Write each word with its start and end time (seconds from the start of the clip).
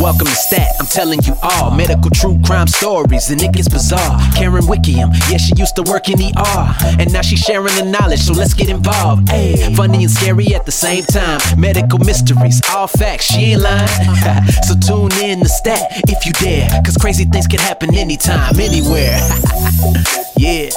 Welcome 0.00 0.28
to 0.28 0.34
Stat, 0.34 0.76
I'm 0.80 0.86
telling 0.86 1.22
you 1.24 1.34
all 1.42 1.70
medical 1.72 2.10
true 2.10 2.40
crime 2.46 2.68
stories, 2.68 3.28
and 3.28 3.42
it 3.42 3.52
gets 3.52 3.68
bizarre. 3.68 4.18
Karen 4.34 4.62
Wickiam, 4.62 5.12
yeah, 5.30 5.36
she 5.36 5.52
used 5.56 5.76
to 5.76 5.82
work 5.82 6.08
in 6.08 6.18
ER, 6.18 6.74
and 6.98 7.12
now 7.12 7.20
she's 7.20 7.40
sharing 7.40 7.74
the 7.74 7.84
knowledge, 7.84 8.20
so 8.20 8.32
let's 8.32 8.54
get 8.54 8.70
involved. 8.70 9.28
Hey, 9.28 9.74
funny 9.74 10.04
and 10.04 10.10
scary 10.10 10.54
at 10.54 10.64
the 10.64 10.72
same 10.72 11.04
time. 11.04 11.38
Medical 11.60 11.98
mysteries, 11.98 12.62
all 12.70 12.86
facts, 12.86 13.26
she 13.26 13.52
ain't 13.52 13.60
lying. 13.60 13.86
so 14.66 14.74
tune 14.80 15.12
in 15.22 15.40
to 15.40 15.48
Stat 15.50 15.88
if 16.08 16.24
you 16.24 16.32
dare, 16.32 16.70
cause 16.82 16.96
crazy 16.96 17.26
things 17.26 17.46
can 17.46 17.60
happen 17.60 17.94
anytime, 17.94 18.58
anywhere. 18.58 19.20
yeah. 20.38 20.70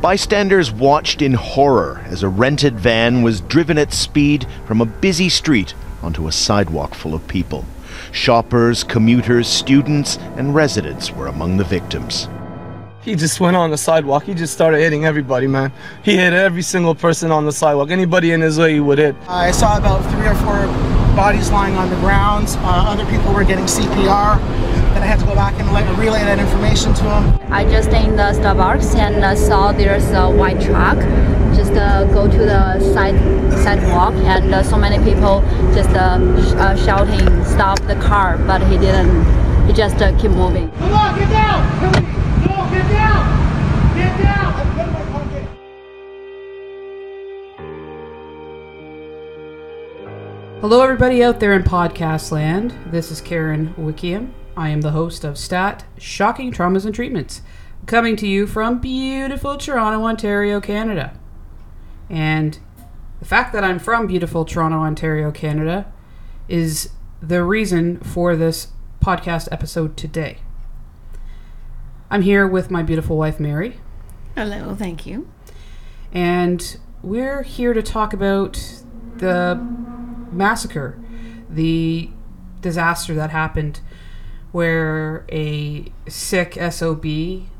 Bystanders 0.00 0.72
watched 0.72 1.22
in 1.22 1.34
horror 1.34 2.02
as 2.06 2.24
a 2.24 2.28
rented 2.28 2.74
van 2.74 3.22
was 3.22 3.40
driven 3.40 3.78
at 3.78 3.92
speed 3.92 4.48
from 4.66 4.80
a 4.80 4.84
busy 4.84 5.28
street 5.28 5.74
onto 6.02 6.28
a 6.28 6.32
sidewalk 6.32 6.94
full 6.94 7.14
of 7.14 7.26
people. 7.28 7.64
Shoppers, 8.12 8.84
commuters, 8.84 9.48
students, 9.48 10.18
and 10.36 10.54
residents 10.54 11.10
were 11.10 11.26
among 11.26 11.56
the 11.56 11.64
victims. 11.64 12.28
He 13.02 13.14
just 13.14 13.38
went 13.38 13.56
on 13.56 13.70
the 13.70 13.78
sidewalk. 13.78 14.24
He 14.24 14.34
just 14.34 14.52
started 14.52 14.80
hitting 14.80 15.04
everybody, 15.04 15.46
man. 15.46 15.72
He 16.02 16.16
hit 16.16 16.32
every 16.32 16.62
single 16.62 16.94
person 16.94 17.30
on 17.30 17.44
the 17.44 17.52
sidewalk. 17.52 17.90
Anybody 17.90 18.32
in 18.32 18.40
his 18.40 18.58
way, 18.58 18.74
he 18.74 18.80
would 18.80 18.98
hit. 18.98 19.14
I 19.28 19.52
saw 19.52 19.78
about 19.78 20.02
three 20.10 20.26
or 20.26 20.34
four 20.34 20.66
bodies 21.14 21.52
lying 21.52 21.76
on 21.76 21.88
the 21.88 21.96
ground. 21.96 22.48
Uh, 22.48 22.84
other 22.88 23.06
people 23.06 23.32
were 23.32 23.44
getting 23.44 23.66
CPR. 23.66 24.40
Then 24.92 25.02
I 25.02 25.06
had 25.06 25.20
to 25.20 25.24
go 25.24 25.36
back 25.36 25.54
and 25.60 25.72
let, 25.72 25.86
relay 25.96 26.24
that 26.24 26.40
information 26.40 26.94
to 26.94 27.02
them. 27.04 27.38
I 27.52 27.64
just 27.64 27.90
in 27.90 28.16
the 28.16 28.32
Starbucks 28.34 28.96
and 28.96 29.24
uh, 29.24 29.36
saw 29.36 29.70
there's 29.70 30.10
a 30.10 30.28
white 30.28 30.60
truck 30.60 30.98
just 30.98 31.45
go 32.12 32.30
to 32.30 32.38
the 32.38 32.80
side 32.94 33.16
sidewalk 33.64 34.14
and 34.14 34.54
uh, 34.54 34.62
so 34.62 34.76
many 34.76 34.98
people 35.04 35.40
just 35.74 35.90
uh, 35.90 36.18
sh- 36.42 36.54
uh, 36.54 36.76
shouting 36.84 37.44
stop 37.44 37.78
the 37.86 37.96
car 37.96 38.38
but 38.38 38.62
he 38.68 38.78
didn't 38.78 39.24
he 39.66 39.72
just 39.72 40.00
uh, 40.00 40.16
keep 40.18 40.30
moving 40.30 40.70
Come 40.72 40.92
on, 40.92 41.18
get 41.18 41.30
down! 41.30 41.78
Come 41.80 41.94
on, 41.94 42.02
no, 42.40 42.70
get 42.70 42.88
down! 42.90 43.96
Get 43.96 44.22
down! 44.22 44.52
Hello, 50.60 50.82
everybody 50.82 51.22
out 51.22 51.38
there 51.40 51.52
in 51.52 51.62
podcast 51.62 52.32
land. 52.32 52.74
This 52.86 53.10
is 53.10 53.20
Karen 53.20 53.74
Wickiam. 53.78 54.30
I 54.56 54.70
am 54.70 54.80
the 54.80 54.92
host 54.92 55.22
of 55.24 55.36
Stat 55.36 55.84
Shocking 55.98 56.50
Traumas 56.50 56.86
and 56.86 56.94
Treatments, 56.94 57.42
coming 57.84 58.16
to 58.16 58.26
you 58.26 58.46
from 58.46 58.78
beautiful 58.78 59.56
Toronto, 59.58 60.02
Ontario, 60.04 60.60
Canada. 60.60 61.12
And 62.08 62.58
the 63.18 63.24
fact 63.24 63.52
that 63.52 63.64
I'm 63.64 63.78
from 63.78 64.06
beautiful 64.06 64.44
Toronto, 64.44 64.78
Ontario, 64.78 65.30
Canada 65.30 65.92
is 66.48 66.90
the 67.20 67.42
reason 67.42 67.98
for 68.00 68.36
this 68.36 68.68
podcast 69.02 69.48
episode 69.50 69.96
today. 69.96 70.38
I'm 72.10 72.22
here 72.22 72.46
with 72.46 72.70
my 72.70 72.82
beautiful 72.82 73.16
wife, 73.16 73.40
Mary, 73.40 73.80
Hello, 74.36 74.74
thank 74.76 75.06
you. 75.06 75.28
and 76.12 76.76
we're 77.02 77.42
here 77.42 77.72
to 77.72 77.82
talk 77.82 78.12
about 78.12 78.82
the 79.16 79.56
massacre, 80.30 80.98
the 81.48 82.10
disaster 82.60 83.14
that 83.14 83.30
happened 83.30 83.80
where 84.52 85.24
a 85.30 85.90
sick 86.08 86.56
SOB 86.70 87.04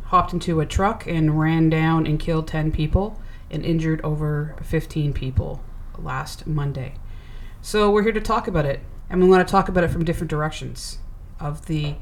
hopped 0.06 0.32
into 0.32 0.60
a 0.60 0.66
truck 0.66 1.06
and 1.06 1.38
ran 1.40 1.68
down 1.70 2.06
and 2.06 2.18
killed 2.20 2.46
10 2.48 2.70
people 2.72 3.20
and 3.50 3.64
injured 3.64 4.00
over 4.02 4.56
15 4.62 5.12
people 5.12 5.62
last 5.98 6.46
Monday. 6.46 6.94
So 7.60 7.90
we're 7.90 8.02
here 8.02 8.12
to 8.12 8.20
talk 8.20 8.46
about 8.48 8.64
it, 8.64 8.80
and 9.08 9.22
we 9.22 9.28
want 9.28 9.46
to 9.46 9.50
talk 9.50 9.68
about 9.68 9.84
it 9.84 9.90
from 9.90 10.04
different 10.04 10.30
directions 10.30 10.98
of 11.40 11.66
the 11.66 11.96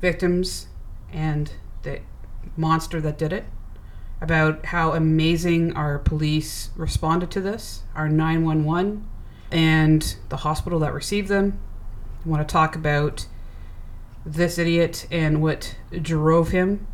victims 0.00 0.68
and 1.12 1.52
the 1.82 2.00
monster 2.56 3.00
that 3.00 3.18
did 3.18 3.32
it, 3.32 3.44
about 4.20 4.66
how 4.66 4.92
amazing 4.92 5.74
our 5.74 5.98
police 5.98 6.70
responded 6.76 7.30
to 7.30 7.40
this, 7.40 7.82
our 7.94 8.08
911, 8.08 9.06
and 9.50 10.16
the 10.28 10.38
hospital 10.38 10.78
that 10.78 10.92
received 10.92 11.28
them. 11.28 11.60
We 12.24 12.30
want 12.30 12.46
to 12.46 12.52
talk 12.52 12.76
about 12.76 13.26
this 14.24 14.58
idiot 14.58 15.06
and 15.10 15.42
what 15.42 15.76
drove 15.90 16.50
him, 16.50 16.86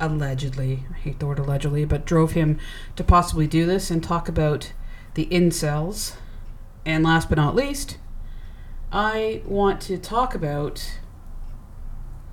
allegedly, 0.00 0.84
I 0.90 0.98
hate 0.98 1.18
the 1.18 1.26
word 1.26 1.38
allegedly, 1.38 1.84
but 1.84 2.04
drove 2.04 2.32
him 2.32 2.58
to 2.96 3.04
possibly 3.04 3.46
do 3.46 3.66
this, 3.66 3.90
and 3.90 4.02
talk 4.02 4.28
about 4.28 4.72
the 5.14 5.26
incels. 5.26 6.14
And 6.86 7.04
last 7.04 7.28
but 7.28 7.38
not 7.38 7.54
least, 7.54 7.98
I 8.92 9.42
want 9.46 9.80
to 9.82 9.98
talk 9.98 10.34
about 10.34 10.98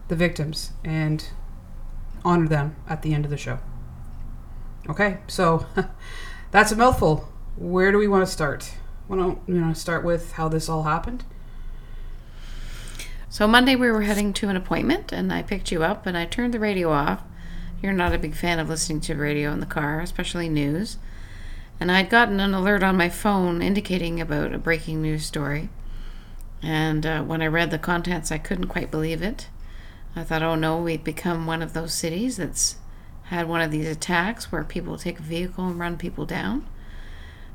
the 0.10 0.16
victims 0.16 0.72
and 0.84 1.26
honor 2.26 2.48
them 2.48 2.76
at 2.88 3.02
the 3.02 3.14
end 3.14 3.26
of 3.26 3.32
the 3.32 3.38
show. 3.38 3.60
Okay, 4.90 5.20
so 5.28 5.66
that's 6.52 6.72
a 6.72 6.76
mouthful. 6.76 7.30
Where 7.56 7.92
do 7.92 7.98
we 7.98 8.08
want 8.08 8.26
to 8.26 8.32
start? 8.32 8.74
We 9.08 9.18
Want 9.18 9.46
to 9.48 9.76
start 9.76 10.04
with 10.04 10.34
how 10.34 10.48
this 10.48 10.70
all 10.70 10.84
happened? 10.84 11.24
So 13.30 13.48
Monday 13.48 13.76
we 13.76 13.90
were 13.90 14.02
heading 14.02 14.34
to 14.34 14.50
an 14.50 14.58
appointment, 14.58 15.12
and 15.12 15.32
I 15.32 15.44
picked 15.44 15.72
you 15.72 15.84
up, 15.84 16.06
and 16.06 16.18
I 16.18 16.26
turned 16.26 16.54
the 16.54 16.60
radio 16.60 16.92
off. 16.92 17.24
You're 17.82 17.94
not 17.94 18.14
a 18.14 18.20
big 18.20 18.36
fan 18.36 18.60
of 18.60 18.70
listening 18.70 19.02
to 19.02 19.16
radio 19.16 19.52
in 19.52 19.60
the 19.60 19.66
car, 19.66 20.02
especially 20.02 20.50
news. 20.50 20.98
And 21.80 21.92
I'd 21.92 22.12
gotten 22.12 22.40
an 22.40 22.54
alert 22.54 22.84
on 22.84 22.96
my 22.96 23.10
phone 23.10 23.62
indicating 23.62 24.22
about 24.22 24.54
a 24.54 24.60
breaking 24.60 25.02
news 25.02 25.26
story. 25.26 25.70
And 26.62 27.06
uh, 27.06 27.24
when 27.24 27.42
I 27.42 27.48
read 27.48 27.72
the 27.72 27.80
contents, 27.80 28.32
I 28.32 28.38
couldn't 28.38 28.68
quite 28.68 28.92
believe 28.92 29.24
it. 29.24 29.48
I 30.16 30.24
thought, 30.24 30.44
oh 30.44 30.56
no, 30.56 30.78
we've 30.80 31.04
become 31.04 31.48
one 31.48 31.64
of 31.64 31.74
those 31.74 31.94
cities 31.94 32.38
that's 32.38 32.76
had 33.26 33.48
one 33.48 33.62
of 33.62 33.72
these 33.72 33.88
attacks 33.88 34.52
where 34.52 34.64
people 34.64 34.98
take 34.98 35.18
a 35.18 35.24
vehicle 35.24 35.66
and 35.66 35.80
run 35.80 35.98
people 35.98 36.26
down. 36.26 36.68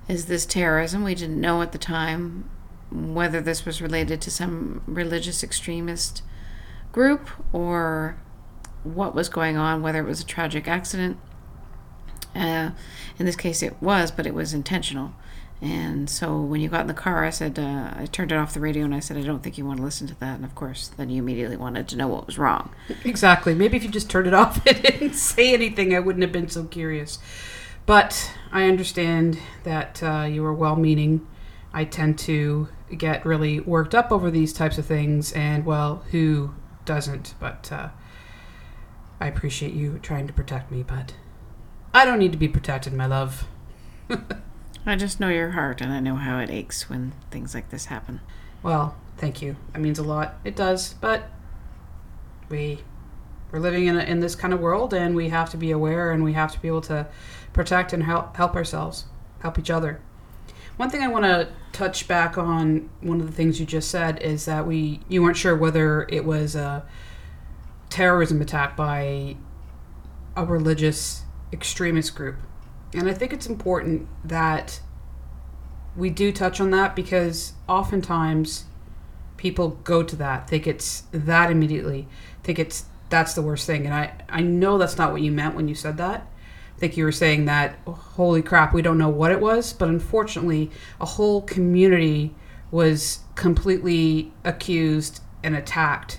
Is 0.09 0.27
this 0.27 0.47
terrorism? 0.47 1.05
We 1.05 1.15
didn't 1.15 1.41
know 1.41 1.63
at 1.63 1.73
the 1.73 1.79
time 1.79 2.51
whether 2.91 3.41
this 3.41 3.65
was 3.65 3.83
related 3.83 4.21
to 4.23 4.31
some 4.31 4.83
religious 4.87 5.45
extremist 5.45 6.23
group 6.93 7.29
or 7.53 8.17
what 8.85 9.15
was 9.15 9.29
going 9.29 9.57
on, 9.57 9.83
whether 9.83 10.01
it 10.01 10.07
was 10.07 10.21
a 10.21 10.27
tragic 10.27 10.69
accident. 10.69 11.19
Uh, 12.35 12.71
in 13.19 13.27
this 13.27 13.37
case, 13.37 13.63
it 13.63 13.81
was, 13.81 14.11
but 14.11 14.27
it 14.27 14.35
was 14.35 14.53
intentional. 14.53 15.13
And 15.63 16.11
so 16.11 16.39
when 16.39 16.61
you 16.61 16.69
got 16.69 16.83
in 16.83 16.87
the 16.87 16.95
car, 16.95 17.25
I 17.25 17.31
said, 17.31 17.59
uh, 17.59 17.95
I 17.97 18.07
turned 18.07 18.31
it 18.31 18.37
off 18.37 18.53
the 18.53 18.61
radio 18.61 18.85
and 18.85 18.95
I 18.95 19.01
said, 19.01 19.17
I 19.17 19.23
don't 19.23 19.43
think 19.43 19.57
you 19.57 19.65
want 19.65 19.79
to 19.79 19.85
listen 19.85 20.07
to 20.09 20.21
that. 20.21 20.37
And 20.37 20.45
of 20.45 20.55
course, 20.55 20.89
then 20.89 21.09
you 21.09 21.23
immediately 21.23 21.57
wanted 21.57 21.89
to 21.89 21.97
know 21.97 22.09
what 22.09 22.27
was 22.27 22.39
wrong. 22.39 22.71
Exactly. 23.05 23.55
Maybe 23.55 23.79
if 23.79 23.83
you 23.83 23.89
just 23.89 24.11
turned 24.11 24.27
it 24.27 24.35
off 24.35 24.65
and 24.67 24.83
didn't 24.83 25.15
say 25.15 25.55
anything, 25.55 25.95
I 25.95 26.01
wouldn't 26.01 26.23
have 26.23 26.33
been 26.33 26.49
so 26.49 26.65
curious. 26.65 27.19
But 27.87 28.33
I 28.53 28.69
understand 28.69 29.39
that 29.63 30.03
uh, 30.03 30.27
you 30.31 30.43
were 30.43 30.53
well 30.53 30.77
meaning. 30.77 31.27
I 31.73 31.85
tend 31.85 32.19
to 32.21 32.69
get 32.97 33.25
really 33.25 33.61
worked 33.61 33.95
up 33.95 34.13
over 34.13 34.31
these 34.31 34.53
types 34.53 34.77
of 34.77 34.87
things, 34.87 35.33
and 35.33 35.65
well, 35.65 36.05
who 36.11 36.55
doesn't? 36.85 37.35
But 37.39 37.71
uh, 37.71 37.89
I 39.21 39.27
appreciate 39.29 39.73
you 39.73 39.99
trying 40.03 40.27
to 40.27 40.33
protect 40.33 40.71
me, 40.71 40.83
but 40.83 41.15
I 41.95 42.05
don't 42.05 42.19
need 42.19 42.33
to 42.33 42.39
be 42.39 42.49
protected, 42.49 42.93
my 42.93 43.07
love. 43.07 43.47
I 44.87 44.97
just 44.97 45.19
know 45.19 45.29
your 45.29 45.53
heart 45.53 45.81
and 45.81 45.93
I 45.93 46.01
know 46.01 46.17
how 46.17 46.39
it 46.39 46.51
aches 46.51 46.89
when 46.89 47.13
things 47.31 47.55
like 47.55 47.71
this 47.71 47.87
happen. 47.87 48.21
Well, 48.63 48.97
thank 49.17 49.43
you. 49.43 49.57
That 49.73 49.81
means 49.81 49.99
a 49.99 50.03
lot. 50.03 50.35
It 50.45 50.55
does, 50.55 50.95
but 50.95 51.29
we 52.49 52.81
we're 53.51 53.59
living 53.61 53.87
in 53.87 53.97
a, 53.97 54.03
in 54.03 54.21
this 54.21 54.35
kind 54.35 54.53
of 54.53 54.61
world, 54.61 54.93
and 54.93 55.15
we 55.15 55.29
have 55.29 55.51
to 55.51 55.57
be 55.57 55.71
aware, 55.71 56.11
and 56.11 56.25
we 56.25 56.33
have 56.33 56.53
to 56.53 56.61
be 56.61 56.69
able 56.69 56.81
to 56.83 57.07
protect 57.53 57.93
and 57.93 58.03
help 58.03 58.37
help 58.37 58.55
ourselves, 58.55 59.05
help 59.41 59.59
each 59.59 59.71
other. 59.71 60.01
One 60.77 60.91
thing 60.91 61.03
I 61.03 61.09
want 61.09 61.25
to 61.25 61.49
touch 61.73 62.07
back 62.07 62.37
on, 62.37 62.91
one 63.01 63.21
of 63.21 63.27
the 63.27 63.33
things 63.33 63.59
you 63.59 63.67
just 63.67 63.91
said, 63.91 64.21
is 64.21 64.45
that 64.45 64.67
we 64.67 65.01
you 65.09 65.23
weren't 65.23 65.37
sure 65.37 65.57
whether 65.57 66.07
it 66.11 66.25
was 66.25 66.55
a 66.55 66.85
terrorism 67.97 68.43
attack 68.43 68.77
by 68.77 69.35
a 70.37 70.45
religious 70.45 71.23
extremist 71.51 72.15
group, 72.15 72.37
and 72.93 73.09
I 73.09 73.15
think 73.15 73.33
it's 73.33 73.47
important 73.47 74.07
that 74.23 74.81
we 75.97 76.11
do 76.11 76.31
touch 76.31 76.61
on 76.61 76.71
that 76.73 76.95
because 76.95 77.55
oftentimes 77.67 78.65
people 79.39 79.81
go 79.83 80.03
to 80.03 80.15
that. 80.17 80.47
Think 80.47 80.67
it's 80.67 81.05
that 81.11 81.51
immediately. 81.51 82.07
Think 82.43 82.59
it's 82.59 82.85
that's 83.09 83.33
the 83.33 83.41
worst 83.41 83.67
thing. 83.67 83.87
And 83.87 83.95
i 83.95 84.13
i 84.29 84.43
know 84.43 84.77
that's 84.77 84.99
not 84.99 85.11
what 85.11 85.23
you 85.23 85.33
meant 85.33 85.55
when 85.55 85.67
you 85.67 85.75
said 85.75 85.97
that. 85.97 86.31
I 86.77 86.79
think 86.79 86.99
you 86.99 87.05
were 87.05 87.13
saying 87.13 87.47
that 87.47 87.79
holy 87.87 88.43
crap 88.43 88.75
we 88.75 88.83
don't 88.83 88.99
know 88.99 89.09
what 89.09 89.33
it 89.33 89.41
was. 89.41 89.73
But 89.73 89.89
unfortunately 89.89 90.71
a 91.01 91.07
whole 91.07 91.41
community 91.41 92.35
was 92.71 93.21
completely 93.37 94.35
accused 94.45 95.23
and 95.43 95.57
attacked 95.57 96.19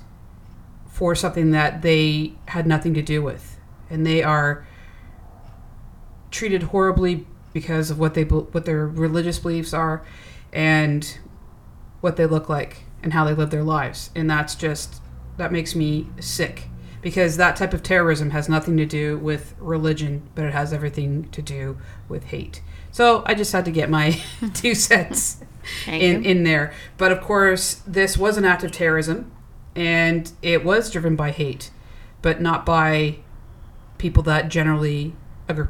for 0.98 1.14
something 1.14 1.52
that 1.52 1.84
they 1.84 2.34
had 2.48 2.66
nothing 2.66 2.92
to 2.92 3.04
do 3.04 3.22
with 3.22 3.60
and 3.88 4.04
they 4.04 4.24
are 4.24 4.66
treated 6.32 6.64
horribly 6.64 7.24
because 7.54 7.92
of 7.92 8.00
what 8.00 8.16
they 8.16 8.24
what 8.24 8.66
their 8.66 8.88
religious 8.88 9.38
beliefs 9.38 9.76
are 9.76 10.04
and 10.52 11.20
what 12.02 12.16
they 12.16 12.26
look 12.26 12.50
like 12.50 12.84
and 13.04 13.14
how 13.14 13.24
they 13.26 13.36
live 13.36 13.52
their 13.52 13.64
lives. 13.64 14.10
And 14.16 14.28
that's 14.28 14.56
just, 14.56 15.00
that 15.38 15.52
makes 15.52 15.76
me 15.76 16.08
sick 16.20 16.68
because 17.04 17.38
that 17.38 17.56
type 17.56 17.76
of 17.76 17.84
terrorism 17.84 18.32
has 18.32 18.50
nothing 18.50 18.76
to 18.78 18.86
do 18.88 19.20
with 19.20 19.54
religion, 19.60 20.28
but 20.34 20.46
it 20.46 20.54
has 20.54 20.74
everything 20.74 21.30
to 21.30 21.44
do 21.44 21.78
with 22.10 22.26
hate. 22.26 22.64
So 22.92 23.22
I 23.28 23.36
just 23.36 23.52
had 23.52 23.66
to 23.66 23.72
get 23.72 23.92
my 23.92 24.20
two 24.56 24.74
cents 24.74 25.42
in, 25.86 26.24
you. 26.24 26.30
in 26.32 26.44
there. 26.44 26.74
But 26.98 27.12
of 27.12 27.22
course, 27.22 27.84
this 27.86 28.18
was 28.18 28.36
an 28.38 28.46
act 28.46 28.64
of 28.64 28.72
terrorism 28.72 29.32
and 29.77 30.31
it 30.41 30.65
was 30.65 30.89
driven 30.89 31.15
by 31.15 31.29
hate, 31.29 31.69
but 32.24 32.41
not 32.41 32.65
by 32.65 33.19
people 34.00 34.24
that 34.24 34.50
generally, 34.50 35.13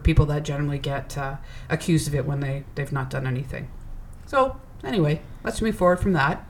people 0.03 0.25
that 0.25 0.43
generally 0.43 0.79
get 0.79 1.17
uh, 1.17 1.35
accused 1.69 2.07
of 2.07 2.15
it 2.15 2.25
when 2.25 2.39
they, 2.39 2.63
they've 2.75 2.93
not 2.93 3.09
done 3.09 3.27
anything. 3.27 3.69
So, 4.25 4.61
anyway, 4.81 5.21
let's 5.43 5.61
move 5.61 5.75
forward 5.75 5.99
from 5.99 6.13
that. 6.13 6.47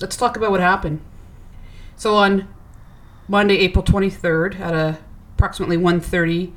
Let's 0.00 0.18
talk 0.18 0.36
about 0.36 0.50
what 0.50 0.60
happened. 0.60 1.00
So 1.96 2.14
on 2.14 2.46
Monday, 3.26 3.56
April 3.56 3.82
23rd, 3.82 4.60
at 4.60 4.74
a, 4.74 4.98
approximately 5.36 5.78
1.30, 5.78 6.52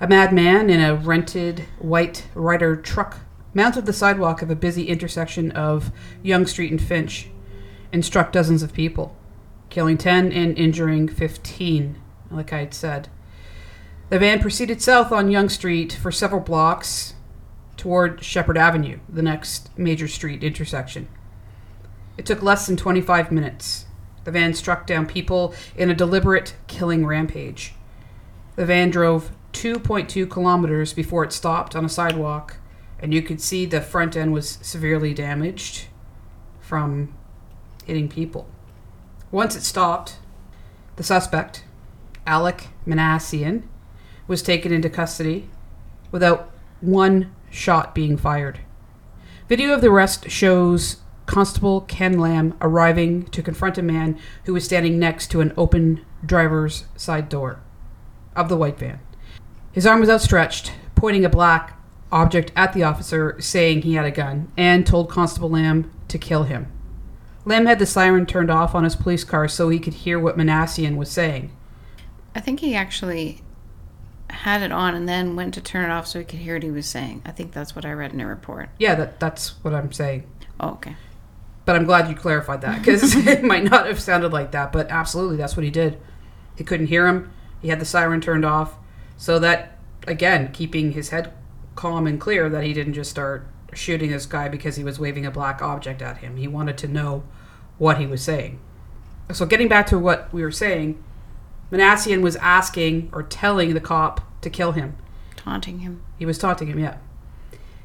a 0.00 0.08
madman 0.08 0.68
in 0.68 0.80
a 0.80 0.96
rented 0.96 1.60
white 1.78 2.26
Ryder 2.34 2.76
truck 2.76 3.18
mounted 3.52 3.86
the 3.86 3.92
sidewalk 3.92 4.42
of 4.42 4.50
a 4.50 4.56
busy 4.56 4.88
intersection 4.88 5.52
of 5.52 5.92
Yonge 6.22 6.48
Street 6.48 6.72
and 6.72 6.82
Finch 6.82 7.28
and 7.92 8.04
struck 8.04 8.32
dozens 8.32 8.64
of 8.64 8.72
people, 8.72 9.16
killing 9.70 9.98
10 9.98 10.32
and 10.32 10.56
injuring 10.58 11.08
15, 11.08 12.00
like 12.30 12.52
I 12.52 12.60
had 12.60 12.74
said. 12.74 13.08
The 14.10 14.18
van 14.18 14.40
proceeded 14.40 14.82
south 14.82 15.10
on 15.12 15.30
Yonge 15.30 15.50
Street 15.50 15.92
for 15.92 16.12
several 16.12 16.40
blocks 16.40 17.14
toward 17.76 18.22
Sheppard 18.22 18.58
Avenue, 18.58 18.98
the 19.08 19.22
next 19.22 19.76
major 19.78 20.08
street 20.08 20.44
intersection. 20.44 21.08
It 22.16 22.26
took 22.26 22.42
less 22.42 22.66
than 22.66 22.76
25 22.76 23.32
minutes. 23.32 23.86
The 24.24 24.30
van 24.30 24.54
struck 24.54 24.86
down 24.86 25.06
people 25.06 25.54
in 25.76 25.90
a 25.90 25.94
deliberate 25.94 26.54
killing 26.66 27.04
rampage. 27.04 27.74
The 28.56 28.66
van 28.66 28.90
drove 28.90 29.32
2.2 29.52 30.30
kilometers 30.30 30.92
before 30.92 31.24
it 31.24 31.32
stopped 31.32 31.74
on 31.74 31.84
a 31.84 31.88
sidewalk, 31.88 32.58
and 33.00 33.12
you 33.12 33.22
could 33.22 33.40
see 33.40 33.66
the 33.66 33.80
front 33.80 34.16
end 34.16 34.32
was 34.32 34.58
severely 34.62 35.12
damaged 35.12 35.86
from 36.60 37.14
hitting 37.84 38.08
people. 38.08 38.48
Once 39.34 39.56
it 39.56 39.64
stopped, 39.64 40.18
the 40.94 41.02
suspect, 41.02 41.64
Alek 42.24 42.68
Minassian, 42.86 43.64
was 44.28 44.40
taken 44.40 44.72
into 44.72 44.88
custody 44.88 45.50
without 46.12 46.52
one 46.80 47.34
shot 47.50 47.96
being 47.96 48.16
fired. 48.16 48.60
Video 49.48 49.74
of 49.74 49.80
the 49.80 49.90
arrest 49.90 50.30
shows 50.30 50.98
Constable 51.26 51.80
Ken 51.80 52.16
Lamb 52.16 52.56
arriving 52.60 53.24
to 53.24 53.42
confront 53.42 53.76
a 53.76 53.82
man 53.82 54.16
who 54.44 54.54
was 54.54 54.64
standing 54.64 55.00
next 55.00 55.32
to 55.32 55.40
an 55.40 55.52
open 55.56 56.04
driver's 56.24 56.84
side 56.94 57.28
door 57.28 57.58
of 58.36 58.48
the 58.48 58.56
white 58.56 58.78
van. 58.78 59.00
His 59.72 59.84
arm 59.84 59.98
was 59.98 60.08
outstretched, 60.08 60.70
pointing 60.94 61.24
a 61.24 61.28
black 61.28 61.76
object 62.12 62.52
at 62.54 62.72
the 62.72 62.84
officer, 62.84 63.34
saying 63.40 63.82
he 63.82 63.94
had 63.94 64.06
a 64.06 64.12
gun, 64.12 64.52
and 64.56 64.86
told 64.86 65.10
Constable 65.10 65.50
Lamb 65.50 65.90
to 66.06 66.18
kill 66.18 66.44
him. 66.44 66.68
Lamb 67.44 67.66
had 67.66 67.78
the 67.78 67.86
siren 67.86 68.26
turned 68.26 68.50
off 68.50 68.74
on 68.74 68.84
his 68.84 68.96
police 68.96 69.24
car 69.24 69.48
so 69.48 69.68
he 69.68 69.78
could 69.78 69.94
hear 69.94 70.18
what 70.18 70.36
Minassian 70.36 70.96
was 70.96 71.10
saying. 71.10 71.52
I 72.34 72.40
think 72.40 72.60
he 72.60 72.74
actually 72.74 73.42
had 74.30 74.62
it 74.62 74.72
on 74.72 74.94
and 74.94 75.08
then 75.08 75.36
went 75.36 75.54
to 75.54 75.60
turn 75.60 75.88
it 75.88 75.92
off 75.92 76.06
so 76.06 76.18
he 76.18 76.24
could 76.24 76.40
hear 76.40 76.54
what 76.54 76.62
he 76.62 76.70
was 76.70 76.86
saying. 76.86 77.22
I 77.24 77.30
think 77.30 77.52
that's 77.52 77.76
what 77.76 77.84
I 77.84 77.92
read 77.92 78.12
in 78.12 78.20
a 78.20 78.26
report. 78.26 78.70
Yeah, 78.78 78.94
that, 78.96 79.20
that's 79.20 79.62
what 79.62 79.74
I'm 79.74 79.92
saying. 79.92 80.26
Oh, 80.58 80.70
okay. 80.70 80.96
But 81.64 81.76
I'm 81.76 81.84
glad 81.84 82.08
you 82.08 82.14
clarified 82.14 82.60
that 82.62 82.78
because 82.78 83.14
it 83.26 83.44
might 83.44 83.64
not 83.64 83.86
have 83.86 84.00
sounded 84.00 84.32
like 84.32 84.50
that, 84.52 84.72
but 84.72 84.90
absolutely 84.90 85.36
that's 85.36 85.56
what 85.56 85.64
he 85.64 85.70
did. 85.70 85.98
He 86.56 86.64
couldn't 86.64 86.86
hear 86.86 87.06
him. 87.06 87.32
He 87.60 87.68
had 87.68 87.80
the 87.80 87.86
siren 87.86 88.20
turned 88.20 88.44
off. 88.44 88.74
So 89.16 89.38
that, 89.38 89.78
again, 90.06 90.50
keeping 90.52 90.92
his 90.92 91.10
head 91.10 91.32
calm 91.74 92.06
and 92.06 92.20
clear 92.20 92.48
that 92.48 92.64
he 92.64 92.72
didn't 92.72 92.94
just 92.94 93.10
start 93.10 93.46
shooting 93.74 94.10
this 94.10 94.26
guy 94.26 94.48
because 94.48 94.76
he 94.76 94.84
was 94.84 94.98
waving 94.98 95.26
a 95.26 95.30
black 95.30 95.62
object 95.62 96.02
at 96.02 96.18
him. 96.18 96.36
He 96.36 96.48
wanted 96.48 96.78
to 96.78 96.88
know 96.88 97.24
what 97.78 97.98
he 97.98 98.06
was 98.06 98.22
saying. 98.22 98.58
So 99.32 99.46
getting 99.46 99.68
back 99.68 99.86
to 99.88 99.98
what 99.98 100.32
we 100.32 100.42
were 100.42 100.50
saying, 100.50 101.02
Minassian 101.70 102.20
was 102.20 102.36
asking 102.36 103.10
or 103.12 103.22
telling 103.22 103.74
the 103.74 103.80
cop 103.80 104.20
to 104.42 104.50
kill 104.50 104.72
him. 104.72 104.96
Taunting 105.36 105.80
him. 105.80 106.02
He 106.18 106.26
was 106.26 106.38
taunting 106.38 106.68
him, 106.68 106.78
yeah. 106.78 106.98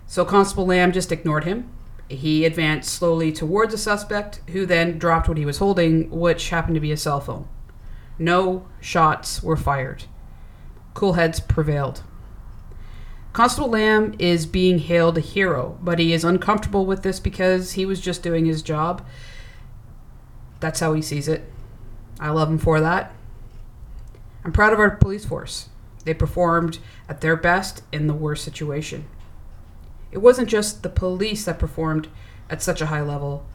So 0.05 0.25
Constable 0.25 0.65
Lamb 0.65 0.91
just 0.91 1.11
ignored 1.11 1.43
him. 1.43 1.69
He 2.07 2.43
advanced 2.43 2.91
slowly 2.91 3.31
towards 3.31 3.71
the 3.71 3.77
suspect, 3.77 4.41
who 4.49 4.65
then 4.65 4.97
dropped 4.97 5.27
what 5.27 5.37
he 5.37 5.45
was 5.45 5.59
holding, 5.59 6.09
which 6.09 6.49
happened 6.49 6.75
to 6.75 6.81
be 6.81 6.91
a 6.91 6.97
cell 6.97 7.21
phone. 7.21 7.47
No 8.17 8.67
shots 8.81 9.43
were 9.43 9.55
fired. 9.55 10.05
Cool 10.93 11.13
heads 11.13 11.39
prevailed. 11.39 12.03
Constable 13.31 13.69
Lamb 13.69 14.15
is 14.17 14.45
being 14.45 14.79
hailed 14.79 15.17
a 15.17 15.21
hero, 15.21 15.77
but 15.81 15.99
he 15.99 16.13
is 16.13 16.23
uncomfortable 16.23 16.85
with 16.85 17.03
this 17.03 17.19
because 17.19 17.73
he 17.73 17.85
was 17.85 18.01
just 18.01 18.23
doing 18.23 18.45
his 18.45 18.61
job. 18.63 19.05
That's 20.59 20.79
how 20.79 20.93
he 20.93 21.01
sees 21.01 21.27
it. 21.27 21.43
I 22.19 22.31
love 22.31 22.49
him 22.49 22.57
for 22.57 22.81
that. 22.81 23.13
I'm 24.43 24.51
proud 24.51 24.73
of 24.73 24.79
our 24.79 24.89
police 24.91 25.25
force. 25.25 25.69
They 26.05 26.13
performed 26.13 26.79
at 27.07 27.21
their 27.21 27.35
best 27.35 27.83
in 27.91 28.07
the 28.07 28.13
worst 28.13 28.43
situation. 28.43 29.05
It 30.11 30.19
wasn't 30.19 30.49
just 30.49 30.81
the 30.81 30.89
police 30.89 31.45
that 31.45 31.59
performed 31.59 32.07
at 32.49 32.63
such 32.63 32.81
a 32.81 32.87
high 32.87 33.01
level. 33.01 33.45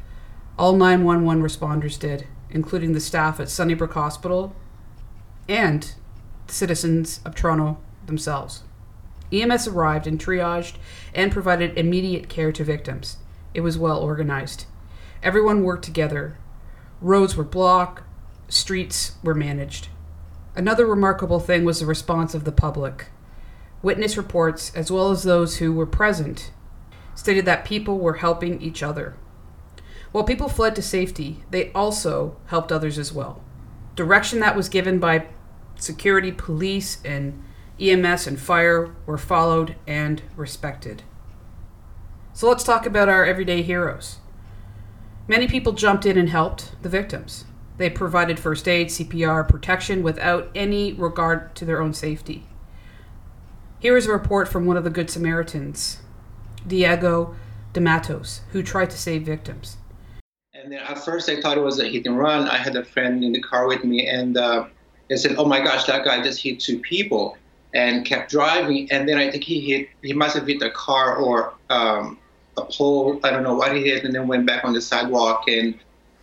All 0.57 0.77
911 0.77 1.43
responders 1.43 1.99
did, 1.99 2.29
including 2.49 2.93
the 2.93 3.01
staff 3.01 3.41
at 3.41 3.49
Sunnybrook 3.49 3.95
Hospital 3.95 4.55
and 5.49 5.95
the 6.47 6.55
citizens 6.55 7.21
of 7.25 7.35
Toronto 7.35 7.79
themselves. 8.07 8.63
EMS 9.43 9.69
arrived 9.69 10.07
and 10.07 10.19
triaged 10.19 10.75
and 11.15 11.33
provided 11.33 11.77
immediate 11.79 12.29
care 12.29 12.53
to 12.53 12.65
victims. 12.65 13.19
It 13.53 13.61
was 13.61 13.79
well 13.79 14.01
organized. 14.01 14.67
Everyone 15.23 15.63
worked 15.63 15.85
together. 15.85 16.39
Roads 17.01 17.37
were 17.37 17.45
blocked, 17.45 18.03
streets 18.49 19.13
were 19.23 19.35
managed. 19.35 19.89
Another 20.57 20.87
remarkable 20.87 21.41
thing 21.41 21.65
was 21.65 21.81
the 21.81 21.87
response 21.87 22.35
of 22.35 22.45
the 22.45 22.53
public. 22.53 23.07
Witness 23.83 24.17
reports, 24.17 24.75
as 24.75 24.91
well 24.91 25.11
as 25.11 25.23
those 25.23 25.59
who 25.59 25.73
were 25.73 25.87
present, 25.87 26.53
stated 27.15 27.45
that 27.45 27.65
people 27.65 27.99
were 27.99 28.15
helping 28.15 28.61
each 28.63 28.83
other. 28.83 29.17
While 30.13 30.25
people 30.25 30.49
fled 30.49 30.77
to 30.77 30.83
safety, 30.83 31.43
they 31.51 31.73
also 31.73 32.37
helped 32.47 32.71
others 32.71 32.99
as 32.99 33.13
well. 33.13 33.43
Direction 33.97 34.41
that 34.41 34.57
was 34.57 34.69
given 34.69 34.99
by 34.99 35.27
security, 35.77 36.31
police, 36.31 36.99
and 37.05 37.43
EMS 37.81 38.27
and 38.27 38.39
fire 38.39 38.95
were 39.07 39.19
followed 39.19 39.77
and 39.87 40.23
respected. 40.37 41.03
So 42.33 42.49
let's 42.49 42.65
talk 42.65 42.87
about 42.87 43.09
our 43.09 43.25
everyday 43.25 43.63
heroes. 43.63 44.19
Many 45.27 45.49
people 45.49 45.73
jumped 45.73 46.07
in 46.07 46.19
and 46.19 46.29
helped 46.29 46.81
the 46.83 46.89
victims. 46.89 47.45
They 47.77 47.91
provided 47.91 48.39
first 48.39 48.69
aid, 48.69 48.89
CPR, 48.89 49.49
protection 49.49 50.03
without 50.03 50.51
any 50.55 50.93
regard 50.93 51.55
to 51.57 51.65
their 51.65 51.81
own 51.81 51.93
safety. 51.93 52.47
Here 53.81 53.97
is 53.97 54.07
a 54.07 54.13
report 54.13 54.49
from 54.49 54.67
one 54.67 54.77
of 54.77 54.85
the 54.85 54.91
Good 54.91 55.11
Samaritans, 55.11 55.99
Diego 56.67 57.35
de 57.73 57.81
Matos, 57.81 58.43
who 58.53 58.63
tried 58.63 58.91
to 58.91 58.99
save 58.99 59.23
victims. 59.23 59.77
And 60.55 60.73
then 60.73 60.81
at 60.81 61.05
first 61.05 61.29
I 61.29 61.41
thought 61.41 61.59
it 61.59 61.63
was 61.63 61.81
a 61.81 61.89
hit 61.89 62.07
and 62.07 62.19
run. 62.19 62.49
I 62.49 62.57
had 62.57 62.77
a 62.77 62.85
friend 62.85 63.23
in 63.25 63.33
the 63.33 63.43
car 63.43 63.67
with 63.67 63.85
me, 63.85 64.09
and 64.09 64.37
uh, 64.37 64.67
they 65.11 65.17
said, 65.17 65.35
"Oh 65.37 65.45
my 65.45 65.61
gosh, 65.61 65.85
that 65.85 66.05
guy 66.05 66.23
just 66.23 66.43
hit 66.43 66.61
two 66.61 66.79
people," 66.79 67.37
and 67.75 68.05
kept 68.05 68.31
driving. 68.31 68.91
And 68.91 69.09
then 69.09 69.19
I 69.19 69.31
think 69.31 69.45
he 69.45 69.61
hit, 69.61 69.89
he 70.03 70.13
must 70.13 70.37
have 70.37 70.47
hit 70.47 70.63
a 70.63 70.71
car 70.71 71.17
or 71.17 71.55
um, 71.71 72.19
a 72.57 72.65
pole. 72.65 73.21
I 73.25 73.31
don't 73.31 73.43
know 73.43 73.55
what 73.55 73.75
he 73.75 73.83
hit, 73.83 74.05
and 74.05 74.15
then 74.15 74.29
went 74.29 74.47
back 74.47 74.65
on 74.65 74.73
the 74.73 74.81
sidewalk 74.81 75.45
and 75.49 75.75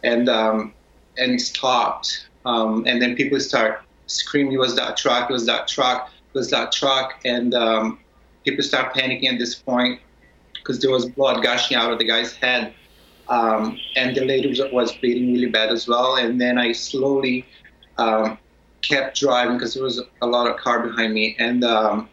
and 0.03 0.29
um, 0.29 0.73
and 1.17 1.39
stopped. 1.39 2.27
Um, 2.45 2.85
and 2.87 3.01
then 3.01 3.15
people 3.15 3.39
start 3.39 3.83
screaming, 4.07 4.53
"It 4.53 4.59
was 4.59 4.75
that 4.75 4.97
truck! 4.97 5.29
It 5.29 5.33
was 5.33 5.45
that 5.45 5.67
truck! 5.67 6.09
It 6.33 6.37
was 6.37 6.49
that 6.51 6.71
truck!" 6.71 7.19
And 7.25 7.53
um, 7.53 7.99
people 8.45 8.63
start 8.63 8.93
panicking 8.95 9.31
at 9.31 9.37
this 9.37 9.55
point 9.55 9.99
because 10.53 10.79
there 10.79 10.91
was 10.91 11.09
blood 11.09 11.43
gushing 11.43 11.77
out 11.77 11.91
of 11.91 11.99
the 11.99 12.05
guy's 12.05 12.33
head. 12.33 12.73
Um, 13.29 13.79
and 13.95 14.15
the 14.15 14.25
lady 14.25 14.49
was, 14.49 14.61
was 14.73 14.91
bleeding 14.91 15.31
really 15.33 15.49
bad 15.49 15.69
as 15.69 15.87
well. 15.87 16.17
And 16.17 16.39
then 16.39 16.57
I 16.57 16.73
slowly 16.73 17.45
um, 17.97 18.37
kept 18.81 19.19
driving 19.19 19.57
because 19.57 19.73
there 19.73 19.83
was 19.83 20.01
a 20.21 20.27
lot 20.27 20.49
of 20.49 20.57
car 20.57 20.87
behind 20.87 21.13
me. 21.13 21.35
And 21.39 21.63
um, 21.63 22.09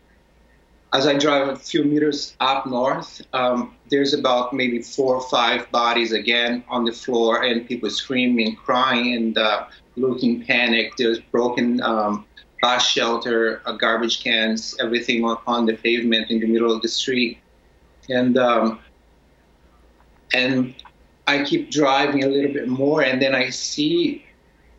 as 0.93 1.07
I 1.07 1.19
drive 1.19 1.49
a 1.49 1.57
few 1.57 1.85
meters 1.85 2.35
up 2.41 2.67
north, 2.67 3.21
um, 3.33 3.75
there's 3.91 4.15
about 4.15 4.53
maybe 4.53 4.81
four 4.81 5.17
or 5.17 5.29
five 5.29 5.71
bodies 5.71 6.13
again 6.13 6.65
on 6.69 6.85
the 6.85 6.93
floor, 6.93 7.43
and 7.43 7.67
people 7.67 7.91
screaming, 7.91 8.57
crying, 8.57 9.15
and 9.15 9.39
uh, 9.39 9.67
looking 9.97 10.45
panicked. 10.45 10.99
There's 10.99 11.21
broken 11.21 11.83
um, 11.83 12.27
bus 12.63 12.87
shelter, 12.87 13.63
uh, 13.67 13.73
garbage 13.73 14.23
cans, 14.23 14.77
everything 14.81 15.25
on, 15.25 15.39
on 15.47 15.67
the 15.67 15.75
pavement 15.75 16.31
in 16.31 16.41
the 16.41 16.47
middle 16.47 16.73
of 16.73 16.83
the 16.83 16.89
street. 16.89 17.39
And 18.09 18.39
um, 18.39 18.81
and 20.33 20.75
I 21.27 21.45
keep 21.45 21.71
driving 21.71 22.25
a 22.25 22.27
little 22.27 22.53
bit 22.53 22.69
more, 22.69 23.03
and 23.03 23.21
then 23.21 23.35
I 23.35 23.51
see 23.51 24.25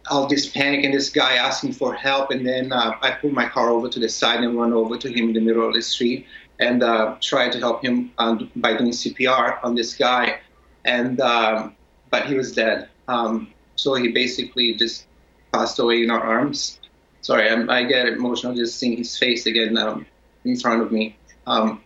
all 0.10 0.28
this 0.28 0.50
panic 0.50 0.84
and 0.84 0.94
this 0.94 1.10
guy 1.10 1.36
asking 1.36 1.74
for 1.74 1.94
help, 1.94 2.32
and 2.32 2.46
then 2.46 2.72
uh, 2.72 2.98
I 3.01 3.12
pull 3.12 3.32
my 3.32 3.48
car 3.48 3.70
over 3.70 3.89
to 3.89 4.00
the 4.00 4.10
side 4.10 4.44
and 4.44 4.58
run 4.58 4.74
over 4.74 4.98
to 4.98 5.10
him 5.10 5.30
in 5.30 5.34
the 5.34 5.42
middle 5.42 5.68
of 5.68 5.74
the 5.74 5.82
street 5.82 6.25
and 6.60 6.84
uh, 6.84 7.16
to 7.22 7.60
help 7.60 7.84
him 7.84 8.12
um, 8.18 8.51
by 8.58 8.75
doing 8.75 8.92
CPR 8.92 9.63
on 9.63 9.75
this 9.75 9.96
guy, 9.96 10.39
and 10.86 11.20
um, 11.22 11.75
but 12.10 12.25
he 12.25 12.36
was 12.36 12.54
dead. 12.54 12.89
Um, 13.08 13.54
so 13.75 13.96
he 13.96 14.10
basically 14.10 14.74
just 14.75 15.06
passed 15.54 15.80
away 15.80 16.04
in 16.04 16.12
our 16.12 16.22
arms. 16.22 16.80
Sorry, 17.22 17.50
I'm, 17.50 17.70
i 17.70 17.84
get 17.84 18.08
emotional 18.08 18.54
just 18.54 18.78
seeing 18.78 18.98
his 18.98 19.18
face 19.18 19.46
again 19.46 19.78
um, 19.78 20.06
in 20.44 20.58
front 20.58 20.82
of 20.82 20.92
me. 20.92 21.16
Um, 21.48 21.82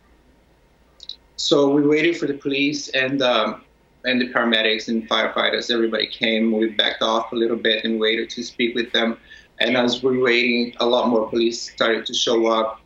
so 1.36 1.70
we 1.70 1.86
waited 1.86 2.18
for 2.18 2.28
the 2.28 2.34
police 2.34 2.90
and 2.90 3.22
um, 3.22 3.64
and 4.06 4.20
the 4.20 4.30
paramedics 4.30 4.88
and 4.88 5.08
firefighters. 5.10 5.72
Everybody 5.72 6.08
came. 6.08 6.52
We 6.52 6.70
backed 6.70 7.02
off 7.02 7.32
a 7.32 7.36
little 7.36 7.58
bit 7.58 7.84
and 7.86 8.00
waited 8.00 8.30
to 8.32 8.44
speak 8.44 8.76
with 8.76 8.92
them. 8.92 9.18
And 9.60 9.78
as 9.78 10.04
we 10.04 10.18
were 10.18 10.24
waiting, 10.24 10.74
a 10.80 10.86
lot 10.86 11.10
more 11.10 11.30
police 11.30 11.72
started 11.72 12.06
to 12.08 12.14
show 12.14 12.48
up, 12.48 12.82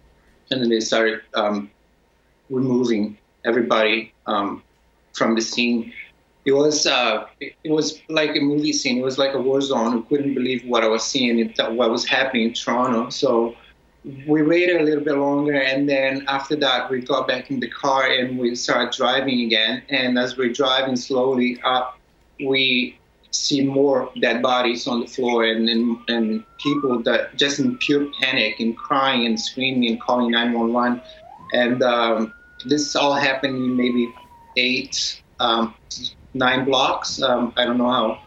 and 0.52 0.62
then 0.62 0.70
they 0.70 0.80
started 0.80 1.22
um, 1.34 1.72
removing 2.50 3.18
everybody 3.46 4.14
um, 4.28 4.62
from 5.14 5.36
the 5.36 5.42
scene. 5.42 5.94
It 6.46 6.52
was 6.52 6.86
uh, 6.86 7.26
it 7.40 7.72
was 7.72 8.00
like 8.10 8.36
a 8.36 8.40
movie 8.40 8.74
scene. 8.74 8.98
It 8.98 9.04
was 9.04 9.18
like 9.18 9.34
a 9.34 9.42
war 9.42 9.60
zone. 9.62 9.98
I 9.98 10.10
couldn't 10.10 10.34
believe 10.34 10.64
what 10.66 10.84
I 10.84 10.88
was 10.88 11.04
seeing, 11.04 11.54
what 11.58 11.90
was 11.90 12.06
happening 12.06 12.44
in 12.50 12.54
Toronto. 12.54 13.10
So 13.10 13.56
we 14.26 14.42
waited 14.42 14.80
a 14.82 14.84
little 14.84 15.04
bit 15.04 15.16
longer 15.16 15.54
and 15.54 15.88
then 15.88 16.24
after 16.28 16.56
that 16.56 16.90
we 16.90 17.02
got 17.02 17.28
back 17.28 17.52
in 17.52 17.60
the 17.60 17.70
car 17.70 18.10
and 18.10 18.40
we 18.40 18.56
started 18.56 18.96
driving 18.96 19.42
again. 19.42 19.84
And 19.90 20.18
as 20.18 20.38
we're 20.38 20.54
driving 20.54 20.96
slowly 20.96 21.60
up 21.64 22.00
we 22.40 22.98
see 23.32 23.66
more 23.66 24.10
dead 24.22 24.42
bodies 24.42 24.88
on 24.88 25.02
the 25.02 25.08
floor 25.08 25.44
and, 25.44 25.68
and, 25.68 25.98
and 26.08 26.44
people 26.60 27.04
that 27.04 27.36
just 27.36 27.60
in 27.60 27.78
pure 27.80 28.08
panic 28.22 28.60
and 28.60 28.78
crying 28.78 29.26
and 29.26 29.40
screaming 29.40 29.90
and 29.90 30.02
calling 30.02 30.32
911 30.32 31.02
and 31.54 31.84
um, 31.84 32.34
this 32.66 32.96
all 32.96 33.14
happened 33.14 33.56
in 33.56 33.76
maybe 33.76 34.14
eight 34.56 35.22
um, 35.40 35.76
nine 36.34 36.66
blocks. 36.66 37.22
Um, 37.22 37.54
i 37.58 37.66
don't 37.66 37.78
know 37.78 37.90
how 37.90 38.22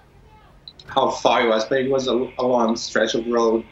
how 0.86 1.10
far 1.10 1.46
it 1.46 1.48
was 1.48 1.64
but 1.64 1.78
it 1.78 1.90
was 1.90 2.06
a, 2.06 2.30
a 2.38 2.44
long 2.44 2.76
stretch 2.76 3.14
of 3.14 3.26
road. 3.26 3.64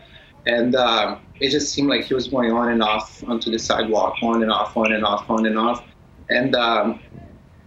And 0.46 0.74
um, 0.74 1.20
it 1.40 1.50
just 1.50 1.72
seemed 1.72 1.88
like 1.88 2.04
he 2.04 2.14
was 2.14 2.28
going 2.28 2.52
on 2.52 2.70
and 2.70 2.82
off 2.82 3.22
onto 3.26 3.50
the 3.50 3.58
sidewalk, 3.58 4.14
on 4.22 4.42
and 4.42 4.50
off, 4.50 4.76
on 4.76 4.92
and 4.92 5.04
off, 5.04 5.28
on 5.30 5.46
and 5.46 5.58
off. 5.58 5.84
And 6.30 6.54
um, 6.54 7.00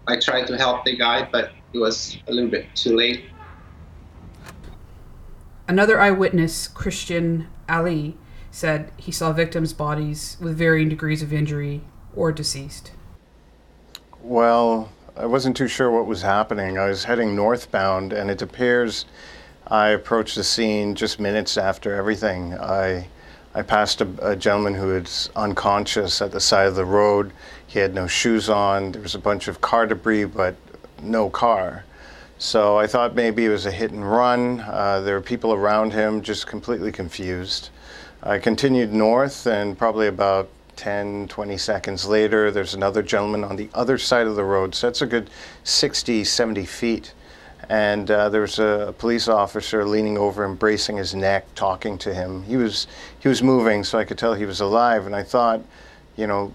I 0.08 0.20
tried 0.20 0.48
to 0.48 0.58
help 0.58 0.86
the 0.86 0.96
guy, 0.96 1.28
but 1.32 1.52
it 1.74 1.78
was 1.78 2.18
a 2.28 2.34
little 2.34 2.50
bit 2.50 2.68
too 2.76 2.96
late. 2.96 3.26
Another 5.68 6.00
eyewitness, 6.00 6.68
Christian 6.68 7.48
Ali, 7.70 8.18
said 8.52 8.92
he 8.98 9.12
saw 9.12 9.32
victims' 9.32 9.74
bodies 9.74 10.38
with 10.42 10.58
varying 10.58 10.90
degrees 10.90 11.24
of 11.24 11.32
injury 11.32 11.82
or 12.14 12.32
deceased. 12.34 12.92
Well, 14.22 14.92
I 15.16 15.26
wasn't 15.26 15.56
too 15.56 15.68
sure 15.68 15.90
what 15.90 16.06
was 16.06 16.22
happening. 16.22 16.78
I 16.78 16.88
was 16.88 17.06
heading 17.06 17.36
northbound, 17.36 18.12
and 18.12 18.30
it 18.30 18.42
appears 18.42 19.06
I 19.68 19.90
approached 19.90 20.36
the 20.36 20.44
scene 20.44 20.96
just 20.96 21.20
minutes 21.20 21.58
after 21.58 21.96
everything. 21.96 22.54
I 22.56 23.08
I 23.54 23.62
passed 23.64 24.00
a, 24.00 24.08
a, 24.22 24.36
gentleman 24.36 24.76
who 24.76 24.88
was 24.88 25.30
unconscious 25.36 26.22
at 26.22 26.32
the 26.32 26.40
side 26.40 26.68
of 26.68 26.76
the 26.76 26.86
road. 26.86 27.34
He 27.68 27.80
had 27.80 27.94
no 27.94 28.08
shoes 28.08 28.50
on. 28.50 28.94
There 28.94 29.02
was 29.02 29.16
a 29.16 29.20
bunch 29.20 29.50
of 29.50 29.60
car 29.60 29.86
debris, 29.86 30.26
but 30.26 30.56
no 31.02 31.30
car. 31.30 31.84
So 32.38 32.78
I 32.78 32.88
thought 32.88 33.14
maybe 33.14 33.46
it 33.46 33.50
was 33.50 33.66
a 33.66 33.72
hit 33.72 33.92
and 33.92 34.10
run. 34.10 34.62
Uh, 34.62 35.02
there 35.02 35.16
were 35.16 35.22
people 35.22 35.54
around 35.54 35.92
him 35.92 36.22
just 36.22 36.48
completely 36.48 36.92
confused. 36.92 37.70
I 38.24 38.40
continued 38.40 38.94
north, 38.94 39.46
and 39.46 39.78
probably 39.78 40.08
about 40.08 40.50
10, 40.78 41.28
20 41.28 41.58
seconds 41.58 42.08
later, 42.08 42.52
there's 42.52 42.74
another 42.74 43.04
gentleman 43.04 43.44
on 43.44 43.58
the 43.58 43.70
other 43.74 43.98
side 43.98 44.28
of 44.28 44.36
the 44.36 44.44
road. 44.44 44.74
So 44.74 44.88
that's 44.88 45.02
a 45.02 45.08
good 45.08 45.30
60, 45.64 46.24
70 46.24 46.66
feet 46.66 47.14
and 47.72 48.12
uh, 48.12 48.28
there 48.28 48.42
was 48.42 48.60
a 48.60 48.94
police 48.98 49.30
officer 49.30 49.86
leaning 49.86 50.18
over, 50.18 50.44
embracing 50.44 50.98
his 50.98 51.16
neck, 51.16 51.46
talking 51.56 51.98
to 52.00 52.14
him. 52.14 52.44
He 52.44 52.58
was 52.58 52.86
he 53.22 53.30
was 53.30 53.42
moving, 53.42 53.86
so 53.86 53.98
I 53.98 54.04
could 54.04 54.18
tell 54.18 54.34
he 54.34 54.46
was 54.46 54.60
alive. 54.60 55.06
And 55.06 55.16
I 55.16 55.24
thought, 55.24 55.62
you 56.18 56.28
know, 56.28 56.52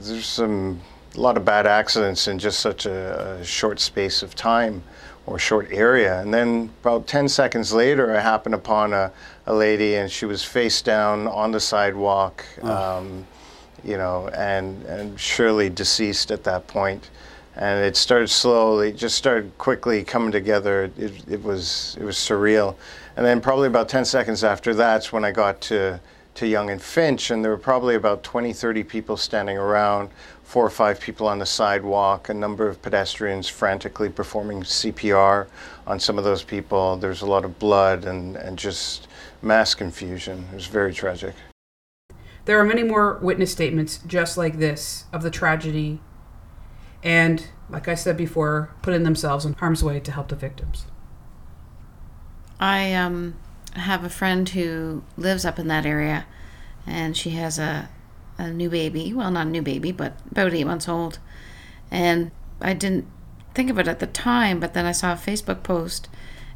there's 0.00 0.26
some 0.26 0.82
a 1.16 1.20
lot 1.20 1.38
of 1.38 1.46
bad 1.46 1.66
accidents 1.66 2.28
in 2.28 2.38
just 2.38 2.60
such 2.60 2.84
a, 2.84 3.38
a 3.40 3.44
short 3.46 3.80
space 3.80 4.22
of 4.22 4.34
time 4.34 4.82
or 5.24 5.38
short 5.38 5.68
area. 5.72 6.20
And 6.20 6.34
then 6.34 6.68
about 6.82 7.06
10 7.06 7.30
seconds 7.30 7.72
later, 7.72 8.14
I 8.14 8.20
happened 8.20 8.54
upon 8.54 8.92
a, 8.92 9.10
a 9.46 9.54
lady, 9.54 9.94
and 9.94 10.10
she 10.10 10.26
was 10.26 10.44
face 10.44 10.82
down 10.82 11.26
on 11.28 11.50
the 11.50 11.60
sidewalk. 11.60 12.44
Um, 12.62 13.26
you 13.84 13.96
know, 13.96 14.28
and, 14.34 14.84
and 14.84 15.18
surely 15.18 15.70
deceased 15.70 16.30
at 16.30 16.44
that 16.44 16.66
point 16.66 17.08
and 17.58 17.84
it 17.84 17.96
started 17.96 18.28
slowly, 18.28 18.92
just 18.92 19.16
started 19.16 19.56
quickly 19.58 20.04
coming 20.04 20.30
together. 20.30 20.90
It, 20.96 21.28
it 21.28 21.42
was 21.42 21.96
it 22.00 22.04
was 22.04 22.16
surreal, 22.16 22.76
and 23.16 23.26
then 23.26 23.40
probably 23.40 23.66
about 23.66 23.88
10 23.88 24.04
seconds 24.04 24.44
after 24.44 24.74
that's 24.74 25.12
when 25.12 25.24
I 25.24 25.32
got 25.32 25.60
to 25.62 26.00
to 26.36 26.46
Yonge 26.46 26.70
and 26.70 26.80
Finch, 26.80 27.32
and 27.32 27.44
there 27.44 27.50
were 27.50 27.58
probably 27.58 27.96
about 27.96 28.22
20, 28.22 28.52
30 28.52 28.84
people 28.84 29.16
standing 29.16 29.58
around, 29.58 30.08
four 30.44 30.64
or 30.64 30.70
five 30.70 31.00
people 31.00 31.26
on 31.26 31.40
the 31.40 31.46
sidewalk, 31.46 32.28
a 32.28 32.34
number 32.34 32.68
of 32.68 32.80
pedestrians 32.80 33.48
frantically 33.48 34.08
performing 34.08 34.62
CPR 34.62 35.48
on 35.84 35.98
some 35.98 36.16
of 36.16 36.22
those 36.22 36.44
people. 36.44 36.96
There's 36.96 37.22
a 37.22 37.26
lot 37.26 37.44
of 37.44 37.58
blood 37.58 38.04
and, 38.04 38.36
and 38.36 38.56
just 38.56 39.08
mass 39.42 39.74
confusion. 39.74 40.46
It 40.52 40.54
was 40.54 40.66
very 40.68 40.94
tragic. 40.94 41.34
There 42.44 42.58
are 42.60 42.64
many 42.64 42.84
more 42.84 43.18
witness 43.20 43.50
statements 43.50 43.98
just 44.06 44.38
like 44.38 44.58
this 44.58 45.06
of 45.12 45.24
the 45.24 45.30
tragedy 45.30 45.98
and, 47.02 47.46
like 47.70 47.88
I 47.88 47.94
said 47.94 48.16
before, 48.16 48.74
putting 48.82 49.04
themselves 49.04 49.44
in 49.44 49.54
harm's 49.54 49.84
way 49.84 50.00
to 50.00 50.12
help 50.12 50.28
the 50.28 50.36
victims. 50.36 50.86
I 52.60 52.92
um, 52.94 53.36
have 53.74 54.04
a 54.04 54.10
friend 54.10 54.48
who 54.48 55.04
lives 55.16 55.44
up 55.44 55.58
in 55.58 55.68
that 55.68 55.86
area, 55.86 56.26
and 56.86 57.16
she 57.16 57.30
has 57.30 57.58
a, 57.58 57.88
a 58.36 58.50
new 58.50 58.68
baby. 58.68 59.12
Well, 59.12 59.30
not 59.30 59.46
a 59.46 59.50
new 59.50 59.62
baby, 59.62 59.92
but 59.92 60.14
about 60.30 60.54
eight 60.54 60.64
months 60.64 60.88
old. 60.88 61.18
And 61.90 62.30
I 62.60 62.74
didn't 62.74 63.06
think 63.54 63.70
of 63.70 63.78
it 63.78 63.88
at 63.88 64.00
the 64.00 64.06
time, 64.06 64.60
but 64.60 64.74
then 64.74 64.86
I 64.86 64.92
saw 64.92 65.12
a 65.12 65.16
Facebook 65.16 65.62
post, 65.62 66.08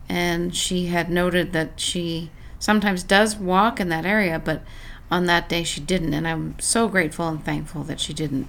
and 0.08 0.54
she 0.54 0.86
had 0.86 1.10
noted 1.10 1.52
that 1.52 1.78
she 1.78 2.30
sometimes 2.58 3.02
does 3.02 3.36
walk 3.36 3.80
in 3.80 3.88
that 3.88 4.06
area, 4.06 4.38
but 4.38 4.62
on 5.10 5.26
that 5.26 5.48
day 5.48 5.62
she 5.62 5.80
didn't. 5.80 6.14
And 6.14 6.26
I'm 6.26 6.58
so 6.58 6.88
grateful 6.88 7.28
and 7.28 7.44
thankful 7.44 7.84
that 7.84 8.00
she 8.00 8.12
didn't 8.12 8.48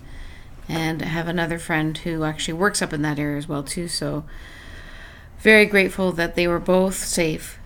and 0.67 1.01
I 1.01 1.08
have 1.08 1.27
another 1.27 1.60
friend 1.60 1.98
who 1.98 2.24
actually 2.24 2.55
works 2.55 2.82
up 2.82 2.93
in 2.93 3.01
that 3.01 3.20
area 3.20 3.38
as 3.38 3.48
well 3.48 3.63
too. 3.63 3.88
So 3.88 4.24
very 5.39 5.65
grateful 5.65 6.12
that 6.13 6.36
they 6.36 6.48
were 6.48 6.60
both 6.60 6.96
safe. 6.96 7.60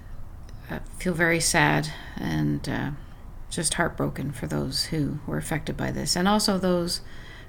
I 0.69 0.79
feel 0.97 1.13
very 1.13 1.39
sad 1.39 1.89
and 2.17 2.67
uh, 2.67 2.91
just 3.49 3.75
heartbroken 3.75 4.31
for 4.31 4.47
those 4.47 4.85
who 4.85 5.19
were 5.25 5.37
affected 5.37 5.77
by 5.77 5.91
this, 5.91 6.15
and 6.15 6.27
also 6.27 6.57
those 6.57 7.01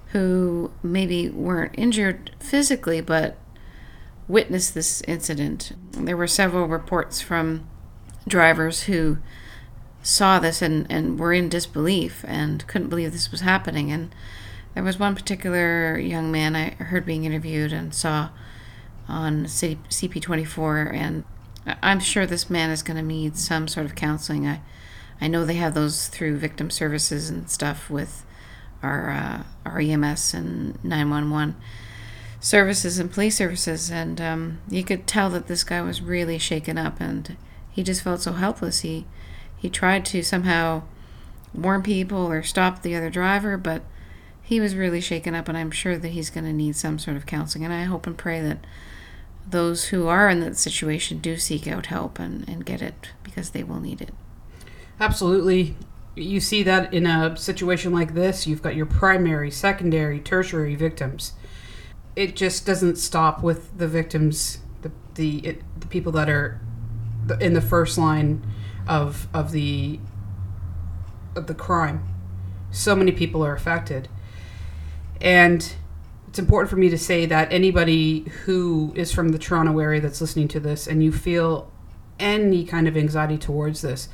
who 0.08 0.70
maybe 0.82 1.28
weren't 1.28 1.74
injured 1.76 2.30
physically 2.40 3.00
but 3.00 3.36
witnessed 4.26 4.74
this 4.74 5.02
incident. 5.02 5.72
There 5.92 6.16
were 6.16 6.26
several 6.26 6.66
reports 6.66 7.20
from 7.20 7.68
drivers 8.26 8.82
who 8.82 9.18
saw 10.02 10.38
this 10.38 10.62
and, 10.62 10.86
and 10.90 11.18
were 11.18 11.32
in 11.32 11.48
disbelief 11.48 12.24
and 12.28 12.66
couldn't 12.66 12.88
believe 12.88 13.12
this 13.12 13.30
was 13.30 13.40
happening 13.40 13.90
and 13.90 14.14
there 14.78 14.84
was 14.84 14.96
one 14.96 15.16
particular 15.16 15.98
young 15.98 16.30
man 16.30 16.54
I 16.54 16.68
heard 16.68 17.04
being 17.04 17.24
interviewed 17.24 17.72
and 17.72 17.92
saw 17.92 18.28
on 19.08 19.46
CP24, 19.46 20.94
and 20.94 21.24
I'm 21.82 21.98
sure 21.98 22.26
this 22.26 22.48
man 22.48 22.70
is 22.70 22.84
going 22.84 22.96
to 22.96 23.02
need 23.02 23.36
some 23.36 23.66
sort 23.66 23.86
of 23.86 23.96
counseling. 23.96 24.46
I, 24.46 24.60
I 25.20 25.26
know 25.26 25.44
they 25.44 25.54
have 25.54 25.74
those 25.74 26.06
through 26.06 26.36
victim 26.36 26.70
services 26.70 27.28
and 27.28 27.50
stuff 27.50 27.90
with 27.90 28.24
our 28.80 29.10
uh, 29.10 29.42
our 29.64 29.80
EMS 29.80 30.32
and 30.32 30.78
911 30.84 31.56
services 32.38 33.00
and 33.00 33.10
police 33.10 33.34
services, 33.34 33.90
and 33.90 34.20
um, 34.20 34.60
you 34.68 34.84
could 34.84 35.08
tell 35.08 35.28
that 35.30 35.48
this 35.48 35.64
guy 35.64 35.82
was 35.82 36.00
really 36.00 36.38
shaken 36.38 36.78
up, 36.78 37.00
and 37.00 37.36
he 37.68 37.82
just 37.82 38.02
felt 38.02 38.20
so 38.20 38.32
helpless. 38.34 38.82
He 38.82 39.06
he 39.56 39.68
tried 39.68 40.04
to 40.04 40.22
somehow 40.22 40.84
warn 41.52 41.82
people 41.82 42.30
or 42.30 42.44
stop 42.44 42.82
the 42.82 42.94
other 42.94 43.10
driver, 43.10 43.56
but 43.56 43.82
he 44.48 44.60
was 44.60 44.74
really 44.74 45.02
shaken 45.02 45.34
up, 45.34 45.46
and 45.46 45.58
I'm 45.58 45.70
sure 45.70 45.98
that 45.98 46.08
he's 46.08 46.30
going 46.30 46.46
to 46.46 46.54
need 46.54 46.74
some 46.74 46.98
sort 46.98 47.18
of 47.18 47.26
counseling. 47.26 47.66
And 47.66 47.74
I 47.74 47.82
hope 47.82 48.06
and 48.06 48.16
pray 48.16 48.40
that 48.40 48.64
those 49.46 49.88
who 49.88 50.08
are 50.08 50.30
in 50.30 50.40
that 50.40 50.56
situation 50.56 51.18
do 51.18 51.36
seek 51.36 51.68
out 51.68 51.86
help 51.86 52.18
and, 52.18 52.48
and 52.48 52.64
get 52.64 52.80
it 52.80 53.10
because 53.22 53.50
they 53.50 53.62
will 53.62 53.78
need 53.78 54.00
it. 54.00 54.14
Absolutely. 54.98 55.76
You 56.16 56.40
see 56.40 56.62
that 56.62 56.94
in 56.94 57.04
a 57.04 57.36
situation 57.36 57.92
like 57.92 58.14
this, 58.14 58.46
you've 58.46 58.62
got 58.62 58.74
your 58.74 58.86
primary, 58.86 59.50
secondary, 59.50 60.18
tertiary 60.18 60.76
victims. 60.76 61.34
It 62.16 62.34
just 62.34 62.64
doesn't 62.64 62.96
stop 62.96 63.42
with 63.42 63.76
the 63.76 63.86
victims, 63.86 64.60
the 64.80 64.90
the 65.14 65.46
it, 65.46 65.62
the 65.78 65.86
people 65.88 66.12
that 66.12 66.30
are 66.30 66.58
in 67.38 67.52
the 67.52 67.60
first 67.60 67.98
line 67.98 68.42
of 68.88 69.28
of 69.34 69.52
the 69.52 70.00
of 71.36 71.48
the 71.48 71.54
crime. 71.54 72.08
So 72.70 72.96
many 72.96 73.12
people 73.12 73.44
are 73.44 73.52
affected, 73.52 74.08
and 75.20 75.74
it's 76.28 76.38
important 76.38 76.70
for 76.70 76.76
me 76.76 76.88
to 76.90 76.98
say 76.98 77.26
that 77.26 77.52
anybody 77.52 78.20
who 78.44 78.92
is 78.94 79.12
from 79.12 79.30
the 79.30 79.38
Toronto 79.38 79.78
area 79.78 80.00
that's 80.00 80.20
listening 80.20 80.48
to 80.48 80.60
this 80.60 80.86
and 80.86 81.02
you 81.02 81.10
feel 81.10 81.72
any 82.18 82.64
kind 82.64 82.86
of 82.86 82.96
anxiety 82.96 83.38
towards 83.38 83.80
this, 83.80 84.08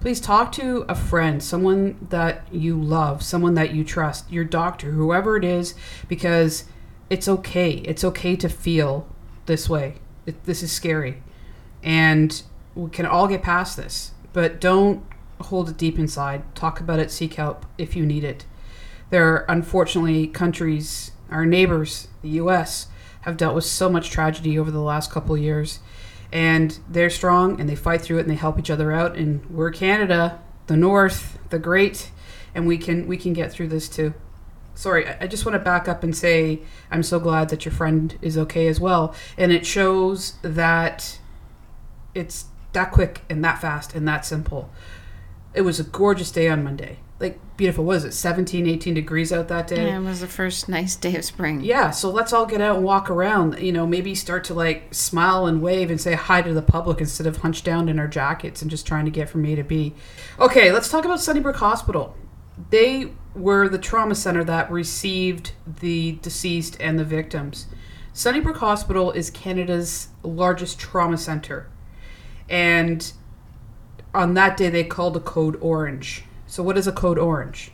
please 0.00 0.20
talk 0.20 0.52
to 0.52 0.84
a 0.88 0.94
friend, 0.94 1.42
someone 1.42 2.06
that 2.08 2.46
you 2.52 2.80
love, 2.80 3.22
someone 3.22 3.54
that 3.54 3.74
you 3.74 3.84
trust, 3.84 4.30
your 4.30 4.44
doctor, 4.44 4.92
whoever 4.92 5.36
it 5.36 5.44
is, 5.44 5.74
because 6.08 6.64
it's 7.10 7.28
okay. 7.28 7.72
It's 7.72 8.04
okay 8.04 8.36
to 8.36 8.48
feel 8.48 9.08
this 9.46 9.68
way. 9.68 9.96
It, 10.26 10.44
this 10.44 10.62
is 10.62 10.72
scary. 10.72 11.22
And 11.82 12.42
we 12.74 12.90
can 12.90 13.06
all 13.06 13.28
get 13.28 13.42
past 13.42 13.76
this, 13.76 14.12
but 14.32 14.60
don't 14.60 15.04
hold 15.40 15.68
it 15.68 15.76
deep 15.76 15.98
inside. 15.98 16.42
Talk 16.54 16.80
about 16.80 16.98
it, 16.98 17.10
seek 17.10 17.34
help 17.34 17.66
if 17.76 17.94
you 17.94 18.06
need 18.06 18.24
it. 18.24 18.44
There 19.10 19.26
are 19.32 19.44
unfortunately 19.48 20.26
countries, 20.26 21.12
our 21.30 21.46
neighbors, 21.46 22.08
the 22.22 22.30
US, 22.30 22.88
have 23.22 23.36
dealt 23.36 23.54
with 23.54 23.64
so 23.64 23.88
much 23.88 24.10
tragedy 24.10 24.58
over 24.58 24.70
the 24.70 24.80
last 24.80 25.10
couple 25.10 25.34
of 25.34 25.40
years. 25.40 25.80
And 26.30 26.78
they're 26.88 27.10
strong 27.10 27.58
and 27.60 27.68
they 27.68 27.74
fight 27.74 28.02
through 28.02 28.18
it 28.18 28.22
and 28.22 28.30
they 28.30 28.34
help 28.34 28.58
each 28.58 28.70
other 28.70 28.92
out. 28.92 29.16
And 29.16 29.44
we're 29.50 29.70
Canada, 29.70 30.40
the 30.66 30.76
North, 30.76 31.38
the 31.48 31.58
great, 31.58 32.10
and 32.54 32.66
we 32.66 32.76
can 32.76 33.06
we 33.06 33.16
can 33.16 33.32
get 33.32 33.50
through 33.50 33.68
this 33.68 33.88
too. 33.88 34.12
Sorry, 34.74 35.06
I 35.08 35.16
I 35.22 35.26
just 35.26 35.46
want 35.46 35.54
to 35.54 35.58
back 35.58 35.88
up 35.88 36.02
and 36.02 36.14
say 36.14 36.60
I'm 36.90 37.02
so 37.02 37.18
glad 37.18 37.48
that 37.48 37.64
your 37.64 37.72
friend 37.72 38.16
is 38.20 38.36
okay 38.36 38.68
as 38.68 38.78
well. 38.78 39.14
And 39.38 39.52
it 39.52 39.64
shows 39.64 40.34
that 40.42 41.18
it's 42.14 42.46
that 42.72 42.92
quick 42.92 43.22
and 43.30 43.42
that 43.44 43.60
fast 43.60 43.94
and 43.94 44.06
that 44.06 44.26
simple. 44.26 44.70
It 45.54 45.62
was 45.62 45.80
a 45.80 45.84
gorgeous 45.84 46.30
day 46.30 46.48
on 46.48 46.62
Monday. 46.62 46.98
Like 47.20 47.40
beautiful. 47.56 47.84
What 47.84 47.96
is 47.96 48.04
it? 48.04 48.12
17, 48.12 48.66
18 48.68 48.94
degrees 48.94 49.32
out 49.32 49.48
that 49.48 49.66
day. 49.66 49.88
Yeah, 49.88 49.98
it 49.98 50.02
was 50.02 50.20
the 50.20 50.28
first 50.28 50.68
nice 50.68 50.94
day 50.94 51.16
of 51.16 51.24
spring. 51.24 51.60
Yeah, 51.62 51.90
so 51.90 52.10
let's 52.10 52.32
all 52.32 52.46
get 52.46 52.60
out 52.60 52.76
and 52.76 52.84
walk 52.84 53.10
around. 53.10 53.58
You 53.58 53.72
know, 53.72 53.86
maybe 53.86 54.14
start 54.14 54.44
to 54.44 54.54
like 54.54 54.94
smile 54.94 55.46
and 55.46 55.60
wave 55.60 55.90
and 55.90 56.00
say 56.00 56.14
hi 56.14 56.42
to 56.42 56.54
the 56.54 56.62
public 56.62 57.00
instead 57.00 57.26
of 57.26 57.38
hunched 57.38 57.64
down 57.64 57.88
in 57.88 57.98
our 57.98 58.06
jackets 58.06 58.62
and 58.62 58.70
just 58.70 58.86
trying 58.86 59.04
to 59.04 59.10
get 59.10 59.28
from 59.28 59.44
A 59.44 59.56
to 59.56 59.64
B. 59.64 59.94
Okay, 60.38 60.70
let's 60.70 60.88
talk 60.88 61.04
about 61.04 61.20
Sunnybrook 61.20 61.56
Hospital. 61.56 62.16
They 62.70 63.12
were 63.34 63.68
the 63.68 63.78
trauma 63.78 64.14
center 64.14 64.44
that 64.44 64.70
received 64.70 65.52
the 65.80 66.18
deceased 66.22 66.76
and 66.80 66.98
the 66.98 67.04
victims. 67.04 67.66
Sunnybrook 68.12 68.56
Hospital 68.58 69.12
is 69.12 69.30
Canada's 69.30 70.08
largest 70.22 70.78
trauma 70.78 71.18
center. 71.18 71.68
And 72.48 73.12
on 74.14 74.34
that 74.34 74.56
day, 74.56 74.70
they 74.70 74.84
called 74.84 75.16
a 75.16 75.20
code 75.20 75.56
orange. 75.60 76.24
So, 76.48 76.62
what 76.62 76.78
is 76.78 76.86
a 76.86 76.92
code 76.92 77.18
orange? 77.18 77.70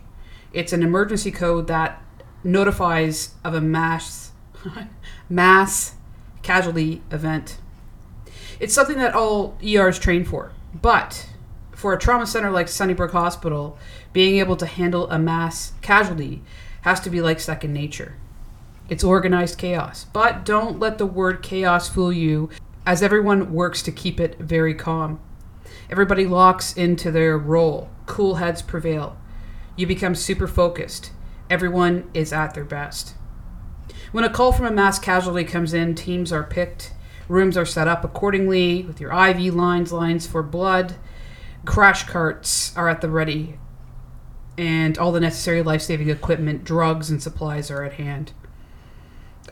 It's 0.53 0.73
an 0.73 0.83
emergency 0.83 1.31
code 1.31 1.69
that 1.69 2.03
notifies 2.43 3.35
of 3.43 3.55
a 3.55 3.61
mass 3.61 4.33
mass 5.29 5.95
casualty 6.43 7.01
event. 7.11 7.59
It's 8.59 8.75
something 8.75 8.99
that 8.99 9.15
all 9.15 9.57
ERs 9.65 9.99
train 9.99 10.25
for, 10.25 10.53
but 10.81 11.29
for 11.73 11.93
a 11.93 11.99
trauma 11.99 12.27
center 12.27 12.51
like 12.51 12.69
Sunnybrook 12.69 13.13
Hospital, 13.13 13.79
being 14.13 14.39
able 14.39 14.57
to 14.57 14.67
handle 14.67 15.09
a 15.11 15.19
mass 15.19 15.73
casualty 15.81 16.43
has 16.83 17.01
to 17.01 17.11
be 17.11 17.21
like 17.21 17.41
second 17.41 17.73
nature. 17.73 18.17
It's 18.89 19.05
organized 19.05 19.57
chaos, 19.57 20.07
but 20.13 20.45
don't 20.45 20.79
let 20.79 20.99
the 20.99 21.07
word 21.07 21.43
chaos 21.43 21.89
fool 21.89 22.13
you, 22.13 22.51
as 22.85 23.03
everyone 23.03 23.53
works 23.53 23.83
to 23.83 23.93
keep 23.93 24.21
it 24.21 24.39
very 24.39 24.75
calm. 24.75 25.21
Everybody 25.91 26.27
locks 26.27 26.77
into 26.77 27.11
their 27.11 27.39
role. 27.39 27.91
Cool 28.07 28.37
heads 28.37 28.63
prevail. 28.63 29.17
You 29.77 29.87
become 29.87 30.15
super 30.15 30.47
focused. 30.47 31.13
Everyone 31.51 32.11
is 32.15 32.33
at 32.33 32.55
their 32.55 32.65
best. 32.65 33.15
When 34.13 34.25
a 34.25 34.31
call 34.31 34.53
from 34.53 34.67
a 34.67 34.71
mass 34.71 34.99
casualty 34.99 35.45
comes 35.45 35.75
in, 35.75 35.95
teams 35.95 36.33
are 36.33 36.45
picked, 36.45 36.93
rooms 37.29 37.57
are 37.57 37.67
set 37.67 37.89
up 37.89 38.05
accordingly 38.05 38.83
with 38.83 39.01
your 39.01 39.13
IV 39.13 39.55
lines, 39.55 39.93
lines 39.93 40.27
for 40.27 40.43
blood, 40.43 40.97
crash 41.65 42.05
carts 42.05 42.77
are 42.77 42.89
at 42.89 43.01
the 43.01 43.11
ready, 43.11 43.59
and 44.57 44.97
all 44.99 45.13
the 45.13 45.21
necessary 45.21 45.63
life 45.63 45.83
saving 45.83 46.11
equipment, 46.11 46.65
drugs, 46.65 47.11
and 47.11 47.23
supplies 47.23 47.71
are 47.71 47.83
at 47.83 47.95
hand. 47.95 48.33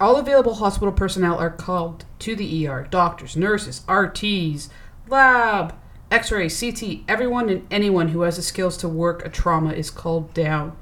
All 0.01 0.17
available 0.17 0.55
hospital 0.55 0.93
personnel 0.93 1.39
are 1.39 1.51
called 1.51 2.05
to 2.21 2.35
the 2.35 2.67
ER 2.67 2.87
doctors, 2.91 3.37
nurses, 3.37 3.83
RTs, 3.89 4.69
lab, 5.09 5.75
x 6.13 6.31
ray, 6.31 6.49
CT, 6.51 7.05
everyone 7.09 7.49
and 7.49 7.67
anyone 7.71 8.09
who 8.09 8.21
has 8.21 8.37
the 8.37 8.43
skills 8.43 8.77
to 8.77 8.89
work 8.89 9.25
a 9.25 9.31
trauma 9.31 9.73
is 9.73 9.91
called 9.91 10.35
down. 10.35 10.77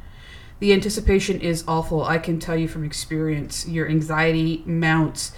The 0.59 0.73
anticipation 0.73 1.41
is 1.41 1.63
awful. 1.69 2.05
I 2.05 2.19
can 2.19 2.41
tell 2.41 2.57
you 2.57 2.67
from 2.67 2.85
experience. 2.85 3.67
Your 3.67 3.89
anxiety 3.89 4.65
mounts. 4.67 5.31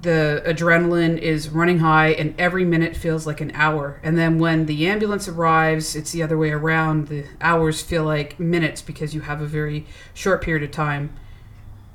The 0.00 0.42
adrenaline 0.44 1.18
is 1.18 1.50
running 1.50 1.78
high, 1.78 2.08
and 2.08 2.34
every 2.38 2.64
minute 2.64 2.96
feels 2.96 3.28
like 3.28 3.40
an 3.40 3.52
hour. 3.54 4.00
And 4.02 4.18
then 4.18 4.40
when 4.40 4.66
the 4.66 4.88
ambulance 4.88 5.28
arrives, 5.28 5.94
it's 5.94 6.10
the 6.10 6.22
other 6.22 6.36
way 6.36 6.50
around. 6.50 7.06
The 7.06 7.24
hours 7.40 7.80
feel 7.80 8.04
like 8.04 8.40
minutes 8.40 8.82
because 8.82 9.14
you 9.14 9.20
have 9.22 9.40
a 9.40 9.46
very 9.46 9.86
short 10.14 10.42
period 10.42 10.64
of 10.64 10.72
time 10.72 11.16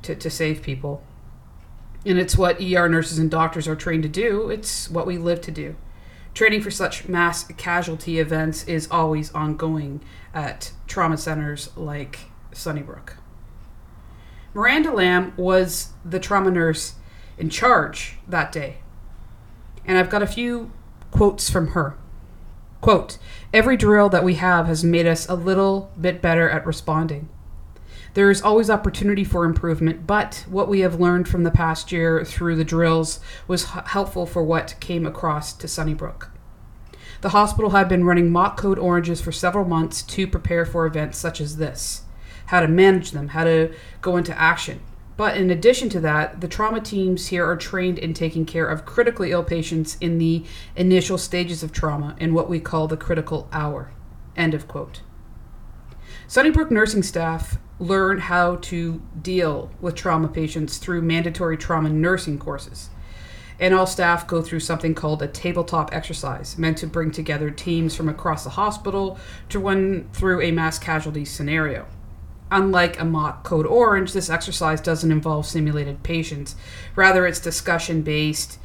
to, 0.03 0.15
to 0.15 0.29
save 0.29 0.61
people. 0.61 1.03
And 2.05 2.17
it's 2.17 2.37
what 2.37 2.61
ER 2.61 2.87
nurses 2.87 3.19
and 3.19 3.29
doctors 3.29 3.67
are 3.67 3.75
trained 3.75 4.03
to 4.03 4.09
do, 4.09 4.49
it's 4.49 4.89
what 4.89 5.05
we 5.05 5.17
live 5.17 5.41
to 5.41 5.51
do. 5.51 5.75
Training 6.33 6.61
for 6.61 6.71
such 6.71 7.07
mass 7.07 7.43
casualty 7.43 8.19
events 8.19 8.63
is 8.63 8.87
always 8.89 9.31
ongoing 9.33 10.01
at 10.33 10.71
trauma 10.87 11.17
centers 11.17 11.69
like 11.77 12.19
Sunnybrook. 12.51 13.17
Miranda 14.53 14.91
Lamb 14.91 15.33
was 15.37 15.93
the 16.03 16.19
trauma 16.19 16.49
nurse 16.49 16.95
in 17.37 17.49
charge 17.49 18.17
that 18.27 18.51
day. 18.51 18.77
And 19.85 19.97
I've 19.97 20.09
got 20.09 20.23
a 20.23 20.27
few 20.27 20.71
quotes 21.11 21.49
from 21.49 21.69
her. 21.69 21.97
Quote, 22.81 23.17
every 23.53 23.77
drill 23.77 24.09
that 24.09 24.23
we 24.23 24.35
have 24.35 24.67
has 24.67 24.83
made 24.83 25.05
us 25.05 25.27
a 25.29 25.35
little 25.35 25.91
bit 25.99 26.21
better 26.21 26.49
at 26.49 26.65
responding. 26.65 27.29
There 28.13 28.29
is 28.29 28.43
always 28.43 28.69
opportunity 28.69 29.23
for 29.23 29.43
improvement, 29.43 30.05
but 30.05 30.45
what 30.47 30.67
we 30.67 30.81
have 30.81 30.99
learned 30.99 31.27
from 31.27 31.43
the 31.43 31.51
past 31.51 31.91
year 31.91 32.23
through 32.23 32.55
the 32.55 32.63
drills 32.63 33.19
was 33.47 33.63
h- 33.63 33.83
helpful 33.87 34.27
for 34.27 34.43
what 34.43 34.75
came 34.79 35.07
across 35.07 35.51
to 35.53 35.67
Sunnybrook. 35.67 36.29
The 37.21 37.29
hospital 37.29 37.71
had 37.71 37.89
been 37.89 38.03
running 38.03 38.31
mock 38.31 38.55
code 38.57 38.77
oranges 38.77 39.19
for 39.19 39.31
several 39.31 39.65
months 39.65 40.03
to 40.03 40.27
prepare 40.27 40.65
for 40.65 40.85
events 40.85 41.17
such 41.17 41.41
as 41.41 41.57
this 41.57 42.03
how 42.47 42.59
to 42.59 42.67
manage 42.67 43.11
them, 43.11 43.29
how 43.29 43.45
to 43.45 43.73
go 44.01 44.17
into 44.17 44.37
action. 44.37 44.81
But 45.15 45.37
in 45.37 45.49
addition 45.49 45.89
to 45.89 45.99
that, 46.01 46.41
the 46.41 46.47
trauma 46.47 46.81
teams 46.81 47.27
here 47.27 47.45
are 47.47 47.55
trained 47.55 47.97
in 47.97 48.13
taking 48.13 48.45
care 48.45 48.67
of 48.67 48.85
critically 48.85 49.31
ill 49.31 49.43
patients 49.43 49.97
in 50.01 50.17
the 50.17 50.43
initial 50.75 51.17
stages 51.17 51.63
of 51.63 51.71
trauma 51.71 52.15
in 52.19 52.33
what 52.33 52.49
we 52.49 52.59
call 52.59 52.87
the 52.87 52.97
critical 52.97 53.47
hour. 53.53 53.91
End 54.35 54.53
of 54.53 54.67
quote. 54.67 55.01
Sunnybrook 56.27 56.69
nursing 56.69 57.03
staff 57.03 57.57
learn 57.79 58.19
how 58.19 58.57
to 58.57 59.01
deal 59.21 59.71
with 59.81 59.95
trauma 59.95 60.27
patients 60.27 60.77
through 60.77 61.01
mandatory 61.01 61.57
trauma 61.57 61.89
nursing 61.89 62.37
courses. 62.37 62.89
And 63.59 63.73
all 63.73 63.85
staff 63.85 64.27
go 64.27 64.41
through 64.41 64.61
something 64.61 64.95
called 64.95 65.21
a 65.21 65.27
tabletop 65.27 65.93
exercise, 65.93 66.57
meant 66.57 66.77
to 66.79 66.87
bring 66.87 67.11
together 67.11 67.49
teams 67.49 67.95
from 67.95 68.09
across 68.09 68.43
the 68.43 68.51
hospital 68.51 69.17
to 69.49 69.59
run 69.59 70.09
through 70.11 70.41
a 70.41 70.51
mass 70.51 70.79
casualty 70.79 71.25
scenario. 71.25 71.85
Unlike 72.51 72.99
a 72.99 73.05
mock 73.05 73.43
code 73.43 73.65
orange, 73.65 74.13
this 74.13 74.29
exercise 74.29 74.81
doesn't 74.81 75.11
involve 75.11 75.45
simulated 75.45 76.03
patients. 76.03 76.55
Rather, 76.95 77.25
it's 77.25 77.39
discussion 77.39 78.01
based 78.01 78.59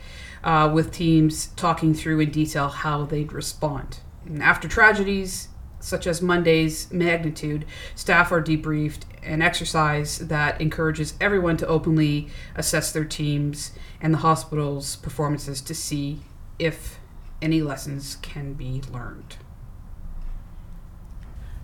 uh, 0.45 0.71
with 0.73 0.93
teams 0.93 1.49
talking 1.49 1.95
through 1.95 2.21
in 2.21 2.31
detail 2.31 2.69
how 2.69 3.05
they'd 3.05 3.33
respond. 3.33 4.01
And 4.27 4.43
after 4.43 4.69
tragedies, 4.69 5.49
such 5.81 6.07
as 6.07 6.21
Monday's 6.21 6.93
magnitude, 6.93 7.65
staff 7.95 8.33
are 8.33 8.43
debriefed, 8.43 9.03
an 9.23 9.43
exercise 9.43 10.19
that 10.19 10.61
encourages 10.61 11.15
everyone 11.21 11.57
to 11.59 11.67
openly 11.67 12.29
assess 12.55 12.93
their 12.93 13.05
teams 13.05 13.73
and 14.01 14.15
the 14.15 14.19
hospital's 14.19 14.97
performances 14.97 15.61
to 15.61 15.75
see 15.75 16.21
if 16.59 16.99
any 17.41 17.63
lessons 17.63 18.17
can 18.23 18.55
be 18.55 18.83
learned. 18.93 19.37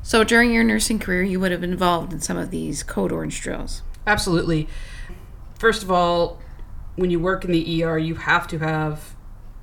So 0.03 0.23
during 0.23 0.53
your 0.53 0.65
nursing 0.65 0.99
career, 0.99 1.23
you 1.23 1.41
would 1.41 1.51
have 1.51 1.63
been 1.63 1.73
involved 1.73 2.13
in 2.13 2.21
some 2.21 2.37
of 2.37 2.51
these 2.51 2.83
code 2.83 3.11
orange 3.11 3.41
drills. 3.41 3.83
Absolutely. 4.07 4.69
First 5.59 5.83
of 5.83 5.91
all, 5.91 6.41
when 6.97 7.11
you 7.11 7.19
work 7.19 7.45
in 7.45 7.53
the 7.53 7.83
ER, 7.83 7.97
you 7.97 8.17
have 8.17 8.47
to 8.49 8.59
have 8.59 9.17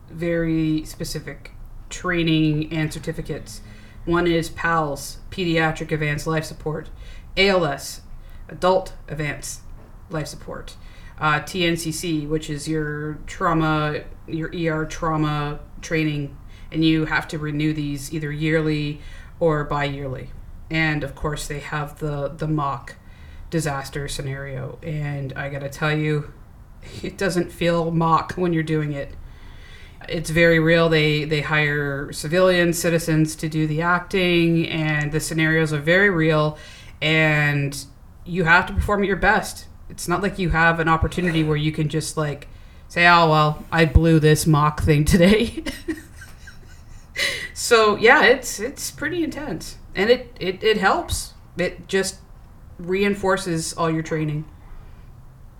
very 0.09 0.83
specific 0.83 1.51
training 1.89 2.71
and 2.73 2.91
certificates. 2.91 3.61
One 4.05 4.25
is 4.25 4.49
PALS, 4.49 5.17
Pediatric 5.29 5.91
Advanced 5.91 6.25
Life 6.25 6.45
Support, 6.45 6.89
ALS, 7.37 8.01
Adult 8.49 8.93
Advanced 9.07 9.61
Life 10.09 10.27
Support, 10.27 10.75
uh, 11.19 11.39
TNCC, 11.41 12.27
which 12.27 12.49
is 12.49 12.67
your 12.67 13.19
trauma, 13.27 14.01
your 14.27 14.49
ER 14.49 14.85
trauma 14.85 15.59
training, 15.81 16.35
and 16.71 16.83
you 16.83 17.05
have 17.05 17.27
to 17.27 17.37
renew 17.37 17.73
these 17.73 18.11
either 18.13 18.31
yearly 18.31 19.01
or 19.39 19.63
bi-yearly. 19.63 20.31
And 20.71 21.03
of 21.03 21.13
course, 21.13 21.47
they 21.47 21.59
have 21.59 21.99
the 21.99 22.29
the 22.29 22.47
mock 22.47 22.95
disaster 23.51 24.07
scenario, 24.07 24.79
and 24.81 25.31
I 25.33 25.49
gotta 25.49 25.69
tell 25.69 25.95
you, 25.95 26.33
it 27.03 27.17
doesn't 27.17 27.51
feel 27.51 27.91
mock 27.91 28.33
when 28.33 28.51
you're 28.51 28.63
doing 28.63 28.93
it. 28.93 29.13
It's 30.09 30.29
very 30.29 30.59
real. 30.59 30.89
They 30.89 31.23
they 31.25 31.41
hire 31.41 32.11
civilian 32.11 32.73
citizens 32.73 33.35
to 33.37 33.49
do 33.49 33.67
the 33.67 33.81
acting, 33.81 34.67
and 34.67 35.11
the 35.11 35.19
scenarios 35.19 35.73
are 35.73 35.79
very 35.79 36.09
real, 36.09 36.57
and 37.01 37.85
you 38.25 38.43
have 38.43 38.65
to 38.67 38.73
perform 38.73 39.01
at 39.01 39.07
your 39.07 39.17
best. 39.17 39.67
It's 39.89 40.07
not 40.07 40.21
like 40.21 40.39
you 40.39 40.49
have 40.49 40.79
an 40.79 40.87
opportunity 40.87 41.43
where 41.43 41.57
you 41.57 41.71
can 41.71 41.89
just 41.89 42.17
like 42.17 42.47
say, 42.87 43.07
"Oh 43.07 43.29
well, 43.29 43.65
I 43.71 43.85
blew 43.85 44.19
this 44.19 44.47
mock 44.47 44.81
thing 44.81 45.05
today." 45.05 45.63
so 47.53 47.95
yeah, 47.95 48.23
it's 48.23 48.59
it's 48.59 48.91
pretty 48.91 49.23
intense, 49.23 49.77
and 49.95 50.09
it 50.09 50.35
it, 50.39 50.63
it 50.63 50.77
helps. 50.77 51.33
It 51.57 51.87
just 51.87 52.19
reinforces 52.79 53.73
all 53.73 53.91
your 53.91 54.03
training. 54.03 54.45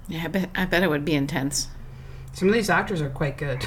Yeah, 0.07 0.23
I 0.23 0.27
bet, 0.27 0.49
I 0.55 0.65
bet 0.65 0.83
it 0.83 0.89
would 0.89 1.05
be 1.05 1.13
intense. 1.13 1.67
Some 2.33 2.47
of 2.47 2.53
these 2.53 2.69
actors 2.69 3.01
are 3.01 3.09
quite 3.09 3.37
good. 3.37 3.65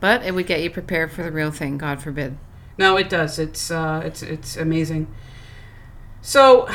But 0.00 0.24
it 0.24 0.34
would 0.34 0.48
get 0.48 0.60
you 0.62 0.68
prepared 0.68 1.12
for 1.12 1.22
the 1.22 1.30
real 1.30 1.52
thing, 1.52 1.78
God 1.78 2.02
forbid. 2.02 2.36
no, 2.76 2.96
it 2.96 3.08
does. 3.08 3.38
It's 3.38 3.70
uh, 3.70 4.02
it's 4.04 4.20
it's 4.20 4.56
amazing. 4.56 5.06
So, 6.22 6.68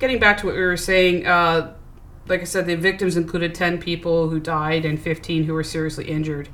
getting 0.00 0.18
back 0.18 0.38
to 0.38 0.46
what 0.46 0.56
we 0.56 0.60
were 0.60 0.76
saying, 0.76 1.24
uh, 1.24 1.74
like 2.26 2.40
I 2.40 2.44
said, 2.44 2.66
the 2.66 2.74
victims 2.74 3.16
included 3.16 3.54
ten 3.54 3.78
people 3.78 4.28
who 4.28 4.40
died 4.40 4.84
and 4.84 5.00
fifteen 5.00 5.44
who 5.44 5.54
were 5.54 5.62
seriously 5.62 6.06
injured. 6.06 6.48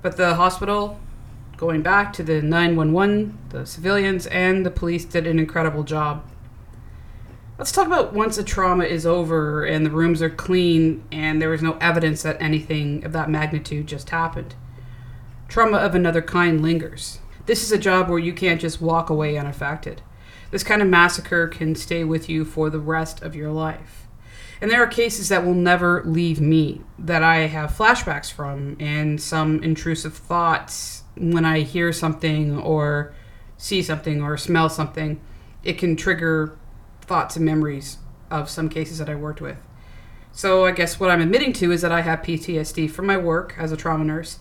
But 0.00 0.16
the 0.16 0.36
hospital, 0.36 0.98
going 1.58 1.82
back 1.82 2.14
to 2.14 2.22
the 2.22 2.40
nine 2.40 2.74
one 2.74 2.94
one, 2.94 3.36
the 3.50 3.66
civilians 3.66 4.26
and 4.28 4.64
the 4.64 4.70
police 4.70 5.04
did 5.04 5.26
an 5.26 5.38
incredible 5.38 5.82
job. 5.84 6.24
Let's 7.62 7.70
talk 7.70 7.86
about 7.86 8.12
once 8.12 8.38
a 8.38 8.42
trauma 8.42 8.82
is 8.82 9.06
over 9.06 9.64
and 9.64 9.86
the 9.86 9.90
rooms 9.90 10.20
are 10.20 10.28
clean 10.28 11.04
and 11.12 11.40
there 11.40 11.54
is 11.54 11.62
no 11.62 11.78
evidence 11.80 12.24
that 12.24 12.42
anything 12.42 13.04
of 13.04 13.12
that 13.12 13.30
magnitude 13.30 13.86
just 13.86 14.10
happened. 14.10 14.56
Trauma 15.46 15.76
of 15.76 15.94
another 15.94 16.22
kind 16.22 16.60
lingers. 16.60 17.20
This 17.46 17.62
is 17.62 17.70
a 17.70 17.78
job 17.78 18.08
where 18.08 18.18
you 18.18 18.32
can't 18.32 18.60
just 18.60 18.80
walk 18.80 19.10
away 19.10 19.38
unaffected. 19.38 20.02
This 20.50 20.64
kind 20.64 20.82
of 20.82 20.88
massacre 20.88 21.46
can 21.46 21.76
stay 21.76 22.02
with 22.02 22.28
you 22.28 22.44
for 22.44 22.68
the 22.68 22.80
rest 22.80 23.22
of 23.22 23.36
your 23.36 23.52
life. 23.52 24.08
And 24.60 24.68
there 24.68 24.82
are 24.82 24.88
cases 24.88 25.28
that 25.28 25.44
will 25.44 25.54
never 25.54 26.02
leave 26.04 26.40
me 26.40 26.80
that 26.98 27.22
I 27.22 27.46
have 27.46 27.70
flashbacks 27.70 28.32
from 28.32 28.76
and 28.80 29.22
some 29.22 29.62
intrusive 29.62 30.16
thoughts 30.16 31.04
when 31.16 31.44
I 31.44 31.60
hear 31.60 31.92
something 31.92 32.58
or 32.58 33.14
see 33.56 33.84
something 33.84 34.20
or 34.20 34.36
smell 34.36 34.68
something. 34.68 35.20
It 35.62 35.78
can 35.78 35.94
trigger 35.94 36.58
thoughts 37.02 37.36
and 37.36 37.44
memories 37.44 37.98
of 38.30 38.48
some 38.48 38.68
cases 38.68 38.98
that 38.98 39.08
I 39.08 39.14
worked 39.14 39.40
with. 39.40 39.58
So 40.32 40.64
I 40.64 40.72
guess 40.72 40.98
what 40.98 41.10
I'm 41.10 41.20
admitting 41.20 41.52
to 41.54 41.70
is 41.72 41.82
that 41.82 41.92
I 41.92 42.00
have 42.00 42.22
PTSD 42.22 42.90
from 42.90 43.06
my 43.06 43.16
work 43.16 43.54
as 43.58 43.70
a 43.70 43.76
trauma 43.76 44.04
nurse. 44.04 44.38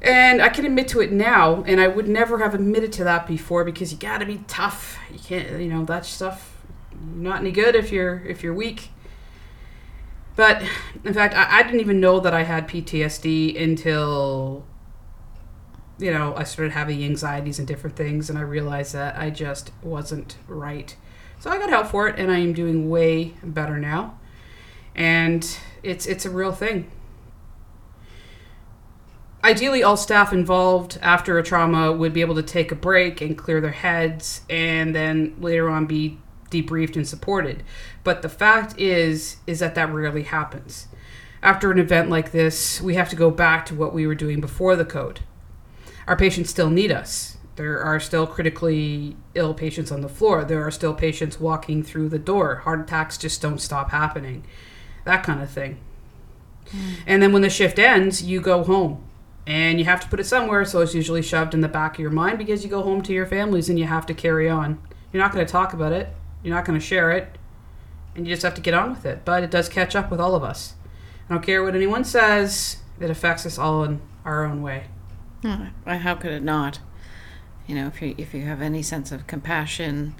And 0.00 0.42
I 0.42 0.48
can 0.48 0.66
admit 0.66 0.88
to 0.88 1.00
it 1.00 1.12
now, 1.12 1.62
and 1.62 1.80
I 1.80 1.86
would 1.86 2.08
never 2.08 2.38
have 2.38 2.54
admitted 2.54 2.92
to 2.94 3.04
that 3.04 3.28
before 3.28 3.64
because 3.64 3.92
you 3.92 3.98
gotta 3.98 4.26
be 4.26 4.42
tough. 4.48 4.98
You 5.12 5.20
can't, 5.20 5.60
you 5.60 5.68
know, 5.68 5.84
that 5.84 6.04
stuff 6.04 6.52
not 7.14 7.40
any 7.40 7.52
good 7.52 7.74
if 7.74 7.92
you're 7.92 8.24
if 8.26 8.42
you're 8.42 8.54
weak. 8.54 8.90
But 10.34 10.62
in 11.04 11.12
fact, 11.12 11.34
I, 11.34 11.58
I 11.58 11.62
didn't 11.62 11.80
even 11.80 12.00
know 12.00 12.20
that 12.20 12.32
I 12.32 12.44
had 12.44 12.68
PTSD 12.68 13.60
until 13.60 14.64
you 15.98 16.12
know 16.12 16.34
I 16.36 16.44
started 16.44 16.72
having 16.72 17.04
anxieties 17.04 17.58
and 17.58 17.68
different 17.68 17.96
things, 17.96 18.28
and 18.28 18.38
I 18.38 18.42
realized 18.42 18.94
that 18.94 19.16
I 19.16 19.30
just 19.30 19.72
wasn't 19.82 20.36
right. 20.48 20.96
So 21.42 21.50
I 21.50 21.58
got 21.58 21.70
help 21.70 21.88
for 21.88 22.06
it, 22.06 22.20
and 22.20 22.30
I 22.30 22.38
am 22.38 22.52
doing 22.52 22.88
way 22.88 23.34
better 23.42 23.76
now. 23.76 24.16
And 24.94 25.58
it's 25.82 26.06
it's 26.06 26.24
a 26.24 26.30
real 26.30 26.52
thing. 26.52 26.88
Ideally, 29.42 29.82
all 29.82 29.96
staff 29.96 30.32
involved 30.32 31.00
after 31.02 31.36
a 31.38 31.42
trauma 31.42 31.90
would 31.90 32.12
be 32.12 32.20
able 32.20 32.36
to 32.36 32.44
take 32.44 32.70
a 32.70 32.76
break 32.76 33.20
and 33.20 33.36
clear 33.36 33.60
their 33.60 33.72
heads, 33.72 34.42
and 34.48 34.94
then 34.94 35.34
later 35.40 35.68
on 35.68 35.86
be 35.86 36.20
debriefed 36.52 36.94
and 36.94 37.08
supported. 37.08 37.64
But 38.04 38.22
the 38.22 38.28
fact 38.28 38.78
is, 38.78 39.38
is 39.44 39.58
that 39.58 39.74
that 39.74 39.92
rarely 39.92 40.22
happens. 40.22 40.86
After 41.42 41.72
an 41.72 41.80
event 41.80 42.08
like 42.08 42.30
this, 42.30 42.80
we 42.80 42.94
have 42.94 43.10
to 43.10 43.16
go 43.16 43.32
back 43.32 43.66
to 43.66 43.74
what 43.74 43.92
we 43.92 44.06
were 44.06 44.14
doing 44.14 44.40
before 44.40 44.76
the 44.76 44.84
code. 44.84 45.18
Our 46.06 46.14
patients 46.14 46.50
still 46.50 46.70
need 46.70 46.92
us. 46.92 47.36
There 47.62 47.80
are 47.80 48.00
still 48.00 48.26
critically 48.26 49.14
ill 49.36 49.54
patients 49.54 49.92
on 49.92 50.00
the 50.00 50.08
floor. 50.08 50.44
There 50.44 50.66
are 50.66 50.70
still 50.72 50.92
patients 50.92 51.38
walking 51.38 51.84
through 51.84 52.08
the 52.08 52.18
door. 52.18 52.56
Heart 52.56 52.80
attacks 52.80 53.16
just 53.16 53.40
don't 53.40 53.60
stop 53.60 53.90
happening. 53.90 54.42
That 55.04 55.22
kind 55.22 55.40
of 55.40 55.48
thing. 55.48 55.78
Hmm. 56.72 56.94
And 57.06 57.22
then 57.22 57.32
when 57.32 57.42
the 57.42 57.48
shift 57.48 57.78
ends, 57.78 58.20
you 58.20 58.40
go 58.40 58.64
home. 58.64 59.04
And 59.46 59.78
you 59.78 59.84
have 59.84 60.00
to 60.00 60.08
put 60.08 60.18
it 60.18 60.24
somewhere, 60.24 60.64
so 60.64 60.80
it's 60.80 60.92
usually 60.92 61.22
shoved 61.22 61.54
in 61.54 61.60
the 61.60 61.68
back 61.68 61.94
of 61.94 62.00
your 62.00 62.10
mind 62.10 62.36
because 62.36 62.64
you 62.64 62.68
go 62.68 62.82
home 62.82 63.00
to 63.02 63.12
your 63.12 63.26
families 63.26 63.68
and 63.68 63.78
you 63.78 63.84
have 63.84 64.06
to 64.06 64.14
carry 64.14 64.50
on. 64.50 64.82
You're 65.12 65.22
not 65.22 65.32
going 65.32 65.46
to 65.46 65.52
talk 65.52 65.72
about 65.72 65.92
it, 65.92 66.08
you're 66.42 66.56
not 66.56 66.64
going 66.64 66.76
to 66.76 66.84
share 66.84 67.12
it, 67.12 67.38
and 68.16 68.26
you 68.26 68.34
just 68.34 68.42
have 68.42 68.56
to 68.56 68.60
get 68.60 68.74
on 68.74 68.90
with 68.90 69.06
it. 69.06 69.24
But 69.24 69.44
it 69.44 69.52
does 69.52 69.68
catch 69.68 69.94
up 69.94 70.10
with 70.10 70.18
all 70.18 70.34
of 70.34 70.42
us. 70.42 70.74
I 71.30 71.34
don't 71.34 71.44
care 71.44 71.62
what 71.62 71.76
anyone 71.76 72.02
says, 72.02 72.78
it 72.98 73.08
affects 73.08 73.46
us 73.46 73.56
all 73.56 73.84
in 73.84 74.00
our 74.24 74.44
own 74.44 74.62
way. 74.62 74.86
Oh, 75.86 75.96
how 75.98 76.16
could 76.16 76.32
it 76.32 76.42
not? 76.42 76.80
You 77.66 77.74
know, 77.76 77.86
if 77.86 78.02
you 78.02 78.14
if 78.18 78.34
you 78.34 78.42
have 78.42 78.60
any 78.60 78.82
sense 78.82 79.12
of 79.12 79.26
compassion 79.26 80.14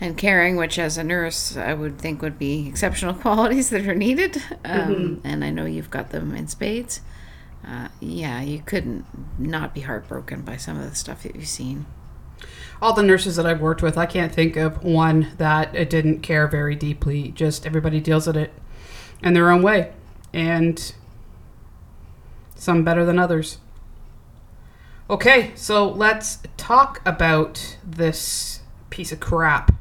and 0.00 0.16
caring, 0.16 0.56
which 0.56 0.78
as 0.78 0.96
a 0.98 1.04
nurse 1.04 1.56
I 1.56 1.74
would 1.74 1.98
think 1.98 2.22
would 2.22 2.38
be 2.38 2.68
exceptional 2.68 3.14
qualities 3.24 3.70
that 3.70 3.86
are 3.86 3.94
needed, 3.94 4.36
um, 4.64 4.94
Mhm. 4.94 5.20
and 5.24 5.44
I 5.44 5.50
know 5.50 5.64
you've 5.64 5.90
got 5.90 6.10
them 6.10 6.34
in 6.34 6.46
spades. 6.48 7.00
Uh, 7.66 7.88
yeah, 8.00 8.40
you 8.40 8.62
couldn't 8.64 9.04
not 9.38 9.74
be 9.74 9.80
heartbroken 9.82 10.42
by 10.42 10.56
some 10.56 10.78
of 10.78 10.88
the 10.88 10.94
stuff 10.96 11.22
that 11.24 11.34
you've 11.36 11.48
seen. 11.48 11.86
all 12.80 12.92
the 12.92 13.02
nurses 13.02 13.34
that 13.34 13.44
I've 13.44 13.60
worked 13.60 13.82
with, 13.82 13.98
I 13.98 14.06
can't 14.06 14.32
think 14.32 14.54
of 14.56 14.84
one 14.84 15.26
that 15.38 15.74
it 15.74 15.90
didn't 15.90 16.20
care 16.20 16.46
very 16.46 16.76
deeply. 16.76 17.32
Just 17.32 17.66
everybody 17.66 17.98
deals 18.00 18.28
with 18.28 18.36
it 18.36 18.52
in 19.20 19.34
their 19.34 19.50
own 19.50 19.62
way, 19.62 19.90
and 20.32 20.92
some 22.54 22.84
better 22.84 23.04
than 23.04 23.18
others. 23.18 23.58
Okay, 25.10 25.52
so 25.54 25.88
let's 25.88 26.40
talk 26.58 27.00
about 27.06 27.78
this 27.82 28.60
piece 28.90 29.10
of 29.10 29.18
crap, 29.18 29.72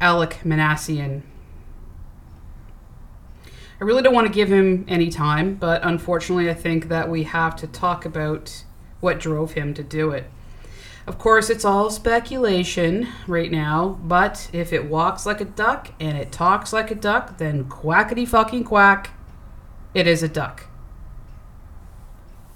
Alek 0.00 0.38
Minassian. 0.42 1.20
I 3.78 3.84
really 3.84 4.00
don't 4.00 4.14
want 4.14 4.26
to 4.26 4.32
give 4.32 4.48
him 4.50 4.86
any 4.88 5.10
time, 5.10 5.56
but 5.56 5.84
unfortunately, 5.84 6.48
I 6.48 6.54
think 6.54 6.88
that 6.88 7.10
we 7.10 7.24
have 7.24 7.56
to 7.56 7.66
talk 7.66 8.06
about 8.06 8.64
what 9.00 9.20
drove 9.20 9.52
him 9.52 9.74
to 9.74 9.82
do 9.82 10.12
it. 10.12 10.30
Of 11.06 11.18
course, 11.18 11.50
it's 11.50 11.66
all 11.66 11.90
speculation 11.90 13.08
right 13.26 13.52
now, 13.52 14.00
but 14.02 14.48
if 14.54 14.72
it 14.72 14.86
walks 14.86 15.26
like 15.26 15.42
a 15.42 15.44
duck 15.44 15.88
and 16.00 16.16
it 16.16 16.32
talks 16.32 16.72
like 16.72 16.90
a 16.90 16.94
duck, 16.94 17.36
then 17.36 17.64
quackity 17.64 18.26
fucking 18.26 18.64
quack, 18.64 19.10
it 19.92 20.06
is 20.06 20.22
a 20.22 20.28
duck. 20.28 20.71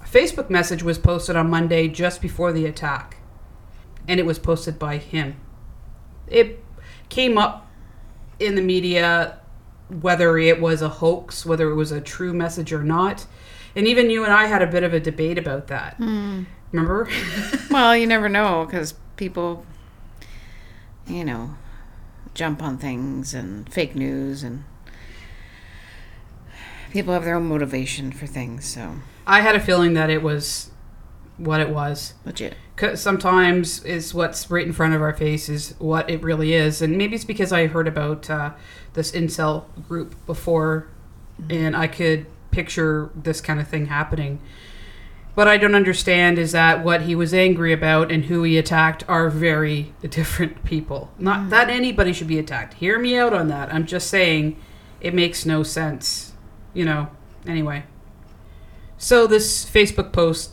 A 0.07 0.09
Facebook 0.09 0.49
message 0.49 0.85
was 0.85 0.99
posted 0.99 1.35
on 1.35 1.51
Monday 1.51 1.89
just 1.89 2.23
before 2.23 2.53
the 2.53 2.65
attack, 2.65 3.17
and 4.07 4.21
it 4.21 4.27
was 4.27 4.39
posted 4.39 4.79
by 4.79 4.99
him. 4.99 5.37
It 6.29 6.63
came 7.09 7.37
up 7.37 7.69
in 8.39 8.55
the 8.55 8.63
media 8.63 9.41
whether 9.89 10.39
it 10.39 10.61
was 10.61 10.81
a 10.81 10.89
hoax, 10.89 11.45
whether 11.45 11.71
it 11.71 11.75
was 11.75 11.91
a 11.91 12.01
true 12.01 12.33
message 12.33 12.73
or 12.73 12.85
not. 12.85 13.27
And 13.75 13.89
even 13.89 14.09
you 14.09 14.23
and 14.23 14.33
I 14.33 14.47
had 14.47 14.63
a 14.63 14.67
bit 14.67 14.85
of 14.85 14.95
a 14.95 15.01
debate 15.01 15.39
about 15.39 15.67
that. 15.69 15.95
Hmm. 15.95 16.45
Remember? 16.71 17.09
well, 17.71 17.97
you 17.97 18.07
never 18.07 18.29
know 18.29 18.65
because 18.65 18.95
people, 19.17 19.67
you 21.07 21.25
know, 21.25 21.57
jump 22.35 22.63
on 22.63 22.79
things 22.79 23.35
and 23.35 23.73
fake 23.73 23.97
news 23.97 24.45
and 24.45 24.65
people 26.93 27.13
have 27.13 27.25
their 27.25 27.35
own 27.35 27.49
motivation 27.49 28.13
for 28.13 28.27
things. 28.27 28.67
So 28.67 28.97
I 29.27 29.41
had 29.41 29.55
a 29.57 29.61
feeling 29.61 29.95
that 29.95 30.11
it 30.11 30.23
was 30.23 30.71
what 31.37 31.61
it 31.61 31.69
was. 31.71 32.15
legit. 32.25 32.55
'Cause 32.77 33.01
sometimes 33.01 33.83
is 33.85 34.13
what's 34.13 34.51
right 34.51 34.67
in 34.67 34.73
front 34.73 34.95
of 34.95 35.01
our 35.01 35.13
face 35.15 35.49
is 35.49 35.75
what 35.79 36.09
it 36.11 36.23
really 36.23 36.53
is, 36.53 36.83
and 36.83 36.97
maybe 36.99 37.15
it's 37.15 37.25
because 37.25 37.51
I 37.53 37.67
heard 37.69 37.89
about 37.89 38.29
uh, 38.29 38.51
this 38.93 39.13
incel 39.13 39.65
group 39.89 40.15
before, 40.27 40.87
and 41.49 41.75
I 41.75 41.87
could 41.87 42.27
picture 42.51 43.11
this 43.15 43.41
kind 43.41 43.61
of 43.61 43.67
thing 43.69 43.87
happening. 43.87 44.41
What 45.35 45.49
I 45.49 45.57
don't 45.59 45.75
understand 45.75 46.39
is 46.39 46.53
that 46.53 46.83
what 46.85 47.03
he 47.03 47.15
was 47.15 47.35
angry 47.35 47.73
about 47.73 48.11
and 48.11 48.27
who 48.27 48.43
he 48.43 48.57
attacked 48.57 49.05
are 49.09 49.29
very 49.29 49.93
different 50.09 50.65
people. 50.65 51.11
Not 51.19 51.51
that 51.51 51.69
anybody 51.71 52.13
should 52.15 52.29
be 52.29 52.39
attacked. 52.39 52.75
Hear 52.75 52.99
me 52.99 53.17
out 53.19 53.33
on 53.35 53.49
that. 53.49 53.73
I'm 53.73 53.87
just 53.87 54.09
saying 54.09 54.57
It 55.01 55.13
makes 55.15 55.45
no 55.45 55.63
sense, 55.63 56.33
you 56.73 56.85
know. 56.87 57.09
Anyway, 57.47 57.85
so 58.99 59.27
this 59.27 59.69
Facebook 59.69 60.13
post 60.13 60.53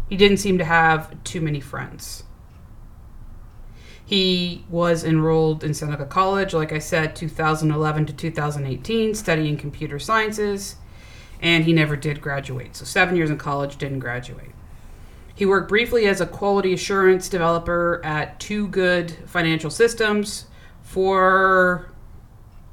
He 0.09 0.17
didn't 0.17 0.37
seem 0.37 0.57
to 0.57 0.65
have 0.65 1.23
too 1.23 1.41
many 1.41 1.59
friends. 1.59 2.23
He 4.07 4.63
was 4.69 5.03
enrolled 5.03 5.65
in 5.65 5.73
Seneca 5.73 6.05
College, 6.05 6.53
like 6.53 6.71
I 6.71 6.79
said, 6.79 7.13
2011 7.13 8.05
to 8.05 8.13
2018, 8.13 9.13
studying 9.13 9.57
computer 9.57 9.99
sciences, 9.99 10.77
and 11.41 11.65
he 11.65 11.73
never 11.73 11.97
did 11.97 12.21
graduate. 12.21 12.77
So, 12.77 12.85
seven 12.85 13.17
years 13.17 13.29
in 13.29 13.37
college, 13.37 13.75
didn't 13.75 13.99
graduate. 13.99 14.51
He 15.35 15.45
worked 15.45 15.67
briefly 15.67 16.07
as 16.07 16.21
a 16.21 16.25
quality 16.25 16.71
assurance 16.71 17.27
developer 17.27 17.99
at 18.01 18.39
Two 18.39 18.69
Good 18.69 19.11
Financial 19.25 19.69
Systems 19.69 20.45
for, 20.81 21.91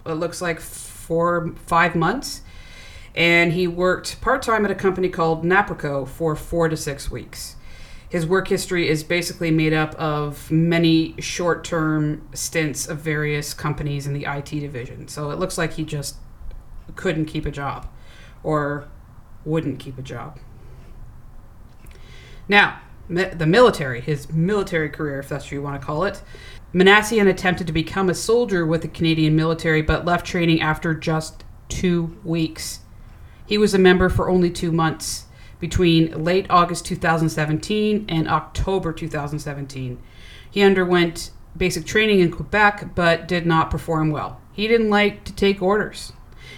it 0.06 0.12
looks 0.12 0.40
like, 0.40 0.60
four, 0.60 1.52
five 1.66 1.96
months. 1.96 2.42
And 3.16 3.52
he 3.52 3.66
worked 3.66 4.20
part 4.20 4.42
time 4.42 4.64
at 4.64 4.70
a 4.70 4.76
company 4.76 5.08
called 5.08 5.42
Naproco 5.42 6.06
for 6.06 6.36
four 6.36 6.68
to 6.68 6.76
six 6.76 7.10
weeks 7.10 7.56
his 8.14 8.24
work 8.24 8.46
history 8.46 8.88
is 8.88 9.02
basically 9.02 9.50
made 9.50 9.72
up 9.72 9.92
of 9.96 10.48
many 10.48 11.20
short 11.20 11.64
term 11.64 12.24
stints 12.32 12.86
of 12.86 12.98
various 12.98 13.52
companies 13.52 14.06
in 14.06 14.12
the 14.12 14.24
IT 14.24 14.50
division. 14.50 15.08
So 15.08 15.32
it 15.32 15.40
looks 15.40 15.58
like 15.58 15.72
he 15.72 15.82
just 15.82 16.18
couldn't 16.94 17.24
keep 17.24 17.44
a 17.44 17.50
job 17.50 17.88
or 18.44 18.86
wouldn't 19.44 19.80
keep 19.80 19.98
a 19.98 20.02
job. 20.02 20.38
Now, 22.48 22.78
the 23.08 23.46
military, 23.46 24.00
his 24.00 24.30
military 24.30 24.90
career, 24.90 25.18
if 25.18 25.28
that's 25.28 25.46
what 25.46 25.50
you 25.52 25.62
want 25.62 25.80
to 25.80 25.84
call 25.84 26.04
it. 26.04 26.22
Minassian 26.72 27.28
attempted 27.28 27.66
to 27.66 27.72
become 27.72 28.08
a 28.08 28.14
soldier 28.14 28.64
with 28.64 28.82
the 28.82 28.88
Canadian 28.88 29.34
military, 29.34 29.82
but 29.82 30.04
left 30.04 30.24
training 30.24 30.60
after 30.60 30.94
just 30.94 31.42
two 31.68 32.16
weeks. 32.22 32.78
He 33.44 33.58
was 33.58 33.74
a 33.74 33.78
member 33.78 34.08
for 34.08 34.30
only 34.30 34.50
two 34.50 34.70
months 34.70 35.24
between 35.64 36.22
late 36.22 36.44
August 36.50 36.84
2017 36.84 38.04
and 38.06 38.28
October 38.28 38.92
2017. 38.92 39.96
He 40.50 40.60
underwent 40.60 41.30
basic 41.56 41.86
training 41.86 42.20
in 42.20 42.30
Quebec 42.30 42.94
but 42.94 43.26
did 43.26 43.46
not 43.46 43.70
perform 43.70 44.10
well. 44.10 44.42
He 44.52 44.68
didn't 44.68 44.90
like 44.90 45.24
to 45.24 45.32
take 45.32 45.62
orders. 45.62 46.12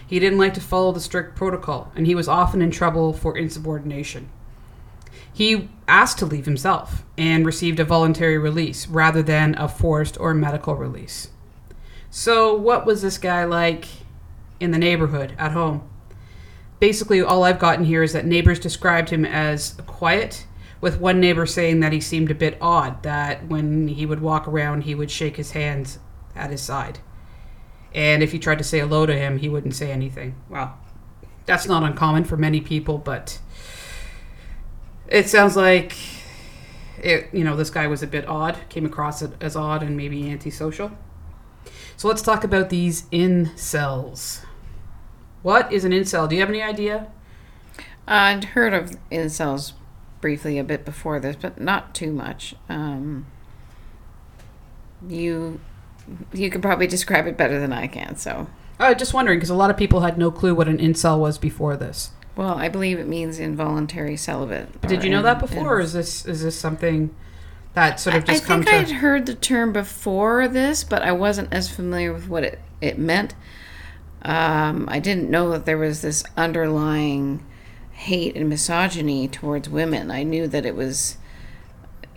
He 0.05 0.19
didn't 0.19 0.41
like 0.41 0.55
to 0.55 0.61
follow 0.61 0.91
the 0.91 0.99
strict 0.99 1.37
protocol, 1.37 1.93
and 1.95 2.05
he 2.05 2.17
was 2.17 2.27
often 2.27 2.61
in 2.61 2.73
trouble 2.73 3.13
for 3.13 3.39
insubordination. 3.39 4.29
He 5.33 5.69
asked 5.87 6.19
to 6.19 6.27
leave 6.27 6.47
himself 6.47 7.05
and 7.17 7.47
received 7.47 7.79
a 7.79 7.85
voluntary 7.85 8.39
release 8.39 8.89
rather 8.89 9.23
than 9.23 9.55
a 9.57 9.69
forced 9.69 10.19
or 10.19 10.35
medical 10.35 10.75
release. 10.75 11.29
So, 12.11 12.57
what 12.57 12.85
was 12.85 13.03
this 13.03 13.19
guy 13.19 13.45
like 13.45 13.87
in 14.59 14.73
the 14.73 14.79
neighborhood 14.79 15.33
at 15.39 15.53
home? 15.53 15.89
Basically 16.81 17.21
all 17.21 17.45
I've 17.45 17.59
gotten 17.59 17.85
here 17.85 18.03
is 18.03 18.13
that 18.13 18.27
neighbors 18.27 18.59
described 18.59 19.11
him 19.11 19.25
as 19.25 19.77
quiet, 19.87 20.47
with 20.81 21.01
one 21.01 21.21
neighbor 21.21 21.47
saying 21.47 21.81
that 21.81 21.93
he 21.93 22.01
seemed 22.01 22.31
a 22.31 22.35
bit 22.35 22.59
odd, 22.61 23.03
that 23.03 23.47
when 23.49 23.89
he 23.89 24.05
would 24.05 24.21
walk 24.21 24.47
around, 24.47 24.83
he 24.83 24.95
would 24.95 25.11
shake 25.11 25.37
his 25.37 25.53
hands 25.53 25.99
at 26.35 26.51
his 26.51 26.61
side. 26.61 26.99
And 27.95 28.23
if 28.23 28.35
you 28.35 28.39
tried 28.39 28.59
to 28.59 28.65
say 28.65 28.81
hello 28.81 29.07
to 29.07 29.17
him, 29.17 29.39
he 29.39 29.49
wouldn't 29.49 29.75
say 29.75 29.91
anything. 29.91 30.35
Well, 30.51 30.79
that's 31.47 31.67
not 31.67 31.83
uncommon 31.83 32.25
for 32.25 32.37
many 32.37 32.61
people, 32.61 32.99
but 32.99 33.41
it 35.09 35.29
sounds 35.29 35.57
like 35.57 35.97
it, 36.99 37.29
you 37.33 37.43
know, 37.43 37.57
this 37.57 37.71
guy 37.71 37.87
was 37.87 38.03
a 38.03 38.07
bit 38.07 38.29
odd, 38.29 38.59
came 38.69 38.85
across 38.85 39.23
as 39.23 39.57
odd 39.57 39.83
and 39.83 39.97
maybe 39.97 40.29
antisocial. 40.29 40.91
So 41.97 42.09
let's 42.09 42.23
talk 42.23 42.45
about 42.45 42.69
these 42.69 43.03
incels. 43.05 44.45
What 45.43 45.73
is 45.73 45.85
an 45.85 45.93
incel? 45.93 46.29
Do 46.29 46.35
you 46.35 46.41
have 46.41 46.51
any 46.51 46.63
idea? 46.63 47.09
I'd 48.07 48.45
heard 48.45 48.75
of 48.75 48.97
incels 49.11 49.73
briefly 50.21 50.59
a 50.59 50.65
bit 50.65 50.85
before 50.85 51.21
this, 51.21 51.37
but 51.37 51.61
not 51.61 51.95
too 51.95 52.13
much. 52.13 52.55
Um, 52.69 53.27
you 55.07 55.61
you 56.33 56.51
could 56.51 56.63
probably 56.63 56.87
describe 56.87 57.27
it 57.27 57.37
better 57.37 57.59
than 57.59 57.73
I 57.73 57.87
can. 57.87 58.17
So, 58.17 58.49
uh, 58.79 58.95
just 58.95 59.13
wondering 59.13 59.39
because 59.39 59.51
a 59.51 59.55
lot 59.55 59.71
of 59.71 59.77
people 59.77 60.01
had 60.01 60.19
no 60.19 60.31
clue 60.31 60.55
what 60.55 60.69
an 60.69 60.79
incel 60.79 61.19
was 61.19 61.39
before 61.39 61.77
this. 61.77 62.11
Well, 62.37 62.55
I 62.55 62.69
believe 62.69 62.99
it 62.99 63.09
means 63.09 63.39
involuntary 63.39 64.17
celibate. 64.17 64.81
Did 64.83 65.03
you 65.03 65.11
know 65.11 65.19
in, 65.19 65.25
that 65.25 65.41
before, 65.41 65.77
or 65.77 65.81
is 65.81 65.93
this 65.93 66.27
is 66.27 66.43
this 66.43 66.59
something 66.59 67.15
that 67.75 67.99
sort 67.99 68.17
of 68.17 68.25
just 68.25 68.49
I, 68.51 68.55
I 68.55 68.63
think 68.63 68.69
I'd 68.69 68.91
heard 68.97 69.27
the 69.27 69.35
term 69.35 69.73
before 69.73 70.47
this, 70.47 70.85
but 70.85 71.03
I 71.03 71.13
wasn't 71.13 71.53
as 71.53 71.71
familiar 71.71 72.13
with 72.13 72.29
what 72.29 72.45
it 72.45 72.61
it 72.81 72.99
meant. 72.99 73.35
Um, 74.27 74.89
I 74.91 74.99
didn't 74.99 75.31
know 75.31 75.51
that 75.53 75.67
there 75.67 75.79
was 75.79 76.03
this 76.03 76.25
underlying 76.37 77.47
hate 77.93 78.37
and 78.37 78.49
misogyny 78.49 79.29
towards 79.29 79.69
women. 79.69 80.11
I 80.11 80.25
knew 80.25 80.49
that 80.49 80.67
it 80.67 80.75
was, 80.75 81.17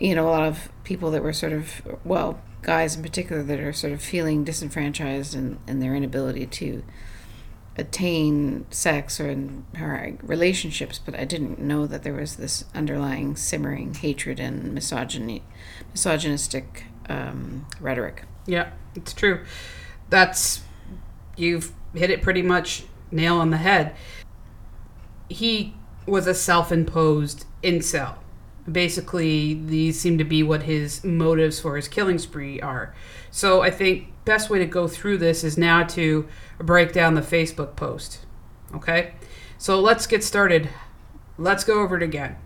you 0.00 0.16
know, 0.16 0.28
a 0.28 0.30
lot 0.30 0.42
of 0.42 0.70
people 0.82 1.12
that 1.12 1.22
were 1.22 1.32
sort 1.32 1.52
of, 1.52 1.80
well, 2.04 2.42
guys 2.62 2.96
in 2.96 3.02
particular 3.02 3.44
that 3.44 3.60
are 3.60 3.72
sort 3.72 3.92
of 3.92 4.02
feeling 4.02 4.42
disenfranchised 4.42 5.36
in, 5.36 5.60
in 5.68 5.78
their 5.78 5.94
inability 5.94 6.46
to 6.46 6.82
attain 7.78 8.66
sex 8.70 9.20
or, 9.20 9.30
in, 9.30 9.64
relationships, 10.22 10.98
but 10.98 11.14
I 11.14 11.24
didn't 11.24 11.60
know 11.60 11.86
that 11.86 12.02
there 12.02 12.14
was 12.14 12.36
this 12.36 12.64
underlying 12.74 13.36
simmering 13.36 13.94
hatred 13.94 14.40
and 14.40 14.74
misogyny, 14.74 15.44
misogynistic 15.92 16.86
um, 17.08 17.66
rhetoric. 17.80 18.24
Yeah, 18.46 18.70
it's 18.96 19.12
true. 19.12 19.44
That's 20.10 20.62
you've 21.36 21.72
hit 21.94 22.10
it 22.10 22.22
pretty 22.22 22.42
much 22.42 22.84
nail 23.10 23.36
on 23.36 23.50
the 23.50 23.56
head. 23.56 23.94
He 25.28 25.74
was 26.06 26.26
a 26.26 26.34
self 26.34 26.72
imposed 26.72 27.46
incel. 27.62 28.16
Basically, 28.70 29.54
these 29.54 29.98
seem 29.98 30.18
to 30.18 30.24
be 30.24 30.42
what 30.42 30.64
his 30.64 31.02
motives 31.02 31.60
for 31.60 31.76
his 31.76 31.88
killing 31.88 32.18
spree 32.18 32.60
are. 32.60 32.94
So 33.30 33.62
I 33.62 33.70
think 33.70 34.08
best 34.24 34.50
way 34.50 34.58
to 34.58 34.66
go 34.66 34.86
through 34.86 35.18
this 35.18 35.42
is 35.42 35.56
now 35.56 35.82
to 35.84 36.28
break 36.58 36.92
down 36.92 37.14
the 37.14 37.20
Facebook 37.20 37.74
post. 37.74 38.20
Okay? 38.74 39.14
So 39.58 39.80
let's 39.80 40.06
get 40.06 40.22
started. 40.22 40.68
Let's 41.38 41.64
go 41.64 41.80
over 41.80 41.96
it 41.96 42.02
again. 42.02 42.36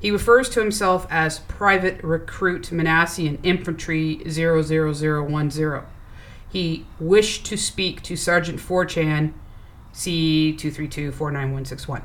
He 0.00 0.10
refers 0.10 0.48
to 0.50 0.60
himself 0.60 1.06
as 1.10 1.40
Private 1.40 2.02
Recruit 2.02 2.70
Minassian 2.70 3.38
Infantry 3.42 4.22
00010. 4.26 5.82
He 6.50 6.84
wished 6.98 7.46
to 7.46 7.56
speak 7.56 8.02
to 8.02 8.16
Sergeant 8.16 8.58
4chan 8.58 9.32
C232-49161. 9.94 12.02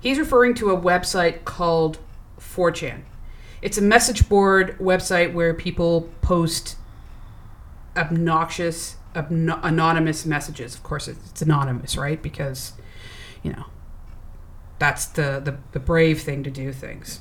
He's 0.00 0.18
referring 0.18 0.54
to 0.54 0.70
a 0.70 0.80
website 0.80 1.44
called 1.44 1.98
4chan. 2.40 3.02
It's 3.60 3.76
a 3.76 3.82
message 3.82 4.28
board 4.28 4.78
website 4.78 5.32
where 5.32 5.52
people 5.52 6.08
post 6.22 6.76
obnoxious, 7.96 8.96
obno- 9.14 9.58
anonymous 9.62 10.24
messages. 10.24 10.74
Of 10.74 10.84
course, 10.84 11.08
it's 11.08 11.42
anonymous, 11.42 11.96
right? 11.96 12.22
Because, 12.22 12.74
you 13.42 13.52
know, 13.52 13.64
that's 14.78 15.06
the, 15.06 15.40
the, 15.44 15.58
the 15.72 15.80
brave 15.80 16.22
thing 16.22 16.44
to 16.44 16.50
do 16.50 16.72
things. 16.72 17.20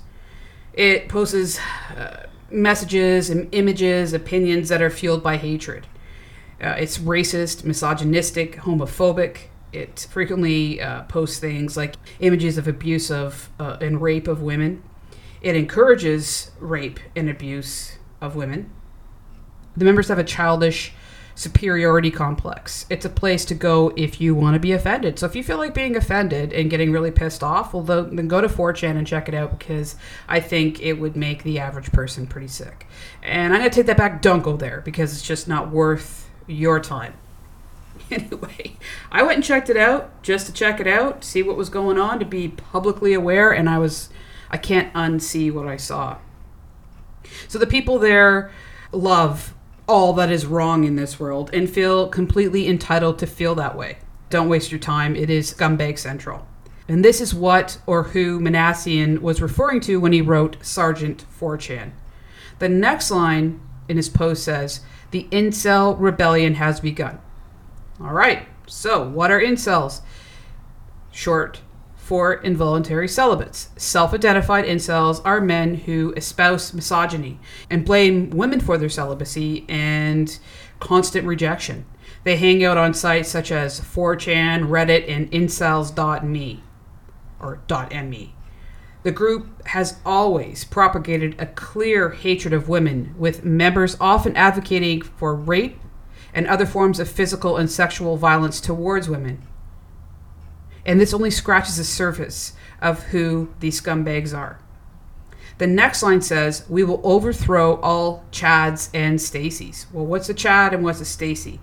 It 0.74 1.10
posts 1.10 1.60
uh, 1.96 2.28
messages 2.52 3.32
and 3.32 3.50
images, 3.52 4.14
opinions 4.14 4.70
that 4.70 4.82
are 4.82 4.92
fueled 4.92 5.24
by 5.24 5.38
hatred. 5.38 5.88
Uh, 6.62 6.76
it's 6.78 6.98
racist, 6.98 7.64
misogynistic, 7.64 8.58
homophobic. 8.58 9.50
It 9.72 10.08
frequently 10.10 10.82
uh, 10.82 11.04
posts 11.04 11.40
things 11.40 11.78
like 11.78 11.96
images 12.20 12.58
of 12.58 12.68
abuse 12.68 13.12
of 13.12 13.50
uh, 13.60 13.78
and 13.82 14.02
rape 14.02 14.28
of 14.28 14.42
women. 14.42 14.84
It 15.42 15.56
encourages 15.56 16.52
rape 16.60 17.00
and 17.16 17.30
abuse 17.30 17.98
of 18.22 18.36
women. 18.36 18.72
The 19.76 19.86
members 19.86 20.08
have 20.08 20.18
a 20.18 20.24
childish 20.24 20.94
superiority 21.38 22.10
complex. 22.10 22.88
It's 22.90 23.06
a 23.06 23.10
place 23.10 23.46
to 23.46 23.54
go 23.54 23.94
if 23.96 24.20
you 24.20 24.34
want 24.34 24.56
to 24.56 24.60
be 24.60 24.72
offended. 24.72 25.20
So 25.20 25.28
if 25.28 25.36
you 25.36 25.44
feel 25.44 25.58
like 25.58 25.76
being 25.76 25.96
offended 25.96 26.52
and 26.52 26.68
getting 26.68 26.92
really 26.92 27.12
pissed 27.12 27.44
off, 27.44 27.74
well, 27.76 27.84
then 27.84 28.28
go 28.28 28.42
to 28.42 28.48
4chan 28.48 28.98
and 28.98 29.06
check 29.06 29.30
it 29.30 29.36
out 29.36 29.60
because 29.60 29.96
I 30.28 30.40
think 30.40 30.82
it 30.82 30.94
would 30.94 31.16
make 31.16 31.44
the 31.44 31.60
average 31.60 31.92
person 31.92 32.26
pretty 32.26 32.48
sick. 32.48 32.88
And 33.22 33.54
I'm 33.54 33.60
going 33.60 33.70
to 33.70 33.76
take 33.76 33.86
that 33.86 33.98
back. 33.98 34.24
Don't 34.24 34.42
go 34.42 34.58
there 34.58 34.82
because 34.82 35.14
it's 35.14 35.22
just 35.22 35.48
not 35.48 35.70
worth 35.70 36.27
your 36.48 36.80
time. 36.80 37.14
Anyway, 38.10 38.78
I 39.12 39.22
went 39.22 39.36
and 39.36 39.44
checked 39.44 39.70
it 39.70 39.76
out 39.76 40.24
just 40.24 40.46
to 40.46 40.54
check 40.54 40.80
it 40.80 40.88
out, 40.88 41.26
see 41.26 41.44
what 41.44 41.58
was 41.58 41.68
going 41.68 41.98
on, 41.98 42.20
to 42.20 42.26
be 42.26 42.48
publicly 42.48 43.14
aware, 43.14 43.52
and 43.52 43.70
I 43.70 43.80
was, 43.80 44.10
I 44.50 44.56
can't 44.56 44.94
unsee 44.94 45.52
what 45.52 45.68
I 45.68 45.76
saw. 45.76 46.18
So 47.50 47.60
the 47.60 47.68
people 47.68 48.00
there 48.00 48.50
love 48.94 49.54
all 49.88 50.14
that 50.14 50.32
is 50.32 50.46
wrong 50.46 50.84
in 50.84 50.96
this 50.96 51.20
world 51.20 51.50
and 51.54 51.70
feel 51.70 52.08
completely 52.08 52.68
entitled 52.68 53.20
to 53.20 53.28
feel 53.28 53.56
that 53.56 53.76
way. 53.76 53.98
Don't 54.30 54.50
waste 54.50 54.72
your 54.72 54.80
time. 54.80 55.16
It 55.16 55.30
is 55.30 55.54
scumbag 55.54 55.98
central. 55.98 56.46
And 56.88 57.04
this 57.04 57.20
is 57.22 57.34
what 57.34 57.80
or 57.86 58.04
who 58.04 58.40
Minassian 58.40 59.20
was 59.20 59.42
referring 59.42 59.82
to 59.82 60.00
when 60.00 60.14
he 60.14 60.22
wrote 60.22 60.58
Sergeant 60.62 61.26
4chan. 61.40 61.92
The 62.60 62.70
next 62.70 63.12
line 63.12 63.60
in 63.88 63.98
his 63.98 64.10
post 64.10 64.44
says, 64.44 64.82
The 65.12 65.28
incel 65.32 65.96
rebellion 66.00 66.56
has 66.56 66.80
begun. 66.80 67.20
All 68.00 68.14
right, 68.14 68.48
so 68.66 69.08
what 69.08 69.32
are 69.32 69.42
incels? 69.42 70.02
Short 71.12 71.62
for 71.96 72.36
involuntary 72.36 73.08
celibates. 73.08 73.68
Self 73.76 74.14
identified 74.14 74.64
incels 74.64 75.22
are 75.26 75.42
men 75.42 75.76
who 75.76 76.14
espouse 76.16 76.74
misogyny 76.74 77.38
and 77.70 77.84
blame 77.84 78.30
women 78.30 78.62
for 78.62 78.78
their 78.78 78.88
celibacy 78.88 79.66
and 79.68 80.40
constant 80.80 81.28
rejection. 81.28 81.86
They 82.24 82.38
hang 82.38 82.64
out 82.64 82.78
on 82.78 82.94
sites 82.94 83.30
such 83.30 83.52
as 83.52 83.82
4chan, 83.82 84.68
Reddit, 84.68 85.10
and 85.10 85.30
incels.me 85.32 86.64
or 87.40 87.60
.me. 88.04 88.34
The 89.08 89.14
group 89.14 89.66
has 89.68 90.00
always 90.06 90.66
propagated 90.66 91.38
a 91.40 91.46
clear 91.46 92.10
hatred 92.10 92.54
of 92.54 92.68
women, 92.68 93.16
with 93.18 93.46
members 93.46 93.96
often 94.02 94.36
advocating 94.36 95.02
for 95.02 95.34
rape 95.34 95.80
and 96.34 96.46
other 96.46 96.66
forms 96.66 97.00
of 97.00 97.08
physical 97.08 97.56
and 97.56 97.72
sexual 97.72 98.18
violence 98.18 98.60
towards 98.60 99.08
women. 99.08 99.44
And 100.86 101.00
this 101.00 101.14
only 101.14 101.32
scratches 101.32 101.78
the 101.78 101.86
surface 101.86 102.52
of 102.82 103.02
who 103.04 103.48
these 103.62 103.80
scumbags 103.80 104.38
are. 104.38 104.60
The 105.58 105.68
next 105.68 106.04
line 106.04 106.22
says, 106.22 106.66
We 106.68 106.84
will 106.84 107.00
overthrow 107.02 107.80
all 107.80 108.26
Chads 108.34 108.90
and 108.94 109.20
Stacys. 109.20 109.86
Well, 109.94 110.06
what's 110.06 110.28
a 110.28 110.34
Chad 110.34 110.74
and 110.74 110.84
what's 110.84 111.00
a 111.00 111.06
Stacy? 111.06 111.62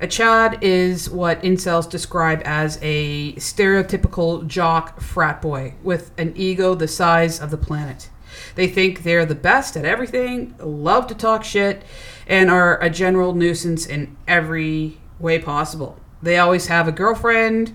A 0.00 0.06
Chad 0.06 0.58
is 0.62 1.10
what 1.10 1.42
incels 1.42 1.90
describe 1.90 2.40
as 2.44 2.78
a 2.82 3.32
stereotypical 3.32 4.46
jock 4.46 5.00
frat 5.00 5.42
boy 5.42 5.74
with 5.82 6.12
an 6.16 6.32
ego 6.36 6.76
the 6.76 6.86
size 6.86 7.40
of 7.40 7.50
the 7.50 7.56
planet. 7.56 8.08
They 8.54 8.68
think 8.68 9.02
they're 9.02 9.26
the 9.26 9.34
best 9.34 9.76
at 9.76 9.84
everything, 9.84 10.54
love 10.60 11.08
to 11.08 11.16
talk 11.16 11.42
shit, 11.42 11.82
and 12.28 12.48
are 12.48 12.80
a 12.80 12.88
general 12.90 13.34
nuisance 13.34 13.86
in 13.86 14.16
every 14.28 14.98
way 15.18 15.40
possible. 15.40 15.98
They 16.22 16.38
always 16.38 16.68
have 16.68 16.86
a 16.86 16.92
girlfriend 16.92 17.74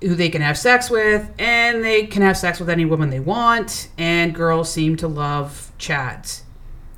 who 0.00 0.16
they 0.16 0.30
can 0.30 0.42
have 0.42 0.58
sex 0.58 0.90
with, 0.90 1.30
and 1.38 1.84
they 1.84 2.06
can 2.06 2.22
have 2.22 2.36
sex 2.36 2.58
with 2.58 2.68
any 2.68 2.84
woman 2.84 3.10
they 3.10 3.20
want, 3.20 3.90
and 3.96 4.34
girls 4.34 4.72
seem 4.72 4.96
to 4.96 5.06
love 5.06 5.70
Chads. 5.78 6.42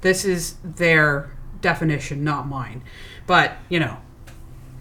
This 0.00 0.24
is 0.24 0.56
their 0.64 1.30
definition, 1.60 2.24
not 2.24 2.48
mine. 2.48 2.82
But, 3.26 3.58
you 3.68 3.78
know. 3.78 3.98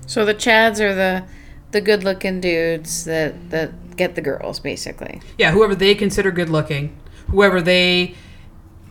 So 0.10 0.26
the 0.26 0.34
Chads 0.34 0.80
are 0.80 0.96
the 0.96 1.24
the 1.70 1.82
good 1.82 2.04
looking 2.04 2.42
dudes 2.42 3.06
that, 3.06 3.52
that 3.52 3.96
get 3.96 4.16
the 4.16 4.22
girls, 4.22 4.60
basically. 4.60 5.22
Yeah, 5.38 5.52
whoever 5.52 5.76
they 5.76 5.94
consider 5.94 6.32
good 6.32 6.50
looking, 6.50 7.00
whoever 7.28 7.62
they 7.62 8.16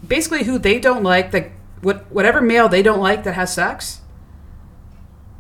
basically 0.07 0.45
who 0.45 0.61
they 0.61 0.79
don't 0.79 1.03
like, 1.03 1.33
that 1.33 1.51
what 1.83 2.09
whatever 2.13 2.41
male 2.41 2.69
they 2.69 2.83
don't 2.83 3.01
like 3.01 3.25
that 3.25 3.35
has 3.35 3.53
sex, 3.53 4.01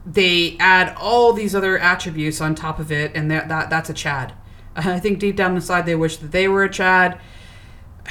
they 0.04 0.56
add 0.58 0.96
all 0.98 1.32
these 1.32 1.54
other 1.54 1.78
attributes 1.78 2.40
on 2.40 2.56
top 2.56 2.80
of 2.80 2.90
it, 2.90 3.12
and 3.14 3.30
that, 3.30 3.48
that 3.48 3.70
that's 3.70 3.88
a 3.88 3.94
Chad. 3.94 4.32
I 4.76 4.98
think 4.98 5.20
deep 5.20 5.36
down 5.36 5.54
inside 5.54 5.86
they 5.86 5.94
wish 5.94 6.16
that 6.16 6.32
they 6.32 6.48
were 6.48 6.64
a 6.64 6.70
Chad. 6.70 7.20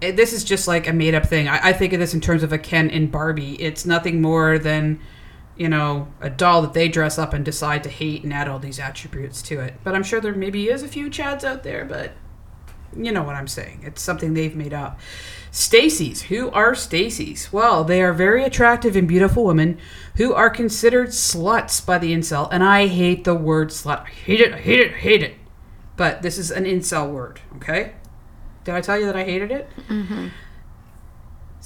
This 0.00 0.34
is 0.34 0.44
just 0.44 0.68
like 0.68 0.86
a 0.86 0.92
made 0.92 1.14
up 1.14 1.24
thing. 1.24 1.48
I, 1.48 1.68
I 1.68 1.72
think 1.72 1.94
of 1.94 2.00
this 2.00 2.12
in 2.12 2.20
terms 2.20 2.42
of 2.42 2.52
a 2.52 2.58
Ken 2.58 2.90
and 2.90 3.10
Barbie. 3.10 3.54
It's 3.54 3.86
nothing 3.86 4.20
more 4.20 4.58
than, 4.58 5.00
you 5.56 5.68
know, 5.68 6.08
a 6.20 6.30
doll 6.30 6.62
that 6.62 6.74
they 6.74 6.88
dress 6.88 7.18
up 7.18 7.32
and 7.32 7.44
decide 7.44 7.82
to 7.84 7.88
hate 7.88 8.22
and 8.22 8.32
add 8.32 8.48
all 8.48 8.58
these 8.58 8.78
attributes 8.78 9.42
to 9.42 9.60
it. 9.60 9.74
But 9.82 9.94
I'm 9.94 10.02
sure 10.02 10.20
there 10.20 10.34
maybe 10.34 10.68
is 10.68 10.82
a 10.82 10.88
few 10.88 11.08
Chads 11.08 11.44
out 11.44 11.62
there, 11.62 11.84
but 11.84 12.12
you 12.96 13.12
know 13.12 13.22
what 13.22 13.36
I'm 13.36 13.48
saying. 13.48 13.82
It's 13.84 14.02
something 14.02 14.34
they've 14.34 14.56
made 14.56 14.72
up. 14.72 14.98
Stacy's. 15.50 16.22
Who 16.22 16.50
are 16.50 16.74
Stacy's? 16.74 17.52
Well, 17.52 17.84
they 17.84 18.02
are 18.02 18.12
very 18.12 18.44
attractive 18.44 18.96
and 18.96 19.08
beautiful 19.08 19.44
women 19.44 19.78
who 20.16 20.34
are 20.34 20.50
considered 20.50 21.08
sluts 21.08 21.84
by 21.84 21.98
the 21.98 22.12
incel. 22.12 22.48
And 22.50 22.62
I 22.62 22.86
hate 22.86 23.24
the 23.24 23.34
word 23.34 23.68
slut. 23.68 24.06
I 24.06 24.10
hate 24.10 24.40
it, 24.40 24.52
I 24.52 24.58
hate 24.58 24.80
it, 24.80 24.92
I 24.92 24.98
hate 24.98 25.22
it. 25.22 25.34
But 25.96 26.22
this 26.22 26.36
is 26.36 26.50
an 26.50 26.64
incel 26.64 27.10
word, 27.10 27.40
okay? 27.56 27.94
Did 28.64 28.74
I 28.74 28.80
tell 28.80 28.98
you 28.98 29.06
that 29.06 29.16
I 29.16 29.24
hated 29.24 29.50
it? 29.50 29.68
Mm-hmm. 29.88 30.28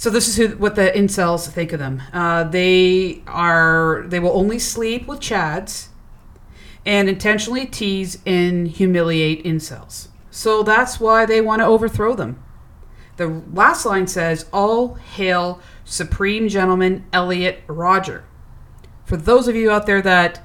So 0.00 0.08
this 0.08 0.28
is 0.28 0.36
who, 0.38 0.56
what 0.56 0.76
the 0.76 0.90
incels 0.96 1.46
think 1.46 1.74
of 1.74 1.78
them. 1.78 2.02
Uh, 2.10 2.44
they 2.44 3.22
are 3.26 4.02
they 4.06 4.18
will 4.18 4.34
only 4.34 4.58
sleep 4.58 5.06
with 5.06 5.20
chads, 5.20 5.88
and 6.86 7.06
intentionally 7.06 7.66
tease 7.66 8.16
and 8.24 8.66
humiliate 8.66 9.44
incels. 9.44 10.08
So 10.30 10.62
that's 10.62 11.00
why 11.00 11.26
they 11.26 11.42
want 11.42 11.60
to 11.60 11.66
overthrow 11.66 12.14
them. 12.14 12.42
The 13.18 13.42
last 13.52 13.84
line 13.84 14.06
says, 14.06 14.46
All 14.54 14.94
hail 14.94 15.60
Supreme 15.84 16.48
Gentleman 16.48 17.04
Elliot 17.12 17.60
Rodger. 17.66 18.24
For 19.04 19.18
those 19.18 19.48
of 19.48 19.54
you 19.54 19.70
out 19.70 19.84
there 19.84 20.00
that 20.00 20.42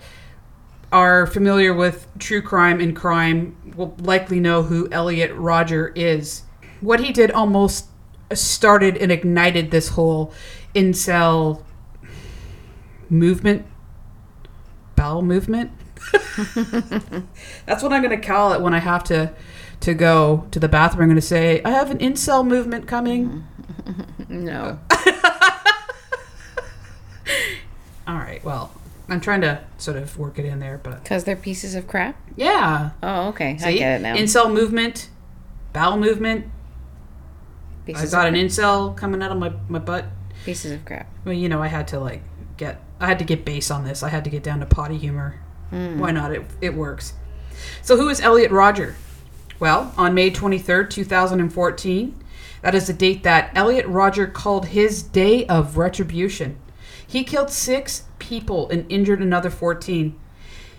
are 0.92 1.26
familiar 1.26 1.74
with 1.74 2.10
true 2.20 2.42
crime 2.42 2.82
and 2.82 2.94
crime 2.94 3.56
will 3.78 3.96
likely 4.00 4.42
know 4.42 4.64
who 4.64 4.92
Elliot 4.92 5.32
Rodger 5.34 5.94
is. 5.96 6.42
What 6.82 7.00
he 7.00 7.14
did 7.14 7.32
almost 7.32 7.88
started 8.34 8.98
and 8.98 9.12
ignited 9.12 9.72
this 9.72 9.90
whole 9.90 10.34
incel 10.74 11.64
movement, 13.10 13.66
bowel 14.96 15.22
movement. 15.22 15.72
That's 17.66 17.82
what 17.84 17.92
I'm 17.94 18.02
going 18.04 18.10
to 18.20 18.28
call 18.28 18.54
it 18.54 18.62
when 18.62 18.74
I 18.74 18.80
have 18.80 19.04
to 19.06 19.34
to 19.82 19.94
go 19.94 20.48
to 20.52 20.60
the 20.60 20.68
bathroom. 20.70 21.04
I'm 21.04 21.10
going 21.10 21.16
to 21.16 21.22
say, 21.22 21.62
I 21.64 21.72
have 21.72 21.92
an 21.92 21.98
incel 22.00 22.46
movement 22.46 22.88
coming. 22.88 23.44
No. 24.28 24.80
All 28.08 28.16
right. 28.16 28.44
Well, 28.44 28.72
I'm 29.10 29.20
trying 29.22 29.42
to 29.42 29.64
sort 29.78 29.98
of 29.98 30.18
work 30.18 30.38
it 30.40 30.46
in 30.46 30.60
there, 30.60 30.80
but 30.82 31.04
Because 31.04 31.24
they're 31.24 31.36
pieces 31.36 31.76
of 31.76 31.88
crap? 31.88 32.16
yeah. 32.36 32.92
Oh, 33.02 33.28
okay. 33.30 33.52
I 33.54 33.58
See? 33.58 33.78
get 33.80 34.00
it 34.00 34.04
now. 34.04 34.16
Incel 34.16 34.52
movement, 34.52 35.10
bowel 35.74 35.98
movement. 35.98 36.46
Pieces 37.86 38.14
I 38.14 38.18
got 38.18 38.28
an 38.28 38.36
incel 38.36 38.96
coming 38.96 39.22
out 39.22 39.32
of 39.32 39.38
my, 39.38 39.54
my 39.70 39.80
butt. 39.80 40.06
Pieces 40.44 40.72
of 40.72 40.86
crap. 40.86 41.08
Well, 41.24 41.34
you 41.34 41.50
know, 41.50 41.62
I 41.62 41.68
had 41.68 41.88
to 41.90 42.00
like 42.00 42.22
get 42.58 42.82
I 43.00 43.08
had 43.08 43.20
to 43.20 43.26
get 43.26 43.46
base 43.46 43.70
on 43.70 43.84
this. 43.84 44.04
I 44.04 44.10
had 44.10 44.24
to 44.24 44.30
get 44.30 44.44
down 44.44 44.60
to 44.60 44.66
potty 44.66 44.98
humor. 44.98 45.40
Mm. 45.72 45.98
Why 45.98 46.12
not? 46.12 46.32
It 46.32 46.44
it 46.62 46.74
works. 46.74 47.14
So, 47.82 47.98
who 47.98 48.10
is 48.10 48.22
Elliot 48.22 48.52
Rodger? 48.52 48.96
Well, 49.60 49.94
on 49.98 50.14
May 50.14 50.32
23rd, 50.32 50.90
2014, 50.90 52.24
that 52.62 52.76
is 52.76 52.88
the 52.88 52.94
date 52.94 53.24
that 53.24 53.52
Elliot 53.56 53.86
Rodger 53.86 54.28
called 54.28 54.68
his 54.68 55.02
day 55.02 55.46
of 55.46 55.78
retribution. 55.78 56.58
He 57.08 57.24
killed 57.24 57.50
six 57.50 58.04
people 58.20 58.70
and 58.70 58.92
injured 58.92 59.22
another 59.22 59.50
14. 59.50 60.20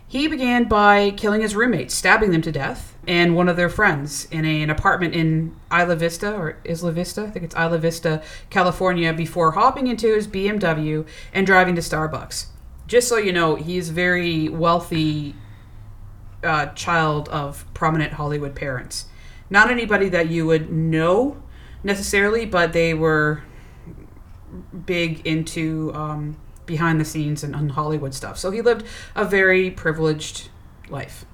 He 0.06 0.28
began 0.28 0.64
by 0.64 1.10
killing 1.10 1.40
his 1.40 1.56
roommates, 1.56 1.94
stabbing 1.94 2.30
them 2.30 2.42
to 2.42 2.52
death, 2.52 2.95
and 3.06 3.36
one 3.36 3.48
of 3.48 3.56
their 3.56 3.68
friends 3.68 4.26
in 4.30 4.44
a- 4.44 4.62
an 4.62 4.70
apartment 4.70 5.14
in 5.14 5.54
Isla 5.72 5.96
Vista, 5.96 6.34
or 6.34 6.56
Isla 6.64 6.92
Vista, 6.92 7.22
I 7.24 7.30
think 7.30 7.44
it's 7.44 7.54
Isla 7.54 7.78
Vista, 7.78 8.22
California, 8.50 9.12
before 9.12 9.52
hopping 9.52 9.86
into 9.86 10.14
his 10.14 10.26
BMW 10.26 11.06
and 11.32 11.46
driving 11.46 11.74
to 11.76 11.80
Starbucks. 11.80 12.46
Just 12.86 13.08
so 13.08 13.16
you 13.16 13.32
know, 13.32 13.54
he's 13.56 13.90
very 13.90 14.48
wealthy 14.48 15.34
uh, 16.44 16.66
child 16.74 17.28
of 17.30 17.64
prominent 17.74 18.14
Hollywood 18.14 18.54
parents. 18.54 19.06
Not 19.50 19.70
anybody 19.70 20.08
that 20.08 20.28
you 20.28 20.46
would 20.46 20.70
know 20.70 21.36
necessarily, 21.82 22.46
but 22.46 22.72
they 22.72 22.94
were 22.94 23.42
big 24.84 25.26
into 25.26 25.92
um, 25.94 26.36
behind 26.66 27.00
the 27.00 27.04
scenes 27.04 27.42
and, 27.42 27.54
and 27.54 27.72
Hollywood 27.72 28.14
stuff. 28.14 28.38
So 28.38 28.50
he 28.50 28.60
lived 28.60 28.84
a 29.14 29.24
very 29.24 29.70
privileged 29.70 30.48
life. 30.88 31.24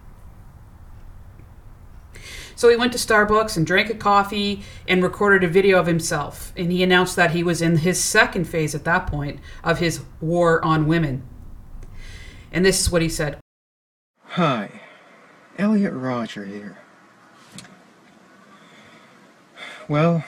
So 2.62 2.68
he 2.68 2.76
went 2.76 2.92
to 2.92 2.98
Starbucks 2.98 3.56
and 3.56 3.66
drank 3.66 3.90
a 3.90 3.94
coffee 3.94 4.62
and 4.86 5.02
recorded 5.02 5.42
a 5.42 5.48
video 5.52 5.80
of 5.80 5.88
himself. 5.88 6.52
And 6.56 6.70
he 6.70 6.84
announced 6.84 7.16
that 7.16 7.32
he 7.32 7.42
was 7.42 7.60
in 7.60 7.78
his 7.78 7.98
second 8.00 8.44
phase 8.44 8.72
at 8.72 8.84
that 8.84 9.08
point 9.08 9.40
of 9.64 9.80
his 9.80 10.02
war 10.20 10.64
on 10.64 10.86
women. 10.86 11.24
And 12.52 12.64
this 12.64 12.80
is 12.80 12.88
what 12.88 13.02
he 13.02 13.08
said 13.08 13.40
Hi, 14.26 14.80
Elliot 15.58 15.92
Rodger 15.92 16.44
here. 16.44 16.78
Well, 19.88 20.24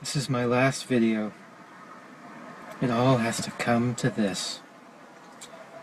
this 0.00 0.14
is 0.16 0.28
my 0.28 0.44
last 0.44 0.84
video. 0.84 1.32
It 2.82 2.90
all 2.90 3.16
has 3.16 3.40
to 3.40 3.50
come 3.52 3.94
to 3.94 4.10
this. 4.10 4.60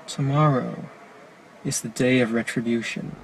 Tomorrow 0.05 0.85
is 1.65 1.81
the 1.81 1.89
day 1.89 2.19
of 2.19 2.33
retribution. 2.33 3.15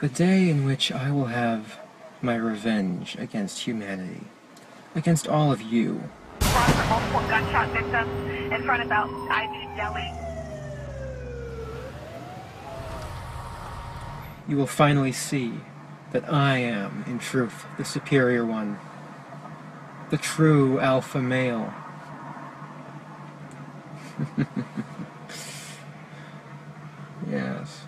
The 0.00 0.08
day 0.08 0.48
in 0.48 0.64
which 0.64 0.90
I 0.90 1.10
will 1.10 1.26
have 1.26 1.78
my 2.22 2.34
revenge 2.34 3.16
against 3.18 3.58
humanity. 3.58 4.22
Against 4.94 5.28
all 5.28 5.52
of 5.52 5.60
you. 5.60 6.02
You 14.48 14.56
will 14.56 14.66
finally 14.66 15.12
see 15.12 15.60
that 16.12 16.32
I 16.32 16.56
am, 16.56 17.04
in 17.06 17.18
truth, 17.18 17.66
the 17.76 17.84
superior 17.84 18.46
one. 18.46 18.78
The 20.08 20.16
true 20.16 20.80
alpha 20.80 21.20
male. 21.20 21.74
yes. 27.30 27.82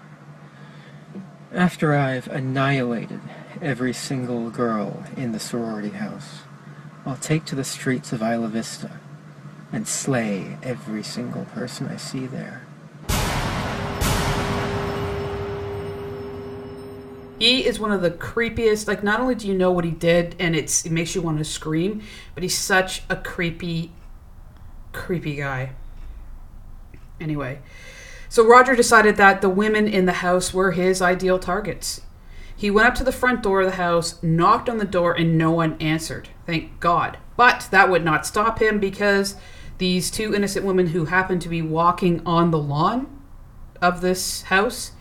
After 1.55 1.95
I've 1.95 2.29
annihilated 2.29 3.21
every 3.61 3.93
single 3.93 4.49
girl 4.49 5.05
in 5.19 5.33
the 5.33 5.39
sorority 5.39 5.91
house, 5.91 6.41
I'll 7.05 7.17
take 7.17 7.45
to 7.47 7.55
the 7.55 7.63
streets 7.63 8.11
of 8.11 8.23
Isla 8.23 8.49
Vista 8.49 8.93
and 9.71 9.87
slay 9.87 10.57
every 10.63 11.03
single 11.03 11.45
person 11.45 11.89
I 11.89 11.97
see 11.97 12.27
there. 12.27 12.63
He 17.39 17.67
is 17.67 17.79
one 17.79 17.93
of 17.93 18.01
the 18.01 18.11
creepiest. 18.11 18.89
Like, 18.89 19.03
not 19.03 19.21
only 19.21 19.35
do 19.35 19.47
you 19.47 19.55
know 19.55 19.73
what 19.73 19.85
he 19.85 19.91
did, 19.91 20.35
and 20.39 20.57
it's 20.57 20.87
it 20.87 20.93
makes 20.93 21.15
you 21.15 21.21
want 21.21 21.37
to 21.37 21.45
scream, 21.45 22.03
but 22.35 22.43
he's 22.43 22.57
such 22.57 23.03
a 23.11 23.17
creepy, 23.17 23.93
creepy 24.93 25.37
guy. 25.37 25.73
Anyway, 27.21 27.59
so 28.33 28.47
Rodger 28.47 28.75
decided 28.75 29.19
that 29.19 29.43
the 29.43 29.51
women 29.51 29.87
in 29.87 30.07
the 30.07 30.25
house 30.25 30.55
were 30.55 30.71
his 30.71 31.03
ideal 31.03 31.39
targets. 31.39 32.01
He 32.57 32.71
went 32.71 32.89
up 32.89 32.95
to 32.95 33.05
the 33.05 33.13
front 33.13 33.43
door 33.43 33.61
of 33.61 33.67
the 33.67 33.77
house, 33.77 34.23
knocked 34.23 34.71
on 34.71 34.79
the 34.79 34.87
door, 34.87 35.13
and 35.13 35.37
no 35.37 35.51
one 35.51 35.77
answered. 35.83 36.31
Thank 36.47 36.81
God. 36.81 37.19
But 37.37 37.69
that 37.71 37.91
would 37.91 38.07
not 38.07 38.25
stop 38.25 38.59
him 38.59 38.81
because 38.81 39.37
these 39.77 40.11
two 40.11 40.35
innocent 40.35 40.65
women 40.65 40.87
who 40.87 41.05
happened 41.05 41.43
to 41.43 41.51
be 41.51 41.61
walking 41.61 42.23
on 42.25 42.53
the 42.53 42.59
lawn 42.59 43.07
of 43.83 44.01
this 44.01 44.45
house, 44.45 44.93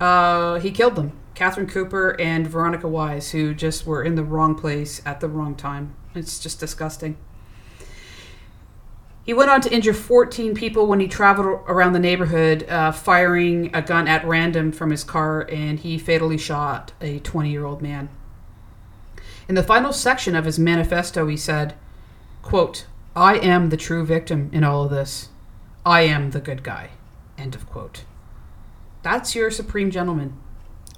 uh, 0.00 0.60
he 0.60 0.70
killed 0.70 0.96
them. 0.96 1.12
Katherine 1.34 1.66
Cooper 1.66 2.18
and 2.18 2.46
Veronika 2.46 2.88
Weiss, 2.88 3.32
who 3.32 3.52
just 3.52 3.84
were 3.84 4.02
in 4.02 4.14
the 4.14 4.24
wrong 4.24 4.54
place 4.54 5.02
at 5.04 5.20
the 5.20 5.28
wrong 5.28 5.54
time. 5.54 5.94
It's 6.14 6.38
just 6.38 6.58
disgusting. 6.58 7.18
He 9.30 9.34
went 9.34 9.48
on 9.48 9.60
to 9.60 9.72
injure 9.72 9.94
14 9.94 10.56
people 10.56 10.88
when 10.88 10.98
he 10.98 11.06
traveled 11.06 11.60
around 11.68 11.92
the 11.92 12.00
neighborhood, 12.00 12.68
uh, 12.68 12.90
firing 12.90 13.70
a 13.72 13.80
gun 13.80 14.08
at 14.08 14.26
random 14.26 14.72
from 14.72 14.90
his 14.90 15.04
car, 15.04 15.42
and 15.48 15.78
he 15.78 15.98
fatally 15.98 16.36
shot 16.36 16.90
a 17.00 17.20
20 17.20 17.48
year 17.48 17.64
old 17.64 17.80
man. 17.80 18.08
In 19.48 19.54
the 19.54 19.62
final 19.62 19.92
section 19.92 20.34
of 20.34 20.46
his 20.46 20.58
manifesto, 20.58 21.28
he 21.28 21.36
said, 21.36 21.76
quote, 22.42 22.86
I 23.14 23.36
am 23.38 23.68
the 23.68 23.76
true 23.76 24.04
victim 24.04 24.50
in 24.52 24.64
all 24.64 24.82
of 24.82 24.90
this. 24.90 25.28
I 25.86 26.00
am 26.00 26.32
the 26.32 26.40
good 26.40 26.64
guy. 26.64 26.90
End 27.38 27.54
of 27.54 27.70
quote. 27.70 28.02
That's 29.04 29.36
your 29.36 29.52
supreme 29.52 29.92
gentleman. 29.92 30.36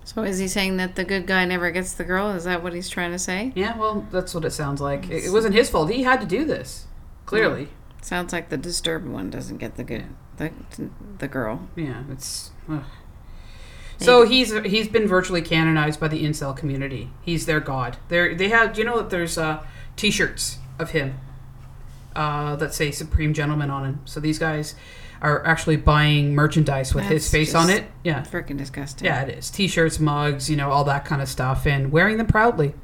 So 0.05 0.22
is 0.22 0.39
he 0.39 0.49
saying 0.49 0.78
that 0.78 0.97
the 0.97 1.05
good 1.05 1.26
guy 1.26 1.45
never 1.45 1.70
gets 1.70 1.93
the 1.93 2.05
girl? 2.05 2.30
Is 2.30 2.45
that 2.45 2.62
what 2.62 2.72
he's 2.72 2.89
trying 2.89 3.12
to 3.12 3.18
say? 3.18 3.53
Yeah, 3.55 3.76
well, 3.76 4.07
that's 4.11 4.35
what 4.35 4.47
it 4.47 4.53
sounds 4.53 4.80
like. 4.80 5.11
It, 5.11 5.26
it 5.26 5.33
wasn't 5.33 5.55
his 5.55 5.68
fault. 5.68 5.91
He 5.91 6.05
had 6.05 6.22
to 6.22 6.26
do 6.26 6.47
this. 6.47 6.87
Clearly. 7.26 7.68
Sounds 8.03 8.33
like 8.33 8.51
the 8.51 8.57
disturbed 8.59 9.09
one 9.09 9.31
doesn't 9.31 9.59
get 9.59 9.77
the 9.77 9.85
good 9.85 10.05
the 10.37 10.51
the 11.19 11.29
girl. 11.29 11.69
Yeah, 11.77 12.03
it's. 12.11 12.51
ugh. 12.69 12.83
So 13.99 14.27
he's 14.27 14.53
he's 14.65 14.89
been 14.89 15.07
virtually 15.07 15.43
canonized 15.43 16.01
by 16.01 16.09
the 16.09 16.25
incel 16.25 16.57
community. 16.57 17.11
He's 17.23 17.47
their 17.47 17.61
god. 17.61 17.97
They 18.09 18.35
they 18.35 18.49
have. 18.49 18.75
Do 18.75 18.81
you 18.81 18.85
know 18.85 18.97
that 18.99 19.11
there's 19.11 19.39
uh, 19.39 19.65
T-shirts 19.97 20.59
of 20.79 20.91
him 20.91 21.21
uh, 22.17 22.57
that 22.57 22.75
say 22.75 22.91
"Supreme 22.91 23.33
Gentleman" 23.33 23.71
on 23.71 23.83
them. 23.85 24.01
So 24.05 24.19
these 24.19 24.39
guys 24.39 24.75
are 25.21 25.47
actually 25.47 25.77
buying 25.77 26.35
merchandise 26.35 26.93
with 26.97 27.05
his 27.05 27.23
That's 27.23 27.31
face 27.31 27.55
on 27.55 27.71
it. 27.71 27.85
Yeah, 28.03 28.23
freaking 28.25 28.59
disgusting. 28.59 29.07
Yeah, 29.07 29.23
it 29.23 29.39
is. 29.39 29.51
T-shirts, 29.51 30.01
mugs, 30.01 30.51
you 30.51 30.57
know, 30.57 30.71
all 30.73 30.83
that 30.85 31.05
kind 31.05 31.23
of 31.23 31.29
stuff, 31.29 31.65
and 31.65 31.93
wearing 31.93 32.17
them 32.17 32.27
proudly. 32.27 32.75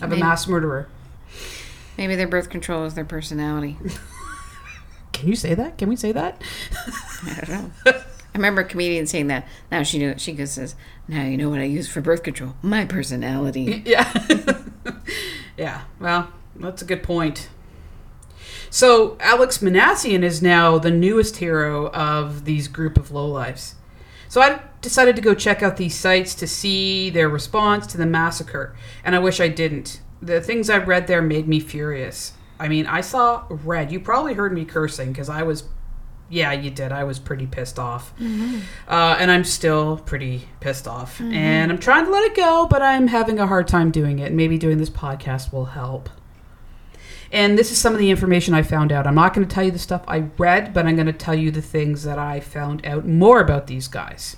Of 0.00 0.08
Maybe- 0.08 0.22
a 0.22 0.24
mass 0.24 0.48
murderer. 0.48 0.88
Maybe 1.98 2.14
their 2.14 2.28
birth 2.28 2.48
control 2.48 2.84
is 2.86 2.94
their 2.94 3.04
personality. 3.04 3.76
Can 5.18 5.28
you 5.28 5.34
say 5.36 5.54
that? 5.54 5.78
Can 5.78 5.88
we 5.88 5.96
say 5.96 6.12
that? 6.12 6.40
I 7.26 7.40
don't 7.44 7.48
know. 7.48 7.70
I 7.86 8.02
remember 8.34 8.60
a 8.60 8.64
comedian 8.64 9.06
saying 9.06 9.26
that. 9.26 9.48
Now 9.68 9.82
she 9.82 9.98
knew. 9.98 10.14
She 10.16 10.32
goes, 10.32 10.52
says, 10.52 10.76
"Now 11.08 11.24
you 11.24 11.36
know 11.36 11.50
what 11.50 11.58
I 11.58 11.64
use 11.64 11.88
for 11.88 12.00
birth 12.00 12.22
control. 12.22 12.54
My 12.62 12.84
personality." 12.84 13.82
Yeah. 13.84 14.12
yeah. 15.56 15.82
Well, 15.98 16.32
that's 16.54 16.82
a 16.82 16.84
good 16.84 17.02
point. 17.02 17.48
So 18.70 19.16
Alek 19.16 19.60
Minassian 19.60 20.22
is 20.22 20.40
now 20.40 20.78
the 20.78 20.92
newest 20.92 21.38
hero 21.38 21.90
of 21.90 22.44
these 22.44 22.68
group 22.68 22.96
of 22.96 23.08
lowlifes. 23.08 23.74
So 24.28 24.40
I 24.40 24.60
decided 24.82 25.16
to 25.16 25.22
go 25.22 25.34
check 25.34 25.62
out 25.62 25.78
these 25.78 25.96
sites 25.96 26.34
to 26.36 26.46
see 26.46 27.10
their 27.10 27.28
response 27.28 27.88
to 27.88 27.98
the 27.98 28.06
massacre, 28.06 28.76
and 29.02 29.16
I 29.16 29.18
wish 29.18 29.40
I 29.40 29.48
didn't. 29.48 30.00
The 30.22 30.40
things 30.40 30.70
I 30.70 30.76
read 30.76 31.08
there 31.08 31.22
made 31.22 31.48
me 31.48 31.58
furious. 31.58 32.34
I 32.60 32.68
mean, 32.68 32.86
I 32.86 33.00
saw 33.00 33.44
red. 33.48 33.92
You 33.92 34.00
probably 34.00 34.34
heard 34.34 34.52
me 34.52 34.64
cursing 34.64 35.12
because 35.12 35.28
I 35.28 35.42
was, 35.44 35.64
yeah, 36.28 36.52
you 36.52 36.70
did. 36.70 36.90
I 36.92 37.04
was 37.04 37.18
pretty 37.18 37.46
pissed 37.46 37.78
off. 37.78 38.12
Mhm. 38.18 38.62
Uh, 38.88 39.16
and 39.18 39.30
I'm 39.30 39.44
still 39.44 39.98
pretty 39.98 40.48
pissed 40.60 40.88
off. 40.88 41.18
Mhm. 41.18 41.32
And 41.34 41.70
I'm 41.72 41.78
trying 41.78 42.04
to 42.06 42.10
let 42.10 42.24
it 42.24 42.34
go, 42.36 42.66
but 42.68 42.82
I'm 42.82 43.06
having 43.08 43.38
a 43.38 43.46
hard 43.46 43.68
time 43.68 43.90
doing 43.90 44.18
it. 44.18 44.32
Maybe 44.32 44.58
doing 44.58 44.78
this 44.78 44.90
podcast 44.90 45.52
will 45.52 45.66
help. 45.66 46.08
And 47.30 47.58
this 47.58 47.70
is 47.70 47.78
some 47.78 47.92
of 47.92 47.98
the 47.98 48.10
information 48.10 48.54
I 48.54 48.62
found 48.62 48.90
out. 48.90 49.06
I'm 49.06 49.14
not 49.14 49.34
going 49.34 49.46
to 49.46 49.54
tell 49.54 49.64
you 49.64 49.70
the 49.70 49.78
stuff 49.78 50.02
I 50.08 50.24
read, 50.38 50.72
but 50.72 50.86
I'm 50.86 50.96
going 50.96 51.06
to 51.06 51.12
tell 51.12 51.34
you 51.34 51.50
the 51.50 51.60
things 51.62 52.02
that 52.04 52.18
I 52.18 52.40
found 52.40 52.84
out 52.86 53.06
more 53.06 53.40
about 53.40 53.66
these 53.66 53.86
guys. 53.86 54.36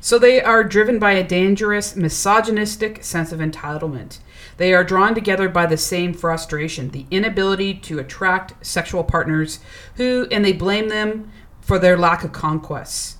So 0.00 0.18
they 0.18 0.42
are 0.42 0.64
driven 0.64 0.98
by 0.98 1.12
a 1.12 1.22
dangerous, 1.22 1.94
misogynistic 1.94 3.04
sense 3.04 3.32
of 3.32 3.38
entitlement. 3.38 4.18
They 4.60 4.74
are 4.74 4.84
drawn 4.84 5.14
together 5.14 5.48
by 5.48 5.64
the 5.64 5.78
same 5.78 6.12
frustration, 6.12 6.90
the 6.90 7.06
inability 7.10 7.72
to 7.76 7.98
attract 7.98 8.66
sexual 8.66 9.02
partners 9.02 9.60
who 9.94 10.26
and 10.30 10.44
they 10.44 10.52
blame 10.52 10.90
them 10.90 11.32
for 11.62 11.78
their 11.78 11.96
lack 11.96 12.24
of 12.24 12.32
conquests. 12.32 13.16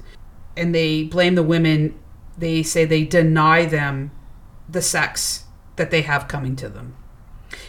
And 0.55 0.75
they 0.75 1.03
blame 1.03 1.37
the 1.37 1.43
women, 1.43 1.99
they 2.37 2.63
say 2.63 2.85
they 2.85 3.05
deny 3.05 3.65
them 3.65 4.11
the 4.69 4.83
sex 4.83 5.45
that 5.77 5.91
they 5.91 6.03
have 6.03 6.29
coming 6.29 6.57
to 6.57 6.69
them. 6.69 6.95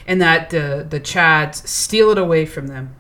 And 0.05 0.22
that 0.22 0.49
the 0.49 0.86
the 0.89 0.99
Chads 0.99 1.65
steal 1.65 2.09
it 2.09 2.17
away 2.17 2.45
from 2.45 2.67
them. 2.67 2.93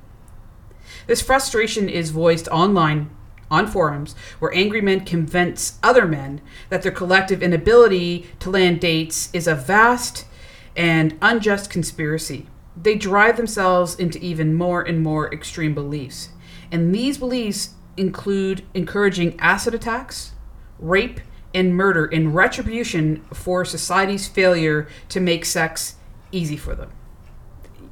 This 1.05 1.21
frustration 1.21 1.89
is 1.89 2.11
voiced 2.11 2.47
online 2.47 3.09
on 3.49 3.67
forums 3.67 4.15
where 4.39 4.55
angry 4.55 4.79
men 4.79 5.03
convince 5.03 5.79
other 5.83 6.05
men 6.07 6.39
that 6.69 6.81
their 6.81 6.93
collective 6.93 7.43
inability 7.43 8.29
to 8.39 8.49
land 8.49 8.79
dates 8.79 9.29
is 9.33 9.47
a 9.47 9.53
vast 9.55 10.27
and 10.75 11.17
unjust 11.21 11.69
conspiracy. 11.69 12.47
They 12.81 12.95
drive 12.95 13.37
themselves 13.37 13.95
into 13.95 14.19
even 14.19 14.53
more 14.53 14.81
and 14.81 15.01
more 15.01 15.31
extreme 15.33 15.73
beliefs. 15.73 16.29
And 16.71 16.95
these 16.95 17.17
beliefs 17.17 17.71
include 17.97 18.63
encouraging 18.73 19.39
acid 19.39 19.73
attacks, 19.73 20.31
rape, 20.79 21.19
and 21.53 21.75
murder 21.75 22.05
in 22.05 22.31
retribution 22.31 23.23
for 23.33 23.65
society's 23.65 24.27
failure 24.27 24.87
to 25.09 25.19
make 25.19 25.43
sex 25.43 25.95
easy 26.31 26.55
for 26.55 26.75
them. 26.75 26.91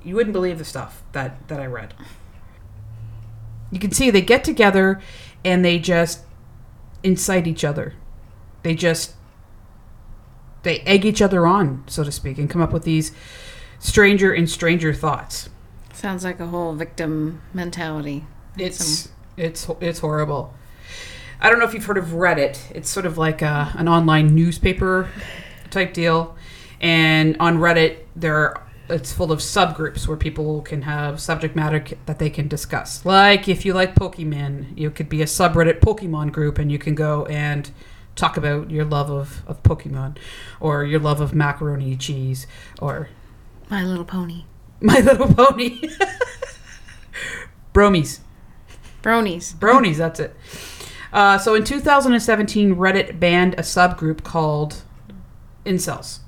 You 0.03 0.15
wouldn't 0.15 0.33
believe 0.33 0.57
the 0.57 0.65
stuff 0.65 1.03
that, 1.11 1.47
that 1.49 1.59
I 1.59 1.65
read. 1.65 1.93
You 3.71 3.79
can 3.79 3.91
see 3.91 4.09
they 4.09 4.21
get 4.21 4.43
together 4.43 5.01
and 5.43 5.63
they 5.63 5.77
just 5.77 6.21
incite 7.03 7.47
each 7.47 7.63
other. 7.63 7.95
They 8.63 8.75
just 8.75 9.13
they 10.63 10.79
egg 10.81 11.05
each 11.05 11.21
other 11.21 11.47
on, 11.47 11.83
so 11.87 12.03
to 12.03 12.11
speak, 12.11 12.37
and 12.37 12.49
come 12.49 12.61
up 12.61 12.73
with 12.73 12.83
these 12.83 13.11
stranger 13.79 14.33
and 14.33 14.49
stranger 14.49 14.93
thoughts. 14.93 15.49
Sounds 15.93 16.23
like 16.23 16.39
a 16.39 16.47
whole 16.47 16.73
victim 16.73 17.41
mentality. 17.53 18.25
It's 18.57 19.09
it's 19.37 19.69
it's 19.79 19.99
horrible. 19.99 20.53
I 21.41 21.49
don't 21.49 21.59
know 21.59 21.65
if 21.65 21.73
you've 21.73 21.85
heard 21.85 21.97
of 21.97 22.07
Reddit. 22.07 22.59
It's 22.75 22.89
sort 22.89 23.05
of 23.05 23.17
like 23.17 23.41
a, 23.41 23.71
an 23.75 23.87
online 23.87 24.35
newspaper 24.35 25.09
type 25.69 25.93
deal, 25.93 26.35
and 26.81 27.37
on 27.39 27.57
Reddit 27.57 27.99
there 28.15 28.35
are, 28.35 28.63
it's 28.89 29.13
full 29.13 29.31
of 29.31 29.39
subgroups 29.39 30.07
where 30.07 30.17
people 30.17 30.61
can 30.61 30.81
have 30.81 31.21
subject 31.21 31.55
matter 31.55 31.83
that 32.05 32.19
they 32.19 32.29
can 32.29 32.47
discuss. 32.47 33.05
Like 33.05 33.47
if 33.47 33.65
you 33.65 33.73
like 33.73 33.95
Pokemon, 33.95 34.77
you 34.77 34.89
could 34.91 35.07
be 35.09 35.21
a 35.21 35.25
subreddit 35.25 35.79
Pokemon 35.79 36.31
group, 36.31 36.57
and 36.57 36.71
you 36.71 36.79
can 36.79 36.95
go 36.95 37.25
and 37.25 37.69
talk 38.19 38.37
about 38.37 38.69
your 38.69 38.85
love 38.85 39.09
of, 39.09 39.43
of 39.47 39.63
Pokemon, 39.63 40.17
or 40.59 40.83
your 40.83 40.99
love 40.99 41.21
of 41.21 41.33
macaroni 41.33 41.91
and 41.91 42.01
cheese, 42.01 42.47
or 42.81 43.09
My 43.69 43.83
Little 43.83 44.05
Pony. 44.05 44.45
My 44.81 44.99
Little 44.99 45.33
Pony. 45.33 45.81
Bromies. 47.73 48.19
Bronies. 49.01 49.53
Bronies, 49.55 49.97
that's 49.97 50.19
it. 50.19 50.35
Uh, 51.11 51.37
so 51.37 51.55
in 51.55 51.63
2017, 51.63 52.75
Reddit 52.75 53.19
banned 53.19 53.53
a 53.55 53.61
subgroup 53.61 54.23
called 54.23 54.83
Incels. 55.65 56.19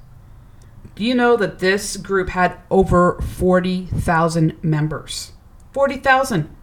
Do 0.96 1.04
you 1.04 1.14
know 1.14 1.36
that 1.38 1.60
this 1.60 1.98
group 1.98 2.30
had 2.30 2.58
over 2.70 3.20
40,000 3.22 4.64
members? 4.64 5.32
40,000. 5.74 6.56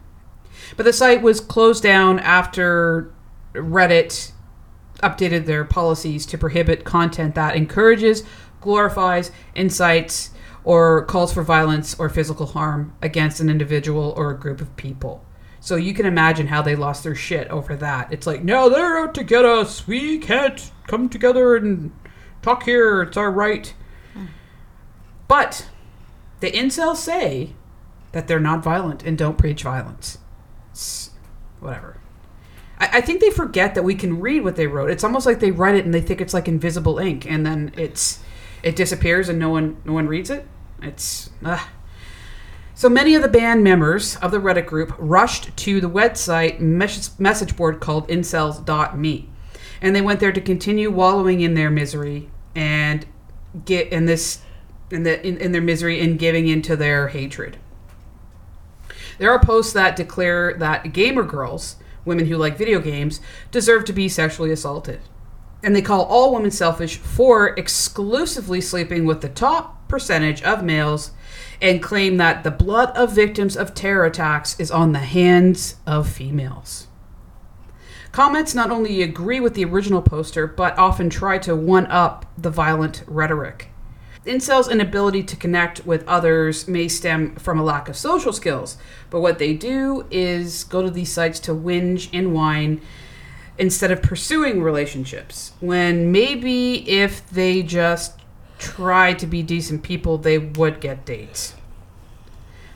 But 0.77 0.83
the 0.83 0.93
site 0.93 1.21
was 1.21 1.39
closed 1.39 1.83
down 1.83 2.19
after 2.19 3.11
Reddit 3.53 4.31
updated 5.01 5.45
their 5.45 5.65
policies 5.65 6.25
to 6.27 6.37
prohibit 6.37 6.83
content 6.83 7.35
that 7.35 7.55
encourages, 7.55 8.23
glorifies, 8.61 9.31
incites, 9.55 10.31
or 10.63 11.05
calls 11.05 11.33
for 11.33 11.43
violence 11.43 11.97
or 11.99 12.09
physical 12.09 12.47
harm 12.47 12.93
against 13.01 13.39
an 13.39 13.49
individual 13.49 14.13
or 14.17 14.31
a 14.31 14.37
group 14.37 14.61
of 14.61 14.75
people. 14.75 15.25
So 15.61 15.75
you 15.75 15.93
can 15.93 16.05
imagine 16.05 16.47
how 16.47 16.61
they 16.61 16.75
lost 16.75 17.03
their 17.03 17.15
shit 17.15 17.47
over 17.49 17.75
that. 17.75 18.11
It's 18.13 18.27
like, 18.27 18.43
no, 18.43 18.69
they're 18.69 18.97
out 18.99 19.13
to 19.15 19.23
get 19.23 19.45
us. 19.45 19.87
We 19.87 20.17
can't 20.17 20.71
come 20.87 21.09
together 21.09 21.55
and 21.55 21.91
talk 22.41 22.63
here. 22.63 23.01
It's 23.01 23.17
our 23.17 23.31
right. 23.31 23.73
But 25.27 25.69
the 26.39 26.51
incels 26.51 26.97
say 26.97 27.53
that 28.13 28.27
they're 28.27 28.39
not 28.39 28.63
violent 28.63 29.03
and 29.03 29.17
don't 29.17 29.37
preach 29.37 29.63
violence. 29.63 30.17
It's 30.71 31.11
whatever. 31.59 31.98
I, 32.79 32.89
I 32.93 33.01
think 33.01 33.21
they 33.21 33.31
forget 33.31 33.75
that 33.75 33.83
we 33.83 33.95
can 33.95 34.19
read 34.19 34.43
what 34.43 34.55
they 34.55 34.67
wrote. 34.67 34.89
It's 34.89 35.03
almost 35.03 35.25
like 35.25 35.39
they 35.39 35.51
write 35.51 35.75
it 35.75 35.85
and 35.85 35.93
they 35.93 36.01
think 36.01 36.21
it's 36.21 36.33
like 36.33 36.47
invisible 36.47 36.99
ink, 36.99 37.29
and 37.29 37.45
then 37.45 37.73
it's 37.77 38.19
it 38.63 38.75
disappears 38.75 39.29
and 39.29 39.39
no 39.39 39.49
one 39.49 39.77
no 39.85 39.93
one 39.93 40.07
reads 40.07 40.29
it. 40.29 40.47
It's 40.81 41.29
ugh. 41.43 41.61
So 42.79 42.87
many 42.87 43.13
of 43.13 43.21
the 43.21 43.27
band 43.27 43.61
members 43.61 44.15
of 44.17 44.31
the 44.31 44.37
Reddit 44.37 44.65
group 44.65 44.95
rushed 44.97 45.55
to 45.57 45.81
the 45.81 45.89
website 45.89 46.61
mes- 46.61 47.19
message 47.19 47.57
board 47.57 47.81
called 47.81 48.07
incels.me. 48.07 49.29
And 49.81 49.93
they 49.93 50.01
went 50.01 50.21
there 50.21 50.31
to 50.31 50.39
continue 50.39 50.89
wallowing 50.89 51.41
in 51.41 51.55
their 51.55 51.69
misery 51.69 52.29
and 52.55 53.05
get 53.65 53.91
in 53.91 54.05
this 54.05 54.43
in 54.91 55.03
the 55.03 55.25
in, 55.27 55.37
in 55.37 55.51
their 55.51 55.61
misery 55.61 55.99
and 55.99 56.17
giving 56.17 56.47
into 56.47 56.77
their 56.77 57.09
hatred. 57.09 57.57
There 59.17 59.31
are 59.31 59.39
posts 59.39 59.73
that 59.73 59.97
declare 59.97 60.53
that 60.53 60.93
gamer 60.93 61.23
girls, 61.23 61.75
women 62.09 62.25
who 62.25 62.35
like 62.35 62.57
video 62.57 62.81
games, 62.81 63.21
deserve 63.51 63.85
to 63.85 63.93
be 63.93 64.09
sexually 64.09 64.51
assaulted. 64.51 64.99
And 65.63 65.73
they 65.73 65.81
call 65.81 66.03
all 66.03 66.33
women 66.33 66.51
selfish 66.51 66.97
for 66.97 67.49
exclusively 67.57 68.59
sleeping 68.59 69.05
with 69.05 69.21
the 69.21 69.29
top 69.29 69.87
percentage 69.87 70.41
of 70.43 70.63
males 70.63 71.11
and 71.61 71.81
claim 71.81 72.17
that 72.17 72.43
the 72.43 72.51
blood 72.51 72.89
of 72.97 73.13
victims 73.13 73.55
of 73.55 73.73
terror 73.73 74.05
attacks 74.05 74.59
is 74.59 74.71
on 74.71 74.91
the 74.91 74.99
hands 74.99 75.75
of 75.85 76.09
females. 76.09 76.87
Comments 78.11 78.55
not 78.55 78.71
only 78.71 79.01
agree 79.01 79.39
with 79.39 79.53
the 79.53 79.65
original 79.65 80.01
poster, 80.01 80.47
but 80.47 80.77
often 80.77 81.09
try 81.09 81.37
to 81.37 81.55
one 81.55 81.85
up 81.87 82.25
the 82.37 82.49
violent 82.49 83.03
rhetoric. 83.07 83.69
Incels' 84.25 84.69
inability 84.69 85.23
to 85.23 85.35
connect 85.35 85.85
with 85.85 86.05
others 86.07 86.67
may 86.67 86.89
stem 86.89 87.35
from 87.35 87.57
a 87.57 87.63
lack 87.63 87.87
of 87.87 87.95
social 87.95 88.33
skills, 88.33 88.77
but 89.09 89.21
what 89.21 89.39
they 89.39 89.53
do 89.53 90.05
is 90.11 90.65
go 90.65 90.81
to 90.81 90.91
these 90.91 91.11
sites 91.11 91.39
to 91.41 91.53
whinge 91.53 92.09
and 92.11 92.33
whine 92.33 92.81
instead 93.57 93.91
of 93.91 94.01
pursuing 94.01 94.61
relationships. 94.61 95.53
When 95.61 96.11
maybe 96.11 96.89
if 96.89 97.29
they 97.29 97.63
just 97.63 98.19
tried 98.57 99.19
to 99.19 99.27
be 99.27 99.41
decent 99.41 99.83
people, 99.83 100.17
they 100.17 100.37
would 100.37 100.81
get 100.81 101.05
dates. 101.05 101.55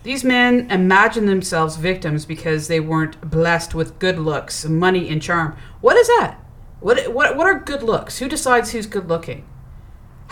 These 0.04 0.24
men 0.24 0.70
imagine 0.72 1.26
themselves 1.26 1.76
victims 1.76 2.26
because 2.26 2.68
they 2.68 2.80
weren't 2.80 3.30
blessed 3.30 3.74
with 3.74 4.00
good 4.00 4.18
looks, 4.18 4.66
money, 4.66 5.10
and 5.10 5.22
charm. 5.22 5.58
What 5.82 5.98
is 5.98 6.08
that? 6.08 6.40
What, 6.80 7.14
what, 7.14 7.38
what 7.38 7.48
are 7.48 7.60
good 7.60 7.84
looks? 7.84 8.20
Who 8.20 8.28
decides 8.28 8.72
who's 8.72 8.86
good 8.86 9.08
looking? 9.08 9.46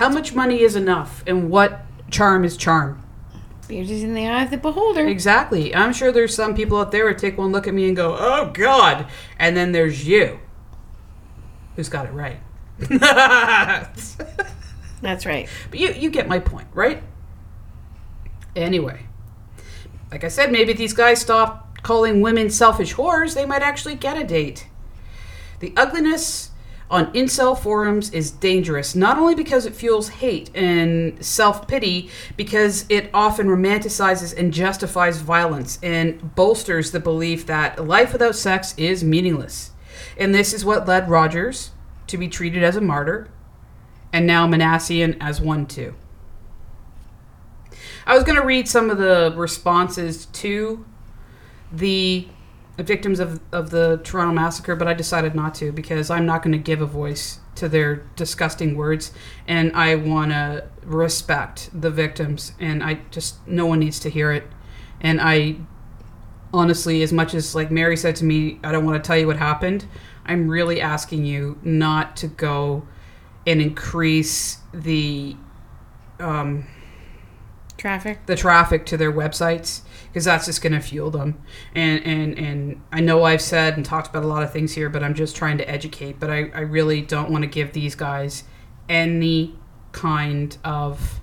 How 0.02 0.10
much 0.10 0.34
money 0.34 0.62
is 0.62 0.76
enough? 0.76 1.24
And 1.28 1.52
what 1.52 1.82
charm 2.10 2.43
is 2.43 2.58
charm? 2.58 3.06
Beauty's 3.68 4.02
in 4.02 4.16
the 4.16 4.26
eye 4.26 4.45
of 4.45 4.49
the 4.49 4.58
beholder. 4.58 5.06
Exactly. 5.06 5.76
I'm 5.76 5.93
sure 5.93 6.12
there's 6.12 6.34
some 6.34 6.56
people 6.56 6.80
out 6.80 6.91
there 6.91 7.08
who 7.08 7.14
take 7.14 7.38
one 7.38 7.52
look 7.52 7.68
at 7.68 7.76
me 7.76 7.86
and 7.86 7.95
go, 7.95 8.18
oh, 8.20 8.49
God. 8.52 9.06
And 9.38 9.56
then 9.56 9.74
there's 9.74 10.08
you, 10.08 10.39
who's 11.76 11.88
got 11.88 12.08
it 12.08 12.14
right. 12.14 12.39
That's 15.02 15.28
right. 15.28 15.47
But 15.70 15.80
you, 15.80 15.91
you 15.91 16.10
get 16.10 16.28
my 16.28 16.39
point, 16.39 16.70
right? 16.74 17.04
Anyway, 18.56 19.02
like 20.10 20.24
I 20.24 20.30
said, 20.30 20.52
maybe 20.52 20.72
if 20.72 20.80
these 20.80 20.93
guys 20.93 21.22
stop 21.22 21.78
calling 21.84 22.22
women 22.22 22.49
selfish 22.49 22.95
whores, 22.95 23.36
they 23.36 23.45
might 23.45 23.62
actually 23.62 23.93
get 23.93 24.18
a 24.18 24.24
date. 24.24 24.68
The 25.60 25.74
ugliness 25.78 26.51
on 26.92 27.12
incel 27.14 27.58
forums 27.58 28.12
is 28.12 28.30
dangerous, 28.30 28.94
not 28.94 29.18
only 29.18 29.34
because 29.34 29.66
it 29.66 29.74
fuels 29.74 30.10
hate 30.10 30.52
and 30.54 31.26
self 31.26 31.68
pity, 31.68 32.10
because 32.36 32.86
it 32.89 33.10
often 33.14 33.48
romanticizes 33.48 34.38
and 34.38 34.54
justifies 34.54 35.22
violence 35.22 35.80
and 35.82 36.36
bolsters 36.36 36.92
the 36.92 37.00
belief 37.00 37.46
that 37.46 37.88
life 37.88 38.12
without 38.12 38.36
sex 38.36 38.76
is 38.78 39.04
meaningless. 39.04 39.72
And 40.18 40.36
this 40.36 40.54
is 40.54 40.66
what 40.66 40.88
led 40.88 41.10
Rodgers 41.10 41.72
to 42.08 42.18
be 42.18 42.28
treated 42.28 42.62
as 42.62 42.76
a 42.76 42.82
martyr, 42.82 43.30
and 44.12 44.28
now 44.28 44.46
Minassian 44.46 45.16
as 45.22 45.39
one 45.39 45.66
too. 45.66 45.96
I 48.06 48.16
was 48.16 48.26
going 48.26 48.38
to 48.38 48.46
read 48.46 48.68
some 48.68 48.89
of 48.89 48.98
the 48.98 49.34
responses 49.38 50.26
to 50.26 50.86
the 51.72 52.28
victims 52.78 53.20
of, 53.20 53.40
of 53.52 53.70
the 53.70 54.00
Toronto 54.04 54.34
massacre, 54.34 54.76
but 54.76 54.88
I 54.88 54.94
decided 54.94 55.36
not 55.36 55.54
to 55.56 55.72
because 55.72 56.10
I'm 56.10 56.26
not 56.26 56.42
going 56.42 56.54
to 56.54 56.58
give 56.58 56.82
a 56.82 56.86
voice 56.86 57.40
to 57.56 57.68
their 57.68 58.04
disgusting 58.16 58.76
words, 58.76 59.12
and 59.48 59.72
I 59.76 59.96
want 59.96 60.32
to 60.32 60.68
respect 60.84 61.70
the 61.80 61.92
victims, 61.92 62.54
and 62.60 62.84
I 62.84 63.02
just 63.12 63.46
no 63.48 63.66
one 63.66 63.80
needs 63.80 64.00
to 64.00 64.10
hear 64.10 64.32
it, 64.32 64.48
and 65.00 65.20
I 65.22 65.58
honestly, 66.54 67.02
as 67.02 67.14
much 67.14 67.34
as 67.34 67.56
like 67.56 67.72
Mary 67.72 67.98
said 67.98 68.16
to 68.18 68.26
me, 68.26 68.60
I 68.64 68.72
don't 68.72 68.86
want 68.86 69.02
to 69.02 69.08
tell 69.08 69.18
you 69.18 69.28
what 69.28 69.38
happened. 69.38 69.86
I'm 70.26 70.48
really 70.48 70.82
asking 70.82 71.26
you 71.26 71.60
not 71.64 72.16
to 72.18 72.28
go 72.28 72.88
and 73.48 73.62
increase 73.62 74.60
the 74.74 75.36
um, 76.20 76.68
traffic 77.82 78.24
the 78.28 78.36
traffic 78.36 78.86
to 78.86 78.96
their 78.96 79.12
websites 79.12 79.82
because 80.08 80.26
that's 80.26 80.46
just 80.46 80.62
going 80.62 80.72
to 80.72 80.80
fuel 80.80 81.10
them 81.10 81.42
and 81.74 82.06
and 82.06 82.38
and 82.38 82.80
i 82.92 83.00
know 83.02 83.24
i've 83.24 83.42
said 83.42 83.76
and 83.76 83.84
talked 83.84 84.08
about 84.08 84.24
a 84.24 84.28
lot 84.28 84.44
of 84.44 84.54
things 84.54 84.74
here 84.74 84.88
but 84.88 85.02
i'm 85.02 85.16
just 85.16 85.36
trying 85.36 85.58
to 85.58 85.68
educate 85.68 86.20
but 86.20 86.30
i, 86.30 86.52
I 86.54 86.60
really 86.60 87.02
don't 87.02 87.32
want 87.32 87.44
to 87.44 87.50
give 87.50 87.74
these 87.74 87.96
guys 87.96 88.44
any 88.88 89.56
kind 89.94 90.56
of 90.64 91.20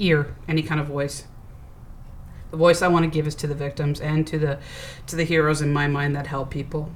ear 0.00 0.34
any 0.48 0.60
kind 0.60 0.80
of 0.80 0.88
voice 0.88 1.22
The 2.50 2.56
voice 2.56 2.82
I 2.82 2.88
want 2.88 3.04
to 3.04 3.10
give 3.10 3.26
is 3.26 3.34
to 3.36 3.46
the 3.46 3.54
victims 3.54 4.00
and 4.00 4.26
to 4.26 4.38
the 4.38 4.58
to 5.06 5.16
the 5.16 5.24
heroes 5.24 5.60
in 5.60 5.72
my 5.72 5.88
mind 5.88 6.14
that 6.14 6.28
help 6.28 6.50
people. 6.50 6.92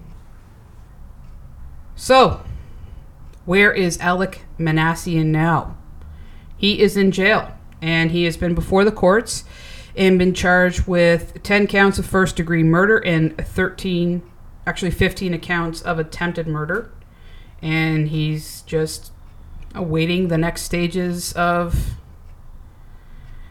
So, 1.96 2.42
where 3.44 3.72
is 3.72 3.98
Alek 3.98 4.38
Minassian 4.56 5.26
now? 5.26 5.76
He 6.56 6.80
is 6.80 6.96
in 6.96 7.10
jail 7.10 7.57
and 7.80 8.10
he 8.10 8.24
has 8.24 8.36
been 8.36 8.54
before 8.54 8.84
the 8.84 8.92
courts 8.92 9.44
and 9.96 10.18
been 10.18 10.34
charged 10.34 10.86
with 10.86 11.42
10 11.42 11.66
counts 11.66 11.98
of 11.98 12.06
first 12.06 12.36
degree 12.36 12.62
murder 12.62 12.98
and 12.98 13.36
13 13.36 14.22
actually 14.66 14.90
15 14.90 15.32
accounts 15.32 15.80
of 15.80 15.98
attempted 15.98 16.46
murder. 16.46 16.92
And 17.62 18.08
he's 18.08 18.62
just 18.62 19.12
awaiting 19.74 20.28
the 20.28 20.38
next 20.38 20.62
stages 20.62 21.32
of 21.32 21.94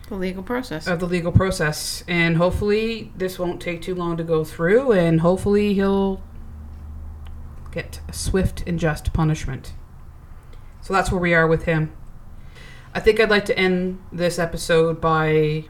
The 0.08 0.16
legal 0.16 0.44
process. 0.44 0.88
of 0.88 1.00
the 1.00 1.08
legal 1.08 1.32
process. 1.32 2.04
And 2.08 2.38
hopefully 2.38 3.12
this 3.18 3.40
won't 3.40 3.60
take 3.60 3.82
too 3.82 3.96
long 3.96 4.16
to 4.18 4.24
go 4.24 4.44
through 4.44 4.92
and 4.92 5.22
hopefully 5.22 5.74
he'll 5.74 6.22
get 7.72 8.00
a 8.08 8.14
swift 8.14 8.64
and 8.68 8.80
just 8.80 9.12
punishment. 9.12 9.74
So 10.82 10.94
that's 10.94 11.12
where 11.12 11.20
we 11.20 11.34
are 11.34 11.48
with 11.48 11.64
him 11.64 11.97
i 12.94 13.00
think 13.00 13.20
i'd 13.20 13.30
like 13.30 13.46
to 13.46 13.58
end 13.58 14.00
this 14.12 14.40
episode 14.40 15.00
by 15.00 15.64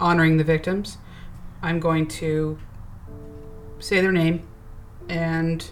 honoring 0.00 0.36
the 0.36 0.44
victims 0.44 0.98
i'm 1.62 1.80
going 1.80 2.06
to 2.06 2.58
say 3.78 4.00
their 4.00 4.12
name 4.12 4.46
and 5.08 5.70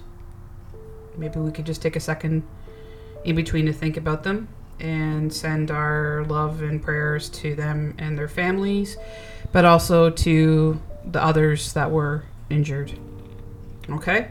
maybe 1.17 1.39
we 1.39 1.51
could 1.51 1.67
just 1.67 1.83
take 1.83 1.97
a 1.97 2.01
second 2.01 2.43
in 3.25 3.37
between 3.37 3.67
to 3.67 3.73
think 3.73 3.97
about 3.97 4.23
them 4.25 4.49
and 4.81 5.33
send 5.33 5.71
our 5.71 6.25
love 6.29 6.61
and 6.63 6.83
prayers 6.83 7.29
to 7.29 7.55
them 7.55 7.95
and 7.99 8.19
their 8.19 8.29
families, 8.29 8.97
but 9.53 9.65
also 9.65 10.11
to 10.11 10.81
the 11.05 11.23
others 11.23 11.73
that 11.75 11.91
were 11.91 12.25
injured. 12.51 12.93
Okay? 13.89 14.29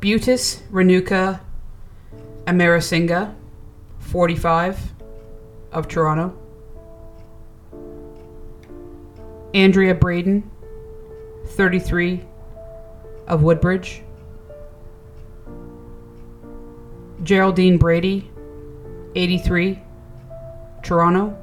Butis 0.00 0.60
Renuka 0.70 1.40
Amarasingha, 2.46 3.34
45, 3.98 4.94
of 5.72 5.88
Toronto. 5.88 6.36
Andrea 9.52 9.94
Braden, 9.94 10.48
33, 11.46 12.22
of 13.26 13.42
Woodbridge. 13.42 14.02
Geraldine 17.22 17.78
Brady, 17.78 18.30
83, 19.16 19.82
Toronto. 20.82 21.36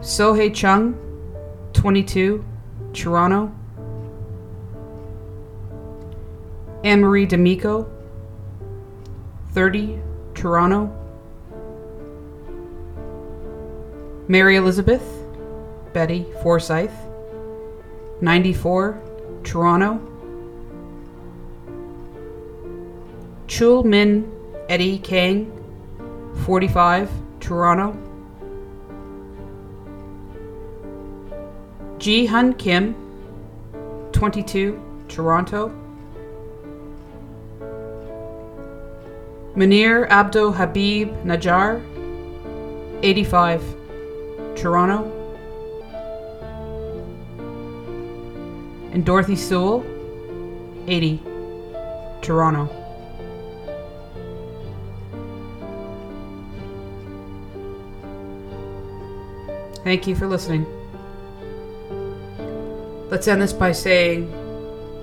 Sohei 0.00 0.54
Chung, 0.54 0.96
22, 1.74 2.44
Toronto. 2.94 3.57
Anne 6.88 7.02
Marie 7.02 7.26
D'Amico, 7.26 7.86
30, 9.52 10.00
Toronto. 10.34 10.90
Mary 14.26 14.56
Elizabeth, 14.56 15.02
Betty 15.92 16.24
Forsyth, 16.42 16.94
94, 18.22 19.02
Toronto. 19.44 20.00
Chul 23.48 23.84
Min 23.84 24.32
Eddie 24.70 24.98
Kang, 24.98 25.52
45, 26.46 27.10
Toronto. 27.38 27.92
Ji 31.98 32.24
Hun 32.24 32.54
Kim, 32.54 32.94
22, 34.12 35.04
Toronto. 35.08 35.87
Munir 39.58 40.08
Abdo 40.08 40.54
Habib 40.54 41.08
Najjar, 41.24 41.82
85, 43.02 43.60
Toronto. 44.54 45.02
And 48.92 49.04
Dorothy 49.04 49.34
Sewell, 49.34 49.84
80, 50.86 51.20
Toronto. 52.22 52.66
Thank 59.82 60.06
you 60.06 60.14
for 60.14 60.28
listening. 60.28 60.66
Let's 63.10 63.26
end 63.26 63.42
this 63.42 63.52
by 63.52 63.72
saying, 63.72 64.30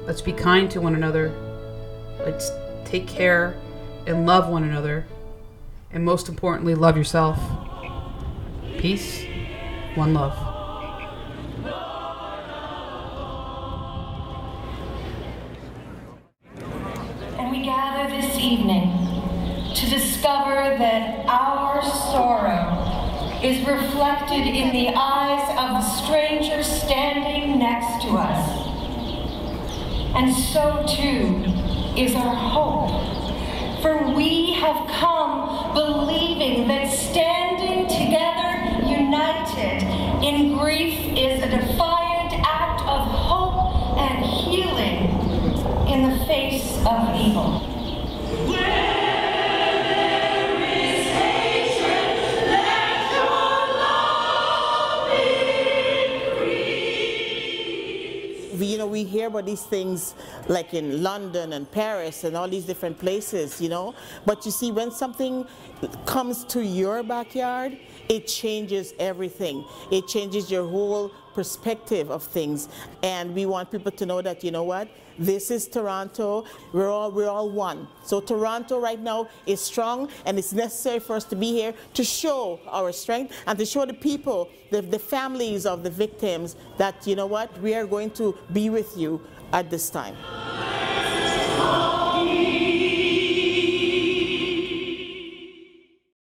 let's 0.05 0.21
be 0.21 0.31
kind 0.31 0.71
to 0.71 0.79
one 0.79 0.95
another. 0.95 1.33
Let's 2.19 2.49
take 2.85 3.05
care 3.05 3.57
and 4.07 4.25
love 4.25 4.49
one 4.49 4.63
another. 4.63 5.05
And 5.91 6.03
most 6.03 6.29
importantly, 6.29 6.75
love 6.75 6.97
yourself. 6.97 7.39
Peace. 8.77 9.25
One 9.95 10.13
love. 10.13 10.35
And 17.39 17.51
we 17.51 17.63
gather 17.63 18.09
this 18.09 18.37
evening 18.37 18.91
to 19.73 19.89
discover 19.89 20.77
that 20.77 21.25
our 21.27 21.81
sorrow 21.83 22.81
is 23.41 23.65
reflected 23.65 24.47
in 24.47 24.73
the 24.73 24.93
eyes 24.95 25.49
of 25.51 25.69
the 25.69 25.81
stranger 25.81 26.63
standing 26.63 27.59
next 27.59 28.03
to 28.03 28.09
us. 28.17 28.65
And 30.15 30.33
so 30.33 30.85
too 30.87 31.43
is 31.99 32.15
our 32.15 32.35
hope. 32.35 33.14
For 33.85 34.15
we 34.15 34.53
have 34.53 34.89
come 34.99 35.75
believing 35.75 36.67
that 36.69 36.91
standing 36.91 37.85
together, 37.85 38.83
united 38.83 39.83
in 40.25 40.57
grief, 40.57 40.97
is 41.15 41.43
a 41.43 41.49
defiant 41.51 42.33
act 42.43 42.81
of 42.81 43.05
hope 43.05 43.99
and 43.99 44.25
healing 44.25 45.87
in 45.87 46.09
the 46.09 46.25
face 46.25 46.77
of 46.83 47.15
evil. 47.15 47.75
you 58.75 58.79
know, 58.79 58.87
we 58.87 59.03
hear 59.03 59.27
about 59.27 59.45
these 59.45 59.61
things 59.61 60.15
like 60.47 60.73
in 60.73 61.01
London 61.01 61.53
and 61.53 61.69
Paris 61.71 62.23
and 62.23 62.35
all 62.35 62.47
these 62.47 62.65
different 62.65 62.97
places, 62.99 63.59
you 63.61 63.69
know. 63.69 63.95
But 64.25 64.45
you 64.45 64.51
see, 64.51 64.71
when 64.71 64.91
something 64.91 65.45
comes 66.05 66.43
to 66.45 66.63
your 66.63 67.03
backyard, 67.03 67.77
it 68.09 68.27
changes 68.27 68.93
everything. 68.99 69.65
It 69.91 70.07
changes 70.07 70.51
your 70.51 70.67
whole 70.67 71.11
perspective 71.33 72.09
of 72.09 72.23
things. 72.23 72.69
And 73.03 73.35
we 73.35 73.45
want 73.45 73.71
people 73.71 73.91
to 73.91 74.05
know 74.05 74.21
that, 74.21 74.43
you 74.43 74.51
know 74.51 74.63
what? 74.63 74.87
This 75.17 75.49
is 75.49 75.67
Toronto. 75.67 76.45
We're 76.73 76.89
all 76.89 77.09
we're 77.11 77.29
all 77.29 77.49
one. 77.49 77.87
So 78.03 78.19
Toronto 78.19 78.79
right 78.79 78.99
now 78.99 79.29
is 79.45 79.61
strong 79.61 80.09
and 80.25 80.37
it's 80.37 80.51
necessary 80.51 80.99
for 80.99 81.15
us 81.15 81.23
to 81.25 81.35
be 81.35 81.51
here 81.51 81.73
to 81.93 82.03
show 82.03 82.59
our 82.67 82.91
strength 82.91 83.33
and 83.47 83.57
to 83.57 83.65
show 83.65 83.85
the 83.85 83.93
people, 83.93 84.49
the, 84.71 84.81
the 84.81 84.99
families 84.99 85.65
of 85.65 85.83
the 85.83 85.89
victims 85.89 86.57
that 86.77 87.07
you 87.07 87.15
know 87.15 87.27
what? 87.27 87.57
We 87.61 87.75
are 87.75 87.85
going 87.85 88.11
to 88.11 88.37
be 88.51 88.69
with 88.69 88.97
you 88.97 89.21
at 89.53 89.69
this 89.69 89.89
time. 89.89 90.15